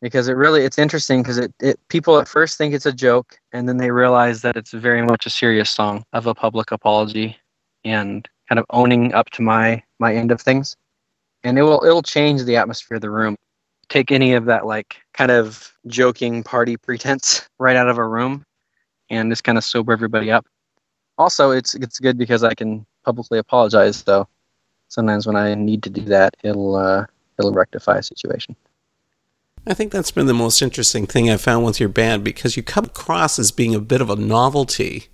because 0.00 0.28
it 0.28 0.34
really 0.34 0.64
it's 0.64 0.78
interesting 0.78 1.22
because 1.22 1.38
it, 1.38 1.52
it 1.60 1.78
people 1.88 2.18
at 2.18 2.28
first 2.28 2.56
think 2.56 2.74
it's 2.74 2.86
a 2.86 2.92
joke 2.92 3.38
and 3.52 3.68
then 3.68 3.76
they 3.76 3.90
realize 3.90 4.42
that 4.42 4.56
it's 4.56 4.72
very 4.72 5.02
much 5.02 5.26
a 5.26 5.30
serious 5.30 5.70
song 5.70 6.04
of 6.12 6.26
a 6.26 6.34
public 6.34 6.70
apology 6.70 7.36
and 7.84 8.28
kind 8.48 8.58
of 8.58 8.66
owning 8.70 9.12
up 9.14 9.30
to 9.30 9.42
my 9.42 9.82
my 9.98 10.14
end 10.14 10.30
of 10.30 10.40
things. 10.40 10.76
And 11.44 11.58
it 11.58 11.62
will 11.62 11.82
it'll 11.84 12.02
change 12.02 12.44
the 12.44 12.56
atmosphere 12.56 12.96
of 12.96 13.02
the 13.02 13.10
room. 13.10 13.36
Take 13.88 14.12
any 14.12 14.34
of 14.34 14.44
that 14.46 14.66
like 14.66 14.96
kind 15.14 15.30
of 15.30 15.72
joking 15.86 16.42
party 16.42 16.76
pretense 16.76 17.48
right 17.58 17.76
out 17.76 17.88
of 17.88 17.98
a 17.98 18.06
room 18.06 18.44
and 19.10 19.30
just 19.30 19.44
kind 19.44 19.58
of 19.58 19.64
sober 19.64 19.92
everybody 19.92 20.30
up. 20.30 20.46
Also 21.18 21.50
it's 21.50 21.74
it's 21.74 21.98
good 21.98 22.16
because 22.16 22.42
i 22.42 22.54
can 22.54 22.86
publicly 23.04 23.38
apologize 23.38 24.02
though 24.04 24.26
sometimes 24.90 25.26
when 25.26 25.36
i 25.36 25.54
need 25.54 25.82
to 25.82 25.90
do 25.90 26.02
that 26.02 26.36
it'll 26.42 26.76
uh 26.76 27.04
it'll 27.38 27.52
rectify 27.52 27.96
a 27.96 28.02
situation 28.02 28.54
I 29.66 29.74
think 29.74 29.92
that's 29.92 30.10
been 30.10 30.26
the 30.26 30.32
most 30.32 30.62
interesting 30.62 31.06
thing 31.06 31.28
I've 31.28 31.42
found 31.42 31.66
with 31.66 31.80
your 31.80 31.90
band 31.90 32.24
because 32.24 32.56
you 32.56 32.62
come 32.62 32.86
across 32.86 33.38
as 33.38 33.52
being 33.52 33.74
a 33.74 33.80
bit 33.80 34.00
of 34.00 34.08
a 34.08 34.16
novelty, 34.16 35.08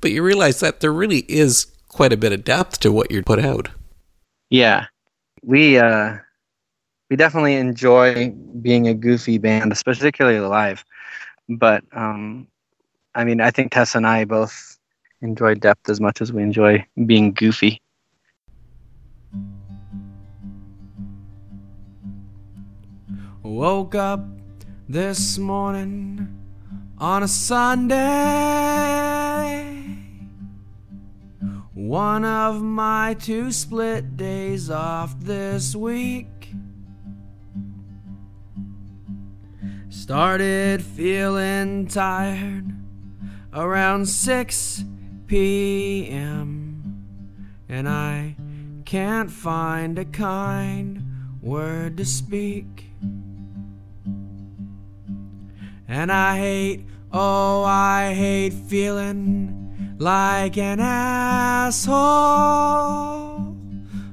but 0.00 0.10
you 0.10 0.24
realize 0.24 0.58
that 0.58 0.80
there 0.80 0.92
really 0.92 1.24
is 1.28 1.66
quite 1.88 2.12
a 2.12 2.16
bit 2.16 2.32
of 2.32 2.42
depth 2.42 2.80
to 2.80 2.90
what 2.90 3.12
you 3.12 3.22
put 3.22 3.38
out. 3.38 3.68
Yeah, 4.50 4.86
we 5.44 5.78
uh, 5.78 6.16
we 7.10 7.16
definitely 7.16 7.56
enjoy 7.56 8.30
being 8.60 8.88
a 8.88 8.94
goofy 8.94 9.36
band, 9.36 9.70
especially 9.70 10.00
particularly 10.00 10.40
live. 10.40 10.82
But 11.48 11.84
um, 11.92 12.48
I 13.14 13.24
mean, 13.24 13.40
I 13.40 13.50
think 13.50 13.70
Tessa 13.70 13.98
and 13.98 14.06
I 14.06 14.24
both 14.24 14.78
enjoy 15.20 15.54
depth 15.54 15.90
as 15.90 16.00
much 16.00 16.22
as 16.22 16.32
we 16.32 16.42
enjoy 16.42 16.84
being 17.04 17.32
goofy. 17.32 17.81
Woke 23.52 23.94
up 23.94 24.24
this 24.88 25.36
morning 25.36 26.26
on 26.96 27.22
a 27.22 27.28
Sunday. 27.28 27.98
One 31.74 32.24
of 32.24 32.62
my 32.62 33.14
two 33.20 33.52
split 33.52 34.16
days 34.16 34.70
off 34.70 35.20
this 35.20 35.76
week. 35.76 36.54
Started 39.90 40.82
feeling 40.82 41.88
tired 41.88 42.72
around 43.52 44.06
6 44.06 44.84
p.m. 45.26 47.04
And 47.68 47.86
I 47.86 48.34
can't 48.86 49.30
find 49.30 49.98
a 49.98 50.06
kind 50.06 51.04
word 51.42 51.98
to 51.98 52.06
speak. 52.06 52.91
And 55.92 56.10
I 56.10 56.38
hate, 56.38 56.86
oh, 57.12 57.64
I 57.64 58.14
hate 58.14 58.54
feeling 58.54 59.94
like 59.98 60.56
an 60.56 60.80
asshole. 60.80 61.92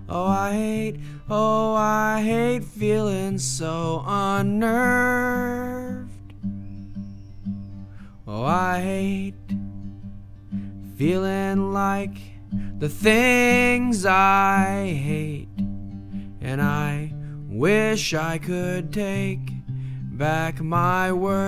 Oh, 0.10 0.26
I 0.28 0.52
hate, 0.52 1.00
oh, 1.30 1.76
I 1.76 2.22
hate 2.22 2.66
feeling 2.66 3.38
so 3.38 4.04
unnerved. 4.06 5.14
Oh, 8.28 8.44
I 8.44 8.82
hate 8.82 9.36
feeling 10.98 11.72
like 11.72 12.18
the 12.78 12.90
things 12.90 14.06
I 14.06 14.86
hate. 14.86 15.48
And 16.42 16.62
I 16.62 17.14
wish 17.48 18.14
I 18.14 18.38
could 18.38 18.92
take 18.92 19.59
back 20.20 20.60
my 20.60 21.14
words. 21.14 21.40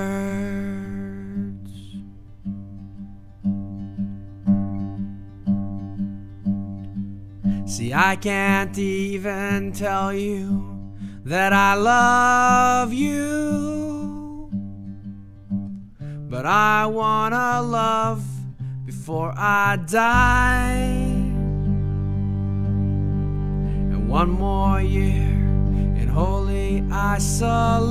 See, 7.66 7.94
I 7.94 8.16
can't 8.16 8.78
even 8.78 9.74
tell 9.74 10.14
you 10.14 10.94
that 11.26 11.52
I 11.52 11.74
love 11.74 12.94
you. 12.94 14.50
But 16.30 16.46
I 16.46 16.86
wanna 16.86 17.62
love 17.62 18.24
before 18.86 19.34
I 19.36 19.76
die. 19.86 21.02
And 23.92 24.08
one 24.08 24.30
more 24.30 24.80
year 24.80 25.61
holy 26.12 26.84
isolation. 26.92 27.82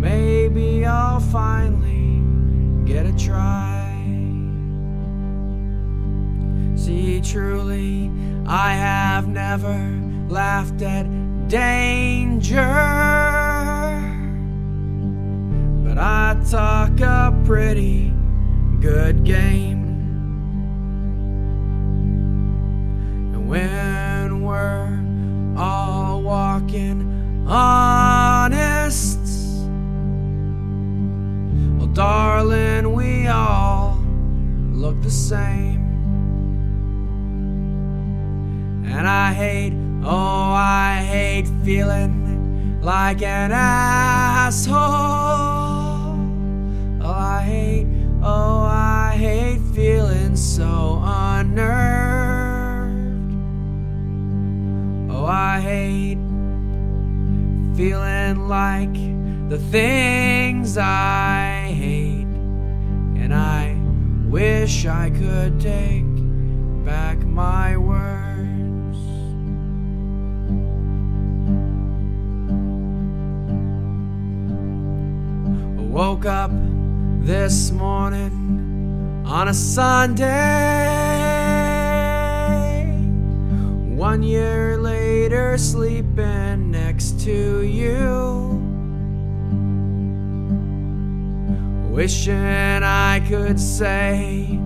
Maybe 0.00 0.86
I'll 0.86 1.20
finally 1.20 2.22
get 2.86 3.06
a 3.06 3.12
try. 3.16 3.78
See, 6.76 7.20
truly, 7.20 8.10
I 8.46 8.72
have 8.72 9.28
never 9.28 9.76
laughed 10.28 10.82
at 10.82 11.06
danger. 11.48 12.56
But 15.84 15.98
I 15.98 16.36
talk 16.48 17.00
a 17.00 17.36
pretty 17.44 18.12
good 18.80 19.24
game. 19.24 19.79
When 23.50 24.42
we're 24.42 24.96
all 25.58 26.22
walking 26.22 27.44
honest, 27.48 29.18
well, 31.76 31.88
darling, 31.88 32.92
we 32.92 33.26
all 33.26 33.98
look 34.70 35.02
the 35.02 35.10
same. 35.10 35.80
And 38.86 39.08
I 39.08 39.32
hate, 39.32 39.72
oh, 40.04 40.52
I 40.52 41.04
hate 41.04 41.48
feeling 41.64 42.80
like 42.80 43.20
an 43.20 43.50
asshole. 43.50 44.76
Oh, 47.02 47.12
I 47.12 47.42
hate, 47.42 47.88
oh, 48.22 48.62
I 48.62 49.16
hate 49.18 49.58
feeling 49.74 50.36
so. 50.36 51.00
Feeling 57.80 58.46
like 58.46 58.92
the 59.48 59.56
things 59.56 60.76
I 60.76 61.72
hate. 61.74 62.26
And 63.22 63.32
I 63.32 63.74
wish 64.28 64.84
I 64.84 65.08
could 65.08 65.58
take 65.58 66.04
back 66.84 67.16
my 67.20 67.78
words. 67.78 68.98
I 75.78 75.82
woke 75.84 76.26
up 76.26 76.50
this 77.24 77.70
morning 77.70 79.24
on 79.24 79.48
a 79.48 79.54
Sunday. 79.54 81.09
One 84.00 84.22
year 84.22 84.78
later, 84.78 85.58
sleeping 85.58 86.70
next 86.70 87.20
to 87.20 87.60
you. 87.60 88.56
Wishing 91.90 92.82
I 92.82 93.20
could 93.28 93.60
say 93.60 94.58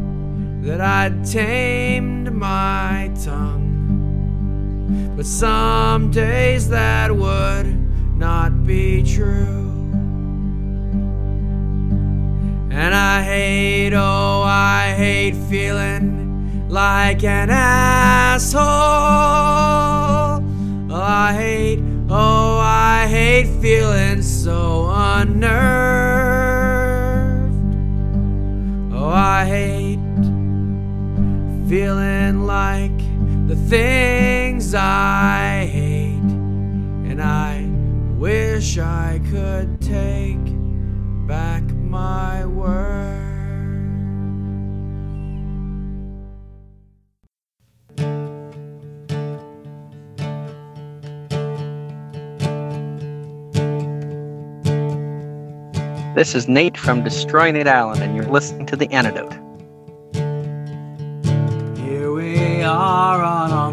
that 0.63 0.81
I'd 0.81 1.25
tamed 1.25 2.33
my 2.33 3.11
tongue. 3.25 3.73
But 5.17 5.27
some 5.27 6.13
days 6.13 6.69
that 6.69 7.11
would 7.11 7.67
not 8.17 8.65
be 8.65 9.03
true. 9.03 9.91
And 12.71 12.95
I 12.95 13.21
hate, 13.25 13.95
oh, 13.95 14.43
I 14.47 14.95
hate 14.97 15.35
feeling 15.51 16.24
like 16.75 17.23
an 17.23 17.51
asshole. 17.51 18.65
Oh, 20.91 21.01
I 21.01 21.33
hate, 21.33 21.79
oh, 22.11 22.59
I 22.59 23.07
hate 23.07 23.47
feeling 23.63 24.23
so 24.23 24.91
unnerved. 24.93 25.55
Oh, 28.93 29.09
I 29.09 29.45
hate 29.45 30.01
feeling 31.69 32.45
like 32.45 32.99
the 33.47 33.55
things 33.55 34.75
I 34.75 35.67
hate. 35.67 36.19
And 37.09 37.23
I 37.23 37.69
wish 38.19 38.79
I 38.79 39.21
could 39.31 39.74
This 56.15 56.37
is 56.37 56.47
Nate 56.47 56.77
from 56.79 57.03
Destroy 57.03 57.51
Nate 57.51 57.67
Allen, 57.67 58.01
and 58.01 58.15
you're 58.15 58.25
listening 58.25 58.67
to 58.67 58.77
The 58.77 58.89
Antidote. 58.93 59.33
Here 61.77 62.13
we 62.13 62.63
are 62.63 63.21
on 63.21 63.51
our 63.51 63.64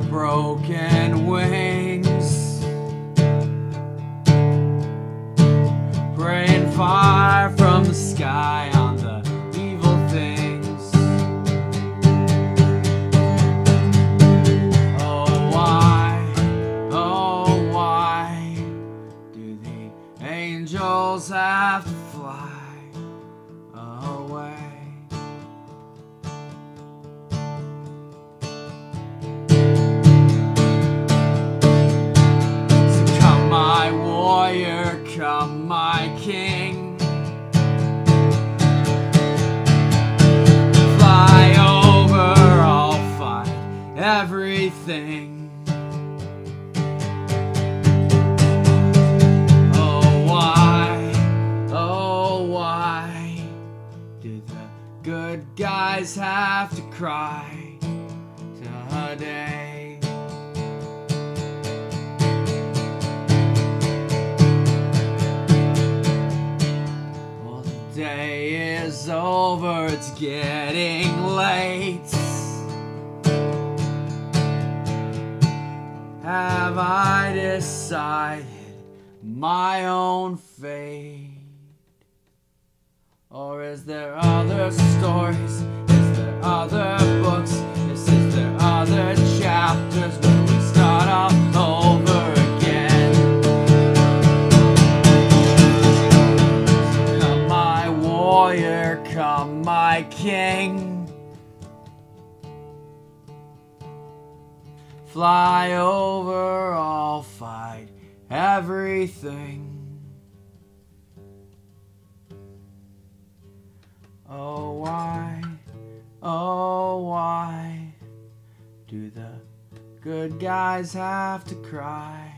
good 120.21 120.39
guys 120.39 120.93
have 120.93 121.43
to 121.43 121.55
cry 121.55 122.31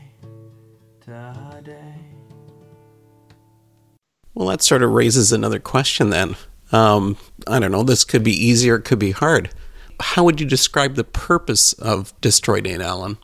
today? 1.02 1.94
Well, 4.32 4.48
that 4.48 4.62
sort 4.62 4.82
of 4.82 4.90
raises 4.92 5.32
another 5.32 5.58
question 5.58 6.08
then. 6.08 6.34
Um, 6.72 7.18
I 7.46 7.58
don't 7.60 7.70
know, 7.70 7.82
this 7.82 8.04
could 8.04 8.24
be 8.24 8.32
easy 8.32 8.70
or 8.70 8.76
it 8.76 8.86
could 8.86 8.98
be 8.98 9.10
hard. 9.10 9.50
How 10.00 10.24
would 10.24 10.40
you 10.40 10.46
describe 10.46 10.94
the 10.94 11.04
purpose 11.04 11.74
of 11.74 12.18
Destroy 12.22 12.60
Nate 12.60 12.80
Allen? 12.80 13.18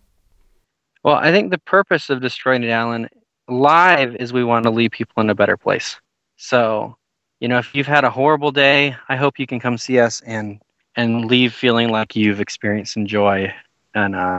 Well, 1.04 1.16
I 1.16 1.32
think 1.32 1.50
the 1.50 1.58
purpose 1.58 2.10
of 2.10 2.20
Destroy 2.20 2.58
Nate 2.58 2.68
Allen 2.68 3.08
live 3.48 4.14
is 4.16 4.30
we 4.30 4.44
want 4.44 4.64
to 4.64 4.70
leave 4.70 4.90
people 4.90 5.22
in 5.22 5.30
a 5.30 5.34
better 5.34 5.56
place. 5.56 5.98
So, 6.36 6.98
you 7.40 7.48
know, 7.48 7.56
if 7.56 7.74
you've 7.74 7.86
had 7.86 8.04
a 8.04 8.10
horrible 8.10 8.52
day, 8.52 8.94
I 9.08 9.16
hope 9.16 9.38
you 9.38 9.46
can 9.46 9.58
come 9.58 9.78
see 9.78 9.98
us 10.00 10.20
and 10.26 10.60
and 10.96 11.24
leave 11.24 11.54
feeling 11.54 11.88
like 11.88 12.14
you've 12.14 12.40
experienced 12.40 12.92
some 12.92 13.06
joy. 13.06 13.54
And 13.94 14.14
uh, 14.14 14.38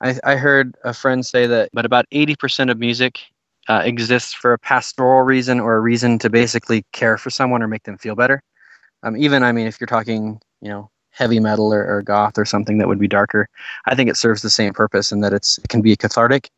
I, 0.00 0.18
I 0.24 0.36
heard 0.36 0.76
a 0.84 0.94
friend 0.94 1.24
say 1.24 1.46
that, 1.46 1.70
but 1.72 1.84
about 1.84 2.06
eighty 2.12 2.36
percent 2.36 2.70
of 2.70 2.78
music 2.78 3.20
uh, 3.68 3.82
exists 3.84 4.32
for 4.32 4.52
a 4.52 4.58
pastoral 4.58 5.22
reason 5.22 5.60
or 5.60 5.76
a 5.76 5.80
reason 5.80 6.18
to 6.18 6.30
basically 6.30 6.84
care 6.92 7.18
for 7.18 7.30
someone 7.30 7.62
or 7.62 7.68
make 7.68 7.84
them 7.84 7.98
feel 7.98 8.14
better. 8.14 8.42
Um, 9.02 9.16
even, 9.16 9.42
I 9.42 9.52
mean, 9.52 9.66
if 9.66 9.80
you're 9.80 9.86
talking, 9.86 10.40
you 10.60 10.68
know, 10.68 10.90
heavy 11.10 11.40
metal 11.40 11.72
or, 11.72 11.86
or 11.86 12.02
goth 12.02 12.38
or 12.38 12.44
something 12.44 12.78
that 12.78 12.88
would 12.88 12.98
be 12.98 13.08
darker, 13.08 13.48
I 13.86 13.94
think 13.94 14.10
it 14.10 14.16
serves 14.16 14.42
the 14.42 14.50
same 14.50 14.72
purpose 14.72 15.12
in 15.12 15.20
that 15.20 15.32
it's 15.32 15.58
it 15.58 15.68
can 15.68 15.82
be 15.82 15.96
cathartic 15.96 16.50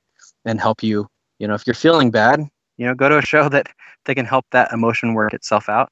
and 0.45 0.61
help 0.61 0.83
you. 0.83 1.09
You 1.39 1.49
know, 1.49 1.55
if 1.55 1.67
you're 1.67 1.75
feeling 1.75 2.11
bad, 2.11 2.41
you 2.77 2.87
know, 2.87 2.95
go 2.95 3.09
to 3.09 3.19
a 3.19 3.23
show 3.27 3.49
that 3.49 3.67
they 4.05 4.15
can 4.15 4.27
help 4.27 4.47
that 4.53 4.73
emotion 4.73 5.15
work 5.15 5.35
itself 5.35 5.69
out. 5.69 5.91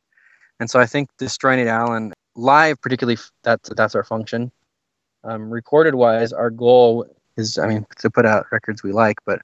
And 0.59 0.71
so 0.71 0.79
I 0.79 0.87
think 0.87 1.09
Destroy 1.19 1.57
Nate 1.57 1.69
Allen 1.69 2.13
live, 2.37 2.81
particularly, 2.81 3.19
that's 3.43 3.71
that's 3.77 3.95
our 3.95 4.05
function. 4.05 4.53
Um, 5.25 5.51
recorded 5.51 5.95
wise, 5.95 6.33
our 6.33 6.51
goal 6.51 7.07
is, 7.41 7.59
I 7.59 7.67
mean, 7.67 7.87
to 7.99 8.11
put 8.11 8.27
out 8.27 8.47
records 8.53 8.83
we 8.83 8.93
like, 8.93 9.19
but 9.27 9.41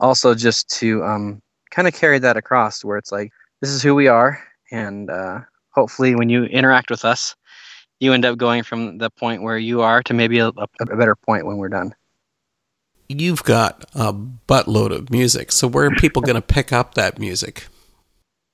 also 0.00 0.34
just 0.34 0.68
to 0.78 1.04
um, 1.04 1.40
kind 1.70 1.86
of 1.86 1.94
carry 1.94 2.18
that 2.18 2.36
across, 2.36 2.84
where 2.84 2.98
it's 2.98 3.12
like 3.12 3.30
this 3.60 3.70
is 3.70 3.82
who 3.82 3.94
we 3.94 4.08
are, 4.08 4.42
and 4.70 5.10
uh, 5.10 5.40
hopefully, 5.70 6.14
when 6.14 6.28
you 6.28 6.44
interact 6.44 6.90
with 6.90 7.04
us, 7.04 7.36
you 8.00 8.12
end 8.12 8.24
up 8.24 8.38
going 8.38 8.62
from 8.62 8.98
the 8.98 9.10
point 9.10 9.42
where 9.42 9.58
you 9.58 9.82
are 9.82 10.02
to 10.04 10.14
maybe 10.14 10.38
a, 10.38 10.48
a, 10.48 10.96
better 10.96 11.16
point 11.16 11.46
when 11.46 11.56
we're 11.56 11.68
done. 11.68 11.94
You've 13.08 13.42
got 13.42 13.84
a 13.94 14.12
buttload 14.12 14.92
of 14.92 15.10
music, 15.10 15.52
so 15.52 15.66
where 15.66 15.86
are 15.86 15.90
people 15.92 16.22
going 16.22 16.36
to 16.36 16.42
pick 16.42 16.72
up 16.72 16.94
that 16.94 17.18
music? 17.18 17.66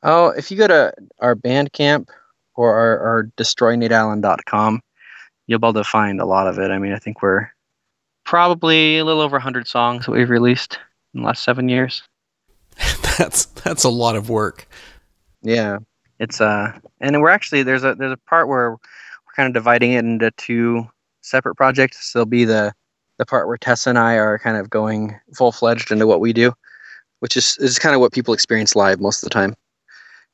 Oh, 0.03 0.29
if 0.29 0.51
you 0.51 0.57
go 0.57 0.69
to 0.69 0.93
our 1.19 1.35
Bandcamp 1.35 2.09
or 2.55 2.75
our, 2.75 2.99
our 3.01 3.25
destroynateallen.com, 3.37 4.81
you'll 5.47 5.59
be 5.59 5.67
able 5.67 5.75
to 5.75 5.85
find 5.85 6.21
a 6.21 6.27
lot 6.27 6.47
of 6.47 6.59
it. 6.59 6.71
I 6.71 6.79
mean, 6.79 6.93
I 6.93 6.99
think 6.99 7.23
we're 7.23 7.49
probably 8.25 8.99
a 8.99 9.05
little 9.05 9.23
over 9.23 9.37
100 9.37 9.67
songs 9.67 10.07
that 10.07 10.13
we've 10.13 10.31
released 10.31 10.79
in 11.15 11.21
the 11.21 11.27
last 11.27 11.45
seven 11.45 11.69
years. 11.69 12.03
That's 13.19 13.45
that's 13.47 13.85
a 13.85 13.89
lot 13.89 14.17
of 14.17 14.29
work. 14.29 14.67
Yeah, 15.43 15.79
it's 16.19 16.41
uh, 16.41 16.77
and 17.01 17.21
we're 17.23 17.31
actually 17.31 17.63
there's 17.63 17.85
a 17.85 17.95
there's 17.95 18.13
a 18.13 18.29
part 18.29 18.49
where 18.49 18.73
we're 18.73 18.77
kind 19.37 19.47
of 19.47 19.55
dividing 19.55 19.93
it 19.93 20.05
into 20.05 20.33
two 20.33 20.89
separate 21.23 21.55
projects. 21.55 22.11
So 22.11 22.19
there'll 22.19 22.27
be 22.27 22.45
the 22.45 22.75
the 23.19 23.27
part 23.27 23.47
where 23.47 23.57
Tessa 23.57 23.91
and 23.91 23.99
I 23.99 24.15
are 24.15 24.39
kind 24.39 24.57
of 24.57 24.71
going 24.71 25.19
full 25.37 25.53
fledged 25.53 25.93
into 25.93 26.07
what 26.07 26.21
we 26.21 26.33
do, 26.33 26.53
which 27.21 27.37
is 27.37 27.57
is 27.59 27.79
kind 27.79 27.95
of 27.95 28.01
what 28.01 28.13
people 28.13 28.35
experience 28.35 28.75
live 28.75 29.01
most 29.01 29.23
of 29.23 29.29
the 29.29 29.35
time. 29.35 29.55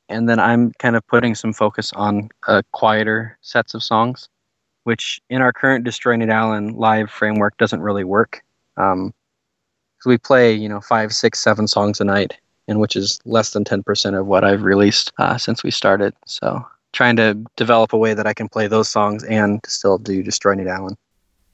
And 0.09 0.29
then 0.29 0.41
I'm 0.41 0.73
kind 0.79 0.97
of 0.97 1.07
putting 1.07 1.35
some 1.35 1.53
focus 1.53 1.93
on 1.93 2.31
uh, 2.49 2.63
quieter 2.73 3.39
sets 3.43 3.75
of 3.75 3.83
songs, 3.83 4.29
which 4.85 5.21
in 5.31 5.43
our 5.43 5.53
current 5.53 5.85
Destroy 5.85 6.17
Nate 6.17 6.31
Allen 6.31 6.75
live 6.75 7.11
framework 7.11 7.57
doesn't 7.59 7.81
really 7.83 8.05
work. 8.05 8.43
Um, 8.77 9.13
we 10.07 10.17
play, 10.17 10.55
you 10.55 10.69
know, 10.69 10.81
five, 10.81 11.13
six, 11.13 11.39
seven 11.41 11.67
songs 11.69 12.01
a 12.01 12.05
night, 12.05 12.39
and 12.69 12.81
which 12.81 12.97
is 12.97 13.21
less 13.25 13.51
than 13.51 13.65
10% 13.65 14.19
of 14.19 14.27
what 14.27 14.45
I've 14.45 14.63
released 14.63 15.13
uh, 15.19 15.37
since 15.37 15.63
we 15.63 15.71
started. 15.71 16.15
So 16.25 16.65
trying 16.93 17.17
to 17.17 17.35
develop 17.57 17.93
a 17.93 17.99
way 17.99 18.15
that 18.15 18.27
I 18.27 18.33
can 18.33 18.49
play 18.49 18.67
those 18.67 18.89
songs 18.89 19.23
and 19.25 19.61
still 19.67 19.99
do 19.99 20.23
Destroy 20.23 20.55
Nate 20.55 20.69
Allen. 20.69 20.97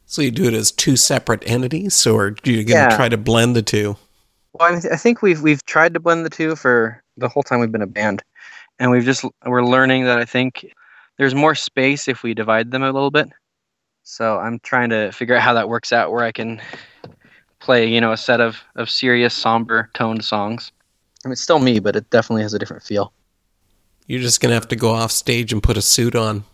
So 0.06 0.22
you 0.22 0.30
do 0.30 0.44
it 0.44 0.54
as 0.54 0.70
two 0.70 0.94
separate 0.96 1.42
entities, 1.46 2.06
or 2.06 2.30
do 2.30 2.52
you 2.52 2.60
Yeah. 2.62 2.94
try 2.94 3.08
to 3.08 3.16
blend 3.16 3.56
the 3.56 3.62
two? 3.62 3.96
Well, 4.52 4.72
I, 4.72 4.80
th- 4.80 4.92
I 4.92 4.96
think 4.96 5.20
we've 5.20 5.42
we've 5.42 5.64
tried 5.66 5.92
to 5.94 6.00
blend 6.00 6.24
the 6.24 6.30
two 6.30 6.54
for 6.54 7.02
the 7.16 7.28
whole 7.28 7.42
time 7.42 7.58
we've 7.58 7.72
been 7.72 7.82
a 7.82 7.88
band, 7.88 8.22
and 8.78 8.92
we've 8.92 9.04
just 9.04 9.24
we're 9.44 9.64
learning 9.64 10.04
that 10.04 10.18
I 10.18 10.24
think 10.24 10.72
there's 11.18 11.34
more 11.34 11.54
space 11.54 12.08
if 12.08 12.22
we 12.22 12.34
divide 12.34 12.70
them 12.70 12.82
a 12.82 12.92
little 12.92 13.10
bit. 13.10 13.28
So 14.02 14.38
I'm 14.38 14.58
trying 14.60 14.90
to 14.90 15.10
figure 15.12 15.34
out 15.34 15.42
how 15.42 15.54
that 15.54 15.68
works 15.68 15.92
out, 15.92 16.12
where 16.12 16.24
I 16.24 16.32
can 16.32 16.60
play, 17.58 17.86
you 17.86 18.00
know, 18.00 18.12
a 18.12 18.16
set 18.16 18.40
of 18.40 18.62
of 18.76 18.88
serious, 18.88 19.34
somber 19.34 19.90
toned 19.94 20.24
songs. 20.24 20.70
I 21.24 21.28
mean, 21.28 21.32
it's 21.32 21.40
still 21.40 21.58
me, 21.58 21.80
but 21.80 21.96
it 21.96 22.08
definitely 22.10 22.42
has 22.42 22.54
a 22.54 22.58
different 22.58 22.82
feel. 22.82 23.12
You're 24.06 24.20
just 24.20 24.40
gonna 24.40 24.54
have 24.54 24.68
to 24.68 24.76
go 24.76 24.90
off 24.90 25.10
stage 25.10 25.52
and 25.52 25.62
put 25.62 25.76
a 25.76 25.82
suit 25.82 26.14
on. 26.14 26.44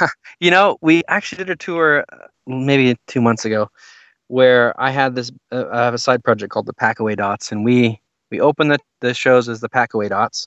You 0.38 0.50
know, 0.50 0.76
we 0.82 1.02
actually 1.08 1.38
did 1.38 1.48
a 1.48 1.56
tour 1.56 2.04
uh, 2.12 2.26
maybe 2.46 2.94
two 3.06 3.22
months 3.22 3.46
ago 3.46 3.70
where 4.28 4.78
I 4.78 4.90
had 4.90 5.14
this. 5.14 5.32
Uh, 5.50 5.64
I 5.72 5.84
have 5.84 5.94
a 5.94 5.98
side 5.98 6.22
project 6.22 6.52
called 6.52 6.66
the 6.66 6.74
Packaway 6.74 7.16
Dots, 7.16 7.50
and 7.50 7.64
we 7.64 7.98
we 8.30 8.38
open 8.38 8.68
the 8.68 8.78
the 9.00 9.14
shows 9.14 9.48
as 9.48 9.60
the 9.60 9.68
Packaway 9.70 10.10
Dots, 10.10 10.46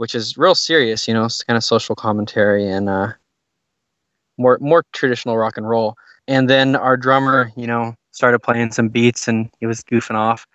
which 0.00 0.14
is 0.14 0.38
real 0.38 0.54
serious. 0.54 1.06
You 1.06 1.12
know, 1.12 1.26
it's 1.26 1.44
kind 1.44 1.58
of 1.58 1.62
social 1.62 1.94
commentary 1.94 2.66
and 2.66 2.88
uh, 2.88 3.12
more 4.38 4.56
more 4.62 4.82
traditional 4.94 5.36
rock 5.36 5.58
and 5.58 5.68
roll. 5.68 5.94
And 6.26 6.48
then 6.48 6.74
our 6.74 6.96
drummer, 6.96 7.52
you 7.54 7.66
know, 7.66 7.94
started 8.10 8.38
playing 8.38 8.72
some 8.72 8.88
beats, 8.88 9.28
and 9.28 9.50
he 9.60 9.66
was 9.66 9.82
goofing 9.82 10.14
off 10.14 10.46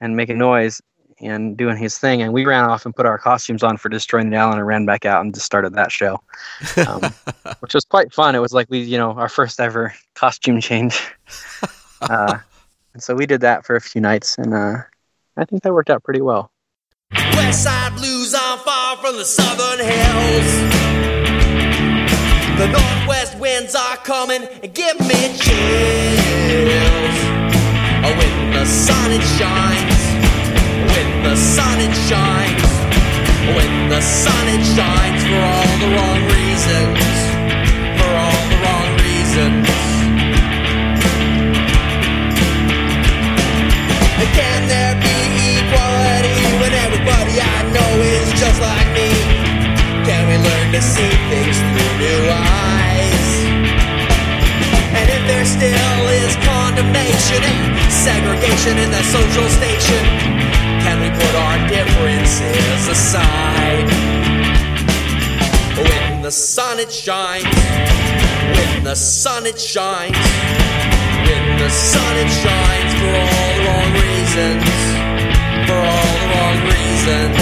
and 0.00 0.16
making 0.16 0.38
noise 0.38 0.82
and 1.20 1.56
doing 1.56 1.76
his 1.76 1.96
thing. 1.96 2.22
And 2.22 2.32
we 2.32 2.44
ran 2.44 2.64
off 2.64 2.84
and 2.84 2.92
put 2.92 3.06
our 3.06 3.18
costumes 3.18 3.62
on 3.62 3.76
for 3.76 3.88
Destroy 3.88 4.24
Nate 4.24 4.34
Allen 4.34 4.58
and 4.58 4.66
ran 4.66 4.84
back 4.84 5.04
out 5.04 5.24
and 5.24 5.32
just 5.32 5.46
started 5.46 5.74
that 5.74 5.92
show 5.92 6.20
um, 6.88 7.02
which 7.60 7.74
was 7.74 7.84
quite 7.84 8.12
fun. 8.12 8.34
It 8.34 8.40
was 8.40 8.52
like 8.52 8.66
we, 8.68 8.80
you 8.80 8.98
know, 8.98 9.12
our 9.12 9.28
first 9.28 9.60
ever 9.60 9.94
costume 10.16 10.60
change. 10.60 11.00
uh, 12.00 12.38
and 12.94 13.02
so 13.02 13.14
we 13.14 13.26
did 13.26 13.42
that 13.42 13.64
for 13.64 13.76
a 13.76 13.80
few 13.80 14.00
nights, 14.00 14.38
and 14.38 14.52
uh, 14.52 14.78
I 15.36 15.44
think 15.44 15.62
that 15.62 15.72
worked 15.72 15.90
out 15.90 16.02
pretty 16.02 16.20
well. 16.20 16.50
West 17.12 17.62
side 17.62 17.91
blues 17.91 17.91
on 17.91 17.91
from 19.00 19.16
the 19.16 19.24
southern 19.24 19.78
hills. 19.78 20.52
The 22.58 22.68
northwest 22.68 23.38
winds 23.38 23.74
are 23.74 23.96
coming 23.96 24.42
and 24.62 24.74
give 24.74 25.00
me 25.00 25.20
chills. 25.38 27.16
Oh, 28.04 28.12
when 28.18 28.52
the 28.52 28.66
sun 28.66 29.12
it 29.12 29.22
shines, 29.38 30.02
when 30.92 31.22
the 31.22 31.36
sun 31.36 31.80
it 31.80 31.94
shines, 32.08 32.62
when 33.56 33.88
the 33.88 34.00
sun 34.02 34.41
and 57.30 57.92
segregation 57.92 58.78
in 58.78 58.90
the 58.90 59.02
social 59.02 59.48
station, 59.48 60.02
can 60.82 61.00
we 61.00 61.10
put 61.10 61.34
our 61.34 61.58
differences 61.68 62.88
aside? 62.88 63.88
When 65.76 66.22
the 66.22 66.30
sun 66.30 66.78
it 66.80 66.92
shines, 66.92 67.44
when 68.56 68.84
the 68.84 68.96
sun 68.96 69.46
it 69.46 69.58
shines. 69.60 70.16
When 71.26 71.58
the 71.58 71.70
sun 71.70 72.16
it 72.18 72.30
shines 72.42 72.92
for 73.00 73.12
all 73.24 73.48
the 73.54 73.62
wrong 73.66 73.90
reasons, 74.06 74.64
for 75.68 75.78
all 75.78 76.12
the 76.18 76.26
wrong 76.32 76.58
reasons. 76.74 77.36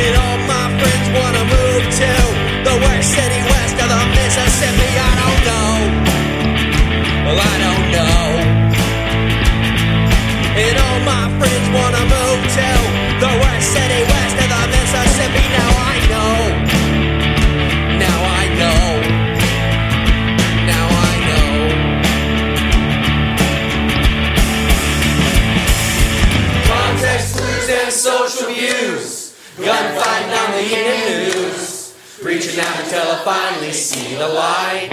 And 0.00 0.12
all 0.22 0.38
my 0.54 0.66
friends 0.78 1.06
wanna 1.16 1.44
move 1.56 1.84
to 2.00 2.12
the 2.68 2.74
worst 2.84 3.08
city 3.16 3.49
the 4.60 4.66
Mississippi. 4.66 4.88
I 4.92 5.12
don't 5.22 5.42
know. 5.48 5.72
Well, 7.24 7.40
I 7.40 7.54
don't 7.64 7.86
know. 7.96 8.20
And 10.60 10.76
all 10.84 11.00
my 11.00 11.24
friends 11.38 11.66
wanna 11.76 12.04
move 12.16 12.40
to 12.58 12.68
the 13.22 13.30
city 13.60 14.02
west 14.12 14.36
of 14.42 14.48
the 14.52 14.62
Mississippi. 14.74 15.44
Now 15.56 15.70
I 15.92 15.96
know. 16.12 16.34
Now 18.04 18.18
I 18.40 18.44
know. 18.60 18.82
Now 20.72 20.86
I 21.08 21.12
know. 21.28 21.48
Context 26.68 27.28
clues 27.36 27.68
and 27.80 27.92
social 27.92 28.48
views. 28.52 29.32
Gunfighting 29.56 30.32
on 30.40 30.48
the 30.56 30.62
news. 30.76 31.69
Reaching 32.22 32.60
out 32.60 32.80
until 32.80 33.00
I 33.00 33.22
finally 33.24 33.72
see 33.72 34.14
the 34.14 34.28
light. 34.28 34.90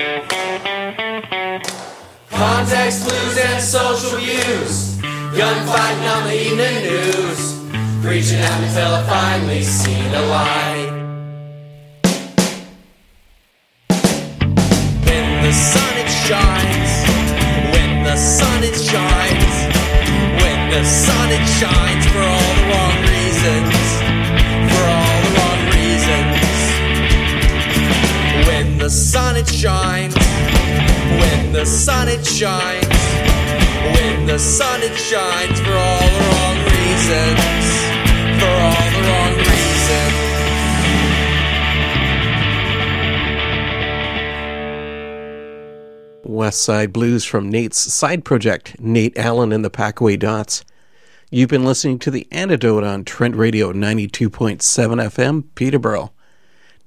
Context 2.29 3.05
clues 3.05 3.37
and 3.37 3.61
social 3.61 4.17
views. 4.17 4.95
Gunfighting 5.35 6.07
on 6.07 6.23
the 6.23 6.33
evening 6.33 6.83
news. 6.83 7.55
Reaching 8.01 8.39
out 8.39 8.63
until 8.63 8.95
I 8.95 9.03
finally 9.03 9.61
see 9.61 10.01
the 10.07 10.21
light. 10.21 10.76
Sun 31.67 32.07
it 32.07 32.25
shines, 32.25 32.87
when 33.93 34.25
the 34.25 34.39
sun 34.39 34.81
it 34.81 34.95
shines 34.97 35.59
for 35.59 35.73
all 35.73 35.99
the 35.99 36.19
wrong 36.31 36.57
reasons, 36.63 37.65
for 38.39 38.47
all 38.47 38.89
the 38.95 39.01
wrong 39.07 39.35
reasons. 39.37 40.27
West 46.23 46.61
Side 46.61 46.93
Blues 46.93 47.25
from 47.25 47.49
Nate's 47.49 47.77
side 47.77 48.23
project, 48.23 48.79
Nate 48.79 49.17
Allen 49.17 49.51
and 49.51 49.65
the 49.65 49.69
Packaway 49.69 50.17
Dots. 50.17 50.63
You've 51.29 51.49
been 51.49 51.65
listening 51.65 51.99
to 51.99 52.11
The 52.11 52.25
Antidote 52.31 52.85
on 52.85 53.03
Trent 53.03 53.35
Radio 53.35 53.73
92.7 53.73 54.61
FM, 54.61 55.43
Peterborough. 55.55 56.13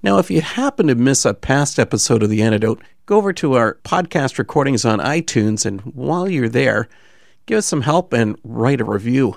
Now, 0.02 0.18
if 0.18 0.30
you 0.30 0.40
happen 0.40 0.86
to 0.86 0.94
miss 0.94 1.24
a 1.24 1.34
past 1.34 1.78
episode 1.78 2.22
of 2.22 2.30
The 2.30 2.42
Antidote, 2.42 2.82
go 3.04 3.18
over 3.18 3.32
to 3.34 3.54
our 3.54 3.74
podcast 3.84 4.38
recordings 4.38 4.84
on 4.84 4.98
iTunes, 4.98 5.66
and 5.66 5.80
while 5.82 6.28
you're 6.28 6.48
there, 6.48 6.88
give 7.44 7.58
us 7.58 7.66
some 7.66 7.82
help 7.82 8.12
and 8.12 8.38
write 8.42 8.80
a 8.80 8.84
review. 8.84 9.36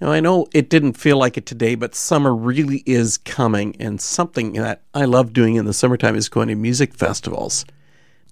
Now, 0.00 0.10
I 0.10 0.20
know 0.20 0.46
it 0.54 0.70
didn't 0.70 0.94
feel 0.94 1.18
like 1.18 1.36
it 1.36 1.44
today, 1.44 1.74
but 1.74 1.94
summer 1.94 2.34
really 2.34 2.82
is 2.86 3.18
coming, 3.18 3.76
and 3.78 4.00
something 4.00 4.54
that 4.54 4.82
I 4.94 5.04
love 5.04 5.32
doing 5.32 5.56
in 5.56 5.66
the 5.66 5.74
summertime 5.74 6.16
is 6.16 6.30
going 6.30 6.48
to 6.48 6.54
music 6.54 6.94
festivals. 6.94 7.66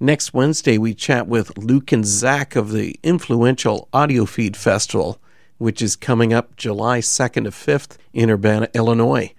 Next 0.01 0.33
Wednesday, 0.33 0.79
we 0.79 0.95
chat 0.95 1.27
with 1.27 1.57
Luke 1.59 1.93
and 1.93 2.07
Zach 2.07 2.57
of 2.57 2.73
the 2.73 2.99
influential 3.03 3.89
AudioFeed 3.93 4.57
Festival 4.57 5.21
which 5.61 5.83
is 5.83 5.95
coming 5.95 6.33
up 6.33 6.57
July 6.57 7.01
2nd 7.01 7.45
to 7.45 7.51
5th 7.51 7.99
in 8.15 8.31
Urbana, 8.31 8.67
Illinois. 8.73 9.35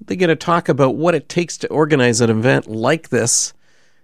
They're 0.00 0.16
going 0.16 0.28
to 0.28 0.36
talk 0.36 0.68
about 0.68 0.96
what 0.96 1.14
it 1.14 1.28
takes 1.28 1.56
to 1.58 1.68
organize 1.68 2.20
an 2.20 2.30
event 2.30 2.66
like 2.66 3.10
this. 3.10 3.52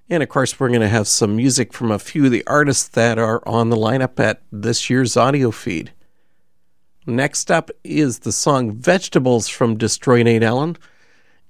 And 0.09 0.23
of 0.23 0.29
course, 0.29 0.61
we're 0.61 0.69
going 0.69 0.81
to 0.83 0.89
have 0.89 1.09
some 1.09 1.37
music 1.37 1.73
from 1.73 1.91
a 1.91 1.99
few 1.99 2.27
of 2.27 2.31
the 2.31 2.47
artists 2.47 2.89
that 2.89 3.19
are 3.19 3.47
on 3.47 3.71
the 3.71 3.77
lineup 3.77 4.21
at 4.21 4.43
this 4.53 4.89
year's 4.89 5.15
AudioFeed. 5.15 5.89
Next 7.07 7.51
up 7.51 7.71
is 7.83 8.21
the 8.21 8.33
song 8.33 8.73
Vegetables 8.73 9.49
from 9.49 9.79
Destroy 9.79 10.23
Nate 10.23 10.43
Allen. 10.43 10.77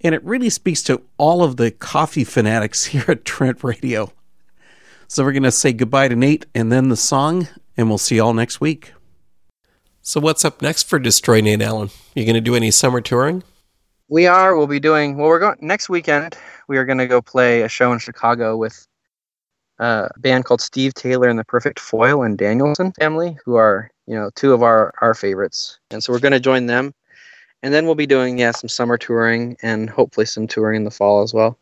And 0.03 0.15
it 0.15 0.23
really 0.23 0.51
speaks 0.51 0.83
to 0.85 1.03
all 1.17 1.43
of 1.43 1.57
the 1.57 1.71
coffee 1.71 2.25
fanatics 2.25 2.85
here 2.87 3.05
at 3.09 3.25
Trent 3.25 3.65
Radio. 3.65 4.13
So 5.09 5.25
we're 5.25 5.33
going 5.33 5.43
to 5.45 5.53
say 5.53 5.73
goodbye 5.73 6.09
to 6.09 6.17
Nate 6.17 6.47
and 6.55 6.71
then 6.71 6.89
the 6.89 6.97
song, 6.97 7.49
and 7.77 7.89
we'll 7.89 7.99
see 7.99 8.17
you 8.17 8.25
all 8.25 8.35
next 8.35 8.61
week. 8.61 8.93
So, 10.03 10.21
what's 10.21 10.45
up 10.45 10.63
next 10.63 10.85
for 10.85 10.99
Destroy 10.99 11.41
Nate 11.41 11.63
Allen? 11.63 11.91
You 12.15 12.25
going 12.25 12.35
to 12.35 12.41
do 12.41 12.55
any 12.55 12.71
summer 12.71 13.01
touring? 13.01 13.43
We 14.09 14.27
are. 14.27 14.57
We'll 14.57 14.69
be 14.69 14.79
doing. 14.79 15.17
Well, 15.17 15.27
we're 15.27 15.41
going 15.41 15.59
next 15.61 15.89
weekend. 15.89 16.37
We 16.69 16.77
are 16.79 16.85
going 16.85 16.99
to 16.99 17.09
go 17.09 17.21
play 17.21 17.63
a 17.63 17.69
show 17.69 17.93
in 17.93 17.99
Chicago 17.99 18.57
with 18.57 18.87
uh, 19.81 20.09
a 20.15 20.19
band 20.21 20.45
called 20.45 20.61
Steve 20.61 20.95
Taylor 20.95 21.29
and 21.29 21.39
the 21.39 21.45
Perfect 21.45 21.81
Foil 21.81 22.23
and 22.23 22.39
Danielson 22.39 22.93
family, 22.93 23.37
who 23.45 23.57
are 23.57 23.91
you 24.07 24.15
know 24.15 24.31
two 24.37 24.53
of 24.53 24.63
our 24.63 24.95
our 25.01 25.13
favorites. 25.13 25.79
And 25.91 26.05
so 26.05 26.13
we're 26.13 26.21
going 26.21 26.33
to 26.33 26.41
join 26.41 26.67
them, 26.67 26.95
and 27.65 27.75
then 27.75 27.85
we'll 27.85 27.97
be 27.97 28.07
doing 28.07 28.39
yeah 28.39 28.53
some 28.53 28.69
summer 28.69 28.97
touring 28.97 29.57
and 29.61 29.91
hopefully 29.91 30.27
some 30.27 30.47
touring 30.47 30.77
in 30.77 30.85
the 30.85 30.91
fall 30.93 31.23
as 31.23 31.35
well. 31.35 31.59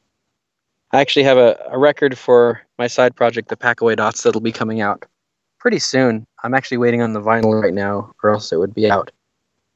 I 0.92 1.00
actually 1.00 1.24
have 1.24 1.38
a, 1.38 1.58
a 1.70 1.78
record 1.78 2.18
for 2.18 2.60
my 2.78 2.88
side 2.88 3.16
project, 3.16 3.48
the 3.48 3.56
Packaway 3.56 3.96
Dots, 3.96 4.22
that'll 4.22 4.40
be 4.40 4.52
coming 4.52 4.80
out 4.80 5.06
pretty 5.58 5.78
soon. 5.78 6.26
I'm 6.44 6.54
actually 6.54 6.76
waiting 6.76 7.00
on 7.00 7.14
the 7.14 7.22
vinyl 7.22 7.60
right 7.60 7.74
now, 7.74 8.12
or 8.22 8.30
else 8.30 8.52
it 8.52 8.58
would 8.58 8.74
be 8.74 8.90
out. 8.90 9.10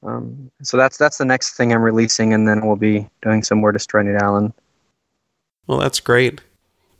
Um, 0.02 0.50
so 0.62 0.76
that's 0.76 0.96
that's 0.96 1.18
the 1.18 1.24
next 1.24 1.56
thing 1.56 1.72
I'm 1.72 1.82
releasing, 1.82 2.32
and 2.32 2.46
then 2.46 2.66
we'll 2.66 2.76
be 2.76 3.08
doing 3.22 3.42
some 3.42 3.58
more 3.58 3.72
Destroy 3.72 4.02
Nate 4.02 4.20
Allen. 4.22 4.52
Well, 5.66 5.78
that's 5.78 6.00
great. 6.00 6.40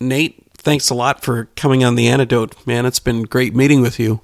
Nate, 0.00 0.44
thanks 0.54 0.90
a 0.90 0.94
lot 0.94 1.22
for 1.22 1.46
coming 1.56 1.84
on 1.84 1.94
The 1.94 2.08
Antidote. 2.08 2.66
Man, 2.66 2.86
it's 2.86 3.00
been 3.00 3.22
great 3.22 3.54
meeting 3.54 3.80
with 3.80 3.98
you. 3.98 4.20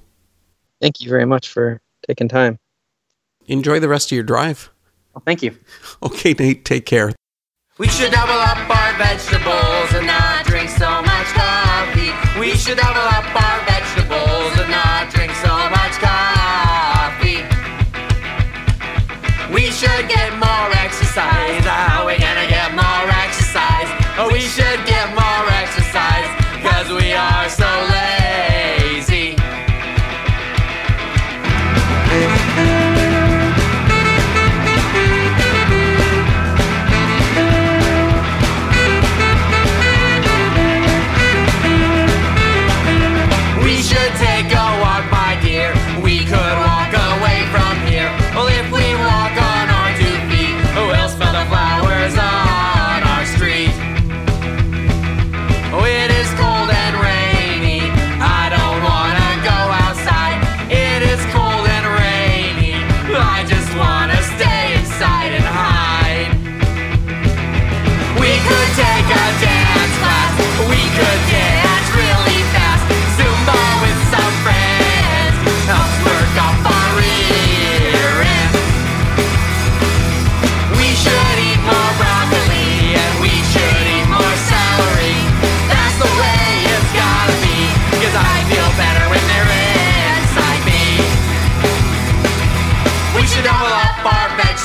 Thank 0.81 1.01
you 1.01 1.09
very 1.09 1.25
much 1.25 1.49
for 1.49 1.81
taking 2.07 2.27
time. 2.27 2.59
Enjoy 3.47 3.79
the 3.79 3.89
rest 3.89 4.11
of 4.11 4.15
your 4.15 4.23
drive. 4.23 4.71
Well, 5.13 5.23
thank 5.25 5.41
you. 5.41 5.55
Okay, 6.03 6.33
Nate, 6.37 6.65
take 6.65 6.85
care. 6.85 7.13
We 7.77 7.87
should 7.87 8.11
double 8.11 8.33
up 8.33 8.69
our 8.69 8.97
vegetables 8.97 9.93
and 9.93 10.07
not 10.07 10.45
drink 10.45 10.69
so 10.69 11.01
much 11.01 11.27
coffee. 11.33 12.39
We 12.39 12.51
should 12.51 12.77
double 12.77 13.01
up 13.01 13.25
our 13.35 13.54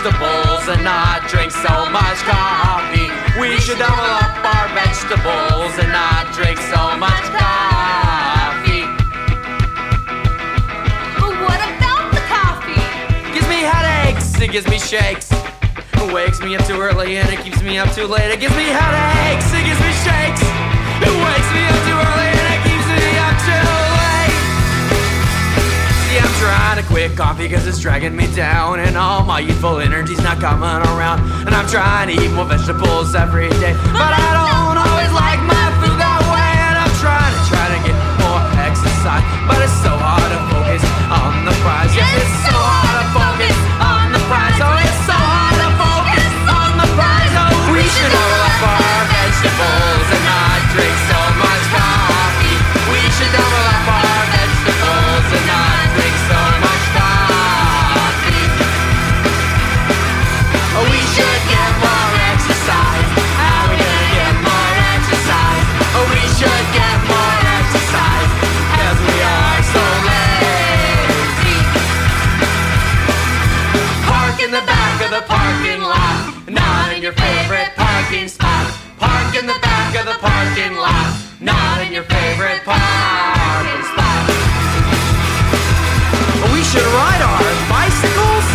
vegetables 0.03 0.69
and 0.69 0.83
not 0.83 1.29
drink 1.29 1.53
so 1.53 1.91
much 1.91 2.17
coffee. 2.25 3.11
We 3.39 3.59
should 3.61 3.79
double 3.79 4.01
up 4.01 4.33
our 4.45 4.69
vegetables 4.73 5.77
and 5.79 5.93
not 5.93 6.33
drink 6.35 6.59
so 6.59 6.97
much 6.97 7.25
coffee. 7.37 8.87
But 11.21 11.37
what 11.45 11.61
about 11.61 12.13
the 12.13 12.23
coffee? 12.33 12.81
Gives 13.35 13.49
me 13.49 13.61
headaches, 13.61 14.41
it 14.41 14.51
gives 14.53 14.69
me 14.69 14.79
shakes. 14.79 15.31
It 15.33 16.15
wakes 16.15 16.41
me 16.41 16.57
up 16.57 16.65
too 16.65 16.81
early 16.81 17.19
and 17.19 17.29
it 17.29 17.41
keeps 17.41 17.63
me 17.63 17.77
up 17.79 17.93
too 17.93 18.07
late. 18.07 18.31
It 18.31 18.41
gives 18.41 18.57
me 18.57 18.65
headaches, 18.65 19.53
it 19.53 19.65
gives 19.67 19.81
me 19.81 19.93
shakes. 20.01 20.41
It 21.05 21.13
wakes 21.13 21.51
me 21.53 21.63
up 21.69 21.85
too 21.85 22.09
early 22.09 22.30
trying 26.41 26.81
to 26.81 26.89
quit 26.89 27.15
coffee 27.17 27.47
because 27.47 27.67
it's 27.67 27.79
dragging 27.79 28.17
me 28.17 28.27
down 28.35 28.81
and 28.81 28.97
all 28.97 29.23
my 29.23 29.41
youthful 29.41 29.79
energy's 29.79 30.23
not 30.23 30.41
coming 30.41 30.81
around. 30.97 31.21
And 31.45 31.55
I'm 31.55 31.69
trying 31.69 32.09
to 32.09 32.15
eat 32.17 32.33
more 32.33 32.47
vegetables 32.47 33.15
every 33.15 33.51
day, 33.61 33.75
but 33.93 34.13
I 34.17 34.29
don't 34.41 34.79
always 34.81 35.13
like 35.13 35.41
my 35.45 35.67
food 35.85 36.01
that 36.01 36.21
way. 36.33 36.53
And 36.65 36.77
I'm 36.81 36.95
trying 36.97 37.35
to 37.37 37.43
try 37.45 37.67
to 37.69 37.79
get 37.85 37.97
more 38.25 38.41
exercise, 38.57 39.25
but 39.45 39.61
it's 39.61 39.77
so 39.85 39.93
hard 39.93 40.29
to 40.33 40.41
focus 40.49 40.83
on 41.13 41.45
the 41.45 41.53
prize. 41.61 41.95
Yes, 41.95 42.09
it's 42.17 42.49
so 42.49 42.57
hard 42.57 42.80
your 77.11 77.19
favorite 77.19 77.75
parking 77.75 78.29
spot. 78.29 78.71
Park 78.99 79.35
in 79.35 79.47
the 79.47 79.59
back 79.63 79.99
of 79.99 80.07
the 80.07 80.19
parking 80.21 80.77
lot, 80.77 81.19
not 81.41 81.83
in 81.83 81.93
your 81.93 82.05
favorite 82.05 82.63
parking 82.63 83.83
spot. 83.91 84.31
We 86.55 86.63
should 86.63 86.87
ride 86.95 87.23
our 87.33 87.51
bicycles. 87.67 88.47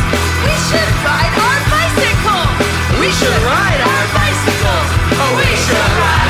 We 0.47 0.56
should 0.72 0.91
ride 1.03 1.36
our 1.36 1.60
bicycles. 1.68 2.51
We 3.01 3.12
should 3.12 3.39
ride 3.43 3.82
our 3.91 4.06
bicycles. 4.16 4.88
Oh, 5.20 5.36
we 5.36 5.51
should 5.68 5.91
ride. 5.99 6.24